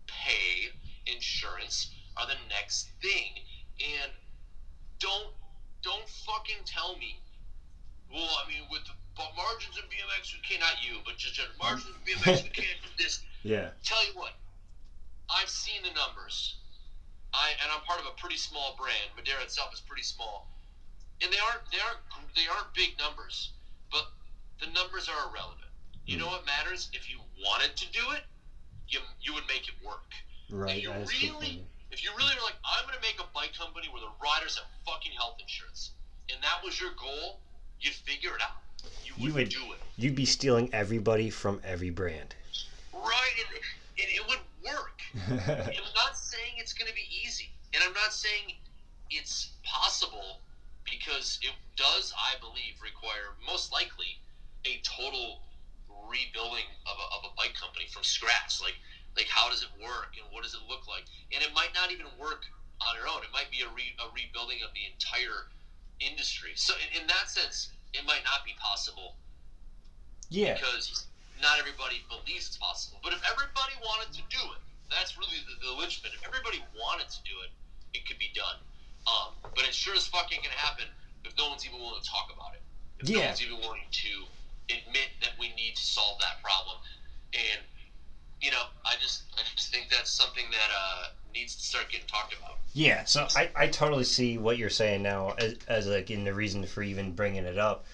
[0.08, 0.70] pay
[1.06, 1.88] insurance
[2.18, 3.40] are the next thing,
[3.80, 4.12] and
[5.00, 5.34] don't
[5.82, 7.18] don't fucking tell me.
[8.12, 10.60] Well, I mean, with the bu- margins in BMX, we can't.
[10.62, 13.20] Not you, but just general margins in BMX, we can't do this.
[13.44, 13.70] Yeah.
[13.84, 14.34] Tell you what,
[15.30, 16.56] I've seen the numbers.
[17.34, 19.16] I and I'm part of a pretty small brand.
[19.16, 20.48] Madera itself is pretty small,
[21.24, 22.04] and they aren't they aren't
[22.36, 23.52] they aren't big numbers,
[23.90, 24.12] but
[24.60, 25.71] the numbers are irrelevant.
[26.06, 26.32] You know hmm.
[26.32, 26.90] what matters?
[26.94, 28.24] If you wanted to do it,
[28.88, 30.12] you you would make it work.
[30.50, 30.78] Right.
[30.78, 33.28] If you That is good really, if you really are like, I'm gonna make a
[33.34, 35.92] bike company where the riders have fucking health insurance,
[36.32, 37.40] and that was your goal,
[37.80, 38.62] you'd figure it out.
[39.06, 39.80] You would, You would- do it.
[39.98, 42.34] You'd be stealing everybody from every brand.
[42.94, 43.58] Right, and,
[44.00, 45.02] and it would work.
[45.30, 48.56] I'm not saying it's going to be easy, and I'm not saying
[49.12, 50.40] it's possible
[50.84, 54.18] because it does, I believe, require most likely
[54.66, 55.42] a total
[56.08, 58.60] rebuilding of a, of a bike company from scratch.
[58.62, 58.76] Like,
[59.16, 61.06] like how does it work and what does it look like?
[61.32, 62.48] And it might not even work
[62.84, 63.22] on your own.
[63.24, 65.52] It might be a, re, a rebuilding of the entire
[66.00, 66.56] industry.
[66.56, 69.20] So, in, in that sense, it might not be possible
[70.32, 70.56] yeah.
[70.56, 71.06] because
[71.42, 73.00] not everybody believes it's possible.
[73.04, 76.12] But if everybody wanted to do it, that's really the, the linchpin.
[76.16, 77.52] If everybody wanted to do it,
[77.98, 78.60] it could be done.
[79.08, 80.86] Um, but it sure as fuck ain't gonna happen
[81.26, 82.62] if no one's even willing to talk about it.
[83.02, 84.12] If no one's even willing to
[84.70, 86.78] admit that we need to solve that problem.
[87.34, 87.62] And
[88.42, 92.08] you know, I just I just think that's something that uh, needs to start getting
[92.08, 92.58] talked about.
[92.74, 96.34] Yeah, so I, I totally see what you're saying now as, as like in the
[96.34, 97.86] reason for even bringing it up,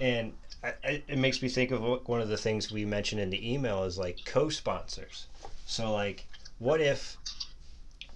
[0.00, 3.52] and I, it makes me think of one of the things we mentioned in the
[3.52, 5.26] email is like co-sponsors.
[5.66, 6.26] So like,
[6.58, 7.16] what if,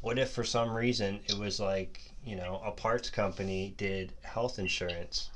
[0.01, 4.59] what if for some reason it was like you know a parts company did health
[4.59, 5.31] insurance,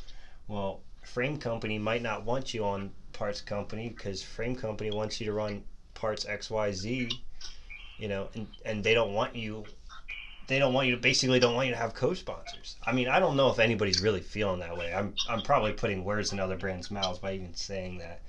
[0.46, 5.26] well frame company might not want you on parts company because frame company wants you
[5.26, 5.62] to run
[5.94, 7.20] parts X Y Z,
[7.98, 9.64] you know, and and they don't want you
[10.48, 12.76] they don't want you to basically don't want you to have co-sponsors.
[12.84, 14.92] I mean, I don't know if anybody's really feeling that way.
[14.92, 18.20] I'm I'm probably putting words in other brands' mouths by even saying that.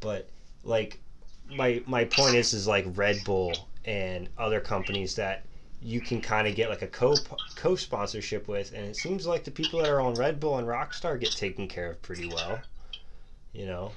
[0.00, 0.28] But
[0.64, 1.00] like
[1.48, 5.44] my my point is is like Red Bull and other companies that
[5.82, 7.18] you can kind of get like a co
[7.54, 10.66] co sponsorship with, and it seems like the people that are on Red Bull and
[10.66, 12.60] Rockstar get taken care of pretty well.
[13.52, 13.92] You know.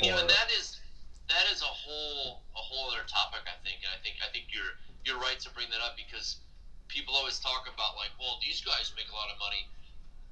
[0.00, 0.80] You know, Or- and that is
[1.28, 3.40] that is a whole a whole other topic.
[3.46, 6.36] I think, and I think I think you're you're right to bring that up because
[6.88, 9.68] people always talk about like, well, these guys make a lot of money.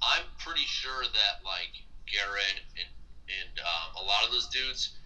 [0.02, 1.72] I'm pretty sure that like
[2.10, 2.90] Garrett and
[3.28, 4.96] and um, a lot of those dudes,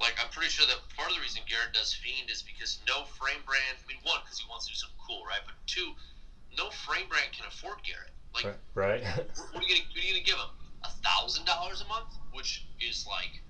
[0.00, 3.04] like I'm pretty sure that part of the reason Garrett does Fiend is because no
[3.20, 3.76] frame brand.
[3.78, 5.40] I mean, one because he wants to do something cool, right?
[5.44, 5.92] But two,
[6.56, 8.10] no frame brand can afford Garrett.
[8.32, 9.02] Like, right.
[9.52, 10.50] what are you gonna, what are you gonna give him?
[10.82, 13.42] A thousand dollars a month, which is like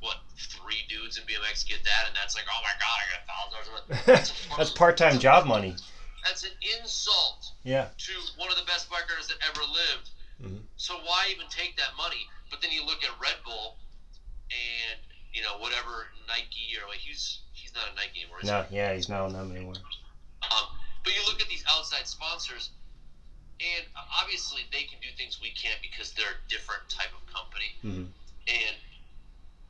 [0.00, 3.20] what three dudes in BMX get that, and that's like, oh my god, I got
[3.22, 4.06] a thousand dollars a month.
[4.06, 5.76] That's, That's part-time job money.
[6.24, 7.86] That's an insult Yeah.
[7.86, 10.10] to one of the best bikers that ever lived.
[10.42, 10.62] Mhm.
[10.76, 12.26] So why even take that money?
[12.50, 13.76] But then you look at Red Bull,
[14.50, 14.98] and
[15.32, 18.38] you know whatever Nike or like he's he's not a Nike anymore.
[18.40, 18.52] is he?
[18.52, 19.74] No, yeah, he's not on them anymore.
[20.50, 20.66] Um,
[21.04, 22.70] but you look at these outside sponsors,
[23.60, 23.84] and
[24.20, 27.72] obviously they can do things we can't because they're a different type of company.
[27.84, 28.08] Mhm.
[28.48, 28.76] And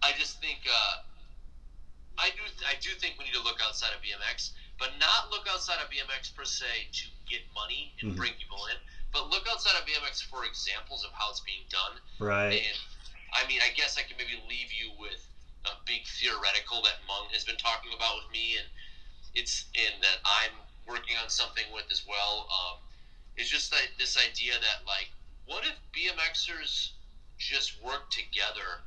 [0.03, 1.03] I just think uh,
[2.19, 5.47] I do I do think we need to look outside of BMX, but not look
[5.49, 8.17] outside of BMX per se to get money and Mhm.
[8.17, 8.77] bring people in,
[9.13, 12.01] but look outside of BMX for examples of how it's being done.
[12.19, 12.61] Right.
[12.67, 12.79] And
[13.33, 15.25] I mean, I guess I can maybe leave you with
[15.65, 18.67] a big theoretical that Mung has been talking about with me, and
[19.35, 20.53] it's and that I'm
[20.87, 22.49] working on something with as well.
[22.51, 22.79] Um,
[23.37, 25.09] it's just that this idea that like,
[25.47, 26.91] what if BMXers
[27.39, 28.83] just work together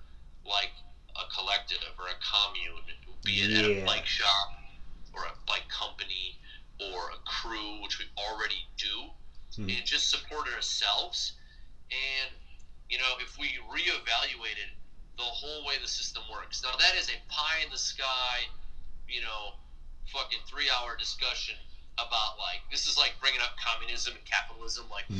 [0.45, 0.71] like
[1.15, 2.83] a collective or a commune,
[3.23, 3.81] be it at Yeah.
[3.81, 4.49] a bike shop
[5.13, 6.37] or a bike company
[6.79, 9.11] or a crew, which we already do,
[9.55, 9.69] Hmm.
[9.69, 11.33] and just support ourselves.
[11.89, 12.31] And
[12.89, 14.69] you know, if we reevaluated
[15.17, 18.47] the whole way the system works, now that is a pie in the sky,
[19.07, 19.53] you know,
[20.11, 21.55] fucking three hour discussion
[21.97, 25.05] about like this is like bringing up communism and capitalism, like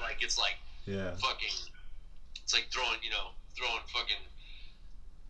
[0.00, 0.56] like it's like
[0.86, 1.14] Yeah.
[1.16, 1.54] fucking
[2.42, 4.22] it's like throwing you know throwing fucking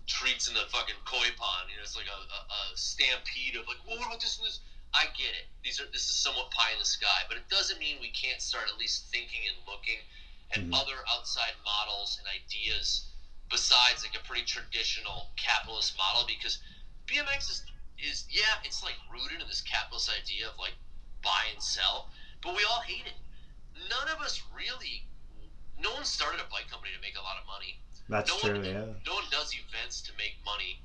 [0.07, 1.69] treats in the fucking koi pond.
[1.71, 2.41] You know it's like a, a,
[2.73, 4.61] a stampede of like well what about this and this?
[4.95, 5.45] I get it.
[5.63, 8.41] These are this is somewhat pie in the sky but it doesn't mean we can't
[8.41, 10.01] start at least thinking and looking
[10.55, 10.73] at Mhm.
[10.73, 13.11] other outside models and ideas
[13.51, 16.59] besides like a pretty traditional capitalist model because
[17.07, 17.63] bmx is
[17.99, 20.75] is yeah it's like rooted in this capitalist idea of like
[21.23, 22.09] buy and sell
[22.43, 23.15] but we all hate it
[23.89, 25.05] none of us really
[25.81, 27.77] no one started a bike company to make a lot of money.
[28.09, 28.57] That's no true.
[28.57, 28.85] one, Yeah.
[29.05, 30.81] No one does events to make money.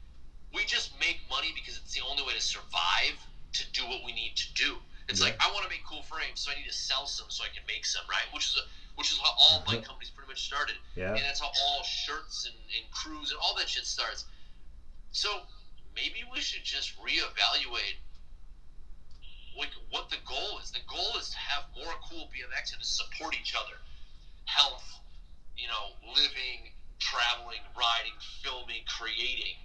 [0.54, 3.16] We just make money because it's the only way to survive,
[3.54, 4.78] to do what we need to do.
[5.08, 5.28] It's Yeah.
[5.28, 7.50] like I want to make cool frames, so I need to sell some so I
[7.50, 8.26] can make some, right?
[8.34, 8.64] Which is a,
[9.02, 9.98] which is how all bike uh-huh.
[9.98, 11.10] companies pretty much started, Yeah.
[11.10, 14.26] and that's how all shirts and, and crews and all that shit starts.
[15.10, 15.42] So
[15.96, 17.98] maybe we should just reevaluate
[19.58, 20.70] like what the goal is.
[20.70, 23.74] The goal is to have more cool BMX and to support each other.
[24.46, 24.86] Health,
[25.58, 26.70] you know, living,
[27.00, 28.14] traveling, riding,
[28.44, 29.58] filming, creating.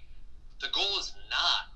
[0.61, 1.69] The goal is not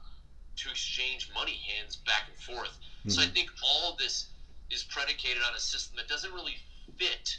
[0.65, 2.75] to exchange money hands back and forth.
[3.07, 3.33] So I mm-hmm.
[3.33, 4.33] think all of this
[4.71, 6.57] is predicated on a system that doesn't really
[6.97, 7.37] fit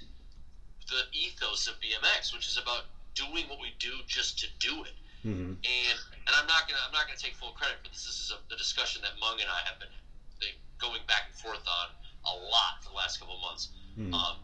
[0.93, 2.85] the ethos of BMX, which is about
[3.17, 4.93] doing what we do just to do it
[5.23, 5.55] Mm-hmm.
[5.55, 8.03] and and I'm not gonna I'm not gonna take full credit for this.
[8.11, 9.95] This is a, the discussion that Mung and I have been
[10.83, 11.87] going back and forth on
[12.27, 13.71] a lot for the last couple of months.
[13.95, 14.11] Mhm.
[14.11, 14.43] Um,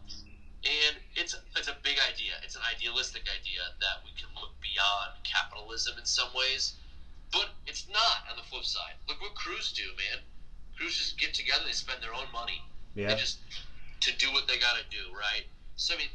[0.63, 2.39] and it's it's a big idea.
[2.47, 6.79] It's an idealistic idea that we can look beyond capitalism in some ways,
[7.35, 8.95] but it's not on the flip side.
[9.11, 10.23] Look what crews do, man.
[10.79, 11.67] Crews just get together.
[11.67, 12.63] They spend their own money.
[12.95, 13.11] Yeah.
[13.11, 13.39] They just
[14.07, 15.43] to do what they got to do, right?
[15.75, 16.11] So I mean,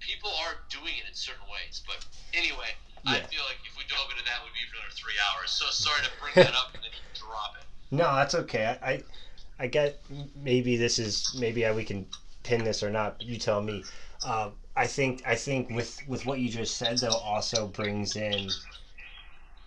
[0.00, 1.82] people are doing it in certain ways.
[1.86, 2.04] But
[2.34, 2.74] anyway,
[3.06, 5.50] I feel like if we dove into that, we'd be for another three hours.
[5.50, 7.66] So sorry to bring that up and then drop it.
[7.90, 8.76] No, that's okay.
[8.82, 9.02] I, I,
[9.58, 10.00] I get
[10.42, 12.06] maybe this is maybe I, we can
[12.42, 13.20] pin this or not.
[13.22, 13.84] You tell me.
[14.22, 18.50] Um, I think I think with with what you just said though also brings in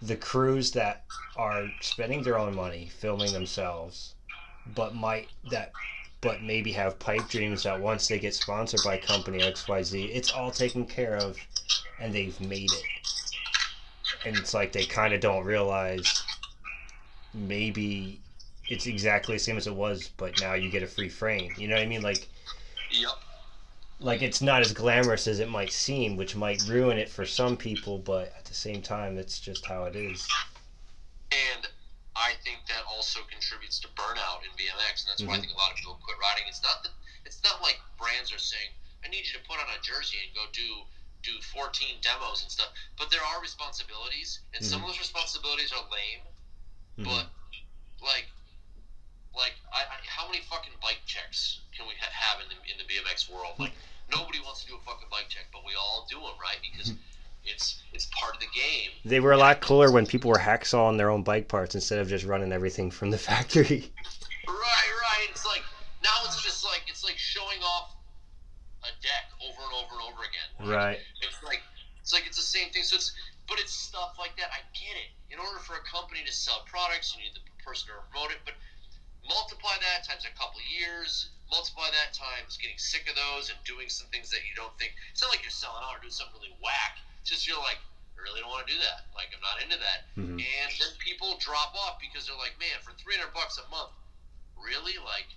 [0.01, 1.03] the crews that
[1.35, 4.13] are spending their own money filming themselves,
[4.75, 5.71] but might that
[6.23, 10.51] but maybe have pipe dreams that once they get sponsored by company XYZ, it's all
[10.51, 11.45] taken care of
[11.99, 12.89] and they've made it.
[14.25, 16.23] And it's like they kind of don't realize
[17.33, 18.21] maybe
[18.69, 21.53] it's exactly the same as it was, but now you get a free frame.
[21.57, 22.01] You know what I mean?
[22.01, 22.29] Like
[22.91, 23.11] Yep.
[23.99, 27.57] like it's not as glamorous as it might seem, which might ruin it for some
[27.57, 30.33] people, but at the same time it's just how it is.
[31.31, 31.67] And
[32.23, 35.41] I think that also contributes to burnout in BMX, and that's why I Mhm.
[35.41, 36.47] think a lot of people quit riding.
[36.47, 36.91] It's not that
[37.25, 38.71] it's not like brands are saying,
[39.03, 40.87] "I need you to put on a jersey and go do
[41.21, 45.83] do 14 demos and stuff." But there are responsibilities, and some of those responsibilities are
[45.91, 46.21] lame.
[46.97, 47.03] Mhm.
[47.03, 47.27] But
[47.99, 48.27] like,
[49.35, 52.77] like, I, I, how many fucking bike checks can we ha- have in the in
[52.77, 53.59] the BMX world?
[53.59, 53.73] Like,
[54.07, 56.59] nobody wants to do a fucking bike check, but we all do them, right?
[56.61, 56.93] Because
[57.45, 58.91] it's it's part of the game.
[59.05, 62.07] They were a lot cooler when people were hacksawing their own bike parts instead of
[62.07, 63.91] just running everything from the factory.
[64.47, 65.27] Right, right.
[65.29, 65.63] It's like
[66.03, 67.95] now it's just like it's like showing off
[68.83, 70.71] a deck over and over and over again.
[70.71, 70.99] Right.
[71.21, 71.61] It's like
[72.01, 72.83] it's like it's the same thing.
[72.83, 73.13] So it's
[73.47, 74.49] but it's stuff like that.
[74.51, 75.11] I get it.
[75.33, 78.39] In order for a company to sell products, you need the person to promote it.
[78.45, 78.55] But
[79.27, 81.31] multiply that times a couple of years.
[81.51, 84.95] Multiply that times getting sick of those and doing some things that you don't think.
[85.11, 86.97] It's not like you're selling out or doing something really whack.
[87.23, 87.79] Just you're like,
[88.17, 89.07] I really don't want to do that.
[89.15, 90.03] Like I'm not into that.
[90.15, 90.39] Mhm.
[90.39, 93.91] And then people drop off because they're like, man, for 300 bucks a month,
[94.59, 94.97] really?
[94.99, 95.27] Like,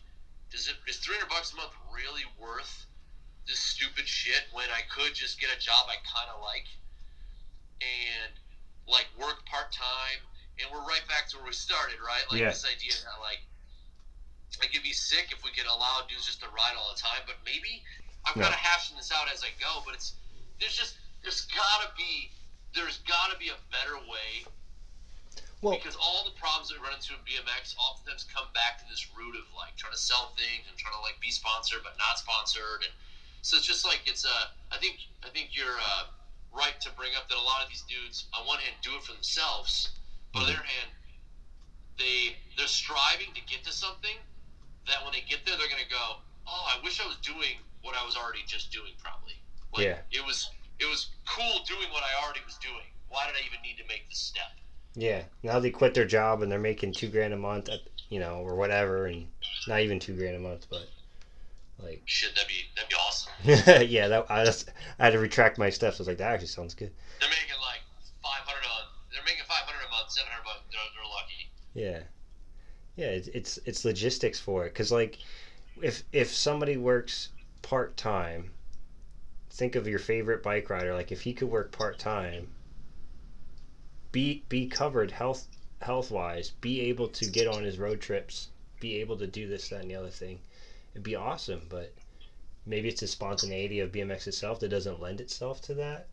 [0.50, 2.86] does it is 300 bucks a month really worth
[3.46, 6.66] this stupid shit when I could just get a job I kind of like
[7.80, 8.32] and
[8.86, 10.20] like work part time?
[10.58, 12.24] And we're right back to where we started, right?
[12.30, 12.48] Like Yeah.
[12.50, 13.40] this idea that like
[14.62, 17.22] I could be sick if we could allow dudes just to ride all the time,
[17.26, 17.84] but maybe
[18.24, 18.44] I'm Yeah.
[18.48, 19.82] kind of hashing this out as I go.
[19.84, 20.14] But it's
[20.58, 20.96] there's just
[21.26, 22.30] there's gotta be
[22.70, 24.46] there's gotta be a better way
[25.58, 28.86] Well, because all the problems that we run into in BMX oftentimes come back to
[28.86, 31.98] this root of like trying to sell things and trying to like be sponsored but
[31.98, 32.94] not sponsored, and
[33.42, 36.14] so it's just like it's uh, I think I think you're uh,
[36.54, 39.02] right to bring up that a lot of these dudes on one hand do it
[39.02, 39.98] for themselves,
[40.30, 40.94] but on the other hand
[41.98, 44.14] they they're striving to get to something
[44.86, 47.98] that when they get there they're gonna go, oh, I wish I was doing what
[47.98, 49.34] I was already just doing probably.
[49.74, 49.98] Like, Yeah.
[50.14, 52.86] It was it was cool doing what I already was doing.
[53.08, 54.50] Why did I even need to make the step?
[54.96, 55.22] yeah.
[55.42, 58.36] Now they quit their job and they're making two grand a month, at, you know,
[58.38, 59.26] or whatever, and
[59.68, 60.88] not even two grand a month, but
[61.82, 63.32] like, Shit, that'd be that'd be awesome.
[63.88, 65.98] yeah, that I, just, I had to retract my steps.
[65.98, 66.90] I was like, that actually sounds good.
[67.20, 67.80] They're making like
[68.22, 68.88] five hundred a month.
[69.12, 70.62] They're making five hundred a month, seven hundred bucks.
[70.72, 70.80] They're,
[71.74, 72.06] they're lucky.
[72.96, 73.16] Yeah, yeah.
[73.16, 75.18] It's it's, it's logistics for it because like,
[75.82, 77.28] if if somebody works
[77.60, 78.50] part time,
[79.56, 80.94] think of your favorite bike rider.
[80.94, 82.48] Like if he could work part time,
[84.12, 85.46] be be covered health
[85.82, 88.48] health wise, be able to get on his road trips,
[88.80, 90.40] be able to do this that and the other thing,
[90.92, 91.62] it'd be awesome.
[91.68, 91.92] But
[92.66, 96.06] maybe it's the spontaneity of BMX itself that doesn't lend itself to that.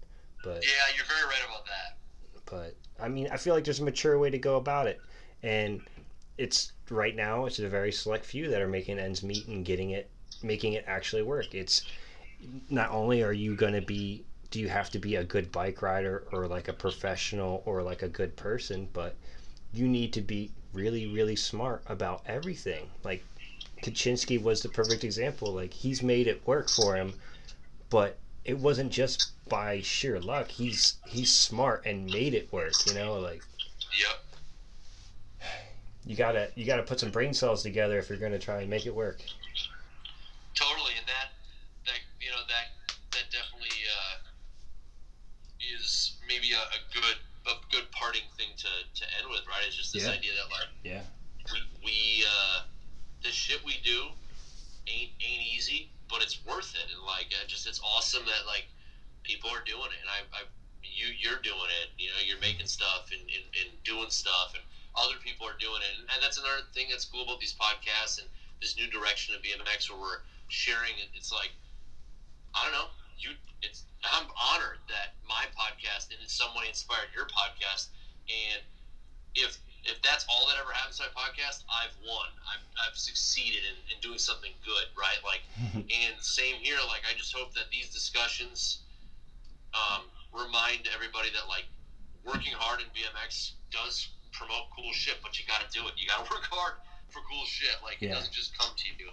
[0.43, 1.97] But Yeah, you're very right about that.
[2.45, 4.99] but I mean, I feel like there's a mature way to go about it,
[5.41, 5.81] and
[6.37, 9.91] it's right now it's a very select few that are making ends meet and getting
[9.91, 10.09] it,
[10.41, 11.53] making it actually work.
[11.53, 11.83] It's
[12.69, 15.81] not only are you going to be, do you have to be a good bike
[15.81, 19.15] rider or like a professional or like a good person, but
[19.73, 22.89] you need to be really really smart about everything.
[23.03, 23.23] Like
[23.81, 25.53] Kaczynski was the perfect example.
[25.53, 27.13] Like he's made it work for him,
[27.89, 30.49] but it wasn't just by sheer luck.
[30.49, 32.73] He's he's smart and made it work.
[32.85, 33.43] You know, like
[33.99, 34.19] Yep.
[36.05, 38.85] you gotta you gotta put some brain cells together if you're gonna try and make
[38.85, 39.21] it work.
[46.53, 49.67] A, a good a good parting thing to, to end with, right?
[49.67, 50.15] It's just this Yeah.
[50.15, 51.03] idea that like Yeah.
[51.51, 52.63] we, we uh,
[53.21, 54.07] the shit we do
[54.87, 58.65] ain't ain't easy, but it's worth it, and like uh, just it's awesome that like
[59.23, 60.41] people are doing it, and I, I
[60.83, 64.63] you you're doing it, you know, you're making stuff and, and, and doing stuff, and
[64.95, 68.19] other people are doing it, and, and that's another thing that's cool about these podcasts
[68.19, 68.27] and
[68.61, 70.95] this new direction of BMX where we're sharing.
[70.99, 71.11] it.
[71.15, 71.51] It's like
[72.55, 72.87] I don't know,
[73.19, 73.31] you.
[73.61, 77.87] It's I'm honored that my podcast in some way inspired your podcast,
[78.27, 78.61] and
[79.35, 82.31] if if that's all that ever happens to my podcast, I've won.
[82.47, 85.19] I've, I've succeeded in, in doing something good, right?
[85.27, 85.43] Like,
[85.75, 86.79] and same here.
[86.87, 88.79] Like, I just hope that these discussions
[89.75, 91.65] um, remind everybody that like
[92.23, 95.93] working hard in BMX does promote cool shit, but you got to do it.
[95.97, 96.79] You got to work hard
[97.09, 97.75] for cool shit.
[97.83, 99.11] Like, it doesn't just come to you.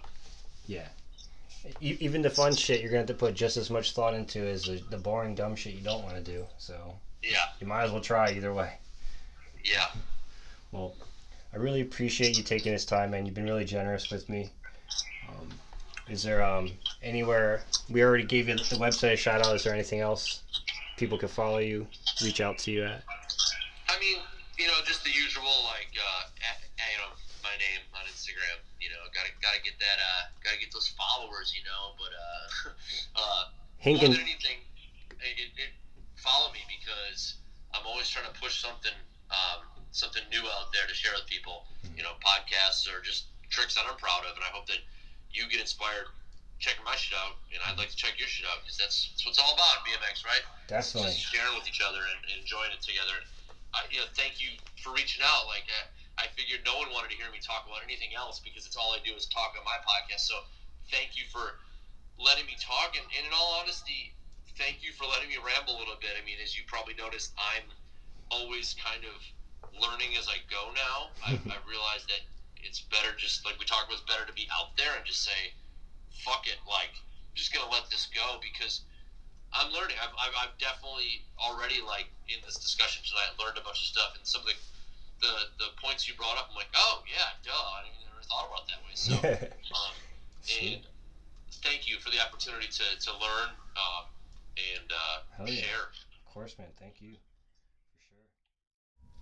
[0.67, 0.87] Yeah.
[1.81, 4.39] E- even the fun shit you're gonna have to put just as much thought into
[4.45, 6.45] as the, the boring dumb shit you don't want to do.
[6.57, 8.73] So Yeah, you might as well try either way.
[9.63, 9.87] yeah.
[10.71, 10.95] Well,
[11.53, 13.25] I really appreciate you taking this time, man.
[13.25, 14.49] You've been really generous with me.
[15.27, 15.49] Um,
[16.09, 16.71] is there um,
[17.03, 19.55] anywhere we already gave you the website a shout out?
[19.55, 20.41] Is there anything else
[20.97, 21.87] people can follow you,
[22.23, 23.03] reach out to you at?
[23.89, 24.17] I mean,
[24.57, 27.11] you know, just the usual, like, uh, at, at, you know,
[27.43, 28.59] my name on Instagram.
[28.81, 31.53] You know, gotta gotta get that, uh, gotta get those followers.
[31.53, 32.45] You know, but uh,
[33.21, 33.43] uh,
[33.85, 34.59] more than anything,
[35.21, 35.71] it, it, it,
[36.17, 37.37] follow me because
[37.73, 38.93] I'm always trying to push something,
[39.29, 41.69] um, something new out there to share with people.
[41.95, 44.81] You know, podcasts or just tricks that I'm proud of, and I hope that
[45.31, 46.09] you get inspired
[46.61, 49.25] checking my shit out, and I'd like to check your shit out because that's, that's
[49.25, 50.45] what it's all about, BMX, right?
[50.69, 51.09] definitely.
[51.11, 53.17] just sharing with each other and, and enjoying it together.
[53.73, 55.49] I, you know, thank you for reaching out.
[55.49, 58.65] Like uh, I figured no one wanted to hear me talk about anything else because
[58.67, 60.27] it's all I do is talk on my podcast.
[60.27, 60.35] So
[60.91, 61.59] thank you for
[62.19, 62.97] letting me talk.
[62.99, 64.13] And, and in all honesty,
[64.59, 66.13] thank you for letting me ramble a little bit.
[66.19, 67.65] I mean, as you probably noticed, I'm
[68.29, 69.17] always kind of
[69.75, 71.11] learning as I go now.
[71.23, 72.21] I've, I've realized that
[72.61, 75.23] it's better just like we talked about, it's better to be out there and just
[75.23, 75.55] say,
[76.21, 76.59] fuck it.
[76.67, 78.85] Like, I'm just going to let this go because
[79.51, 79.97] I'm learning.
[79.99, 84.15] I've, I've, I've definitely already like in this discussion tonight learned a bunch of stuff,
[84.15, 84.57] and some of the
[85.21, 88.65] the, the points you brought up, I'm like, oh yeah, duh, I never thought about
[88.65, 88.93] it that way.
[88.93, 89.13] So,
[89.75, 89.93] um,
[90.61, 90.81] and
[91.63, 94.05] thank you for the opportunity to, to learn um,
[94.57, 95.61] and uh, Hell yeah.
[95.61, 95.87] share.
[96.25, 96.67] Of course, man.
[96.79, 97.15] Thank you.
[97.93, 98.01] For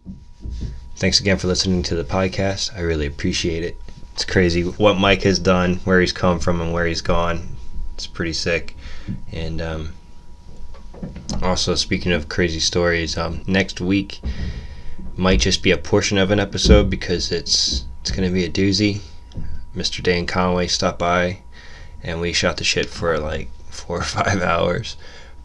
[0.08, 0.60] sure.
[0.98, 2.76] Thanks again for listening to the podcast.
[2.76, 3.76] I really appreciate it.
[4.14, 7.56] It's crazy what Mike has done, where he's come from, and where he's gone.
[7.94, 8.76] It's pretty sick.
[9.32, 9.94] And um,
[11.42, 14.20] also, speaking of crazy stories, um, next week
[15.20, 19.02] might just be a portion of an episode because it's it's gonna be a doozy.
[19.76, 20.02] Mr.
[20.02, 21.40] Dan Conway stopped by,
[22.02, 24.96] and we shot the shit for like four or five hours.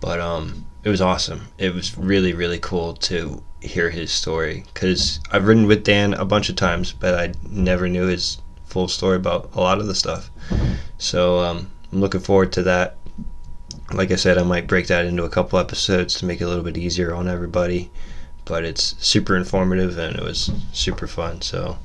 [0.00, 1.48] But um, it was awesome.
[1.58, 6.24] It was really really cool to hear his story because I've ridden with Dan a
[6.24, 9.94] bunch of times, but I never knew his full story about a lot of the
[9.94, 10.30] stuff.
[10.98, 12.96] So um, I'm looking forward to that.
[13.92, 16.48] Like I said, I might break that into a couple episodes to make it a
[16.48, 17.90] little bit easier on everybody
[18.44, 21.42] but it's super informative and it was super fun.
[21.42, 21.78] So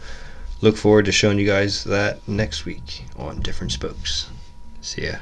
[0.61, 4.29] look forward to showing you guys that next week on Different Spokes.
[4.81, 5.17] See ya.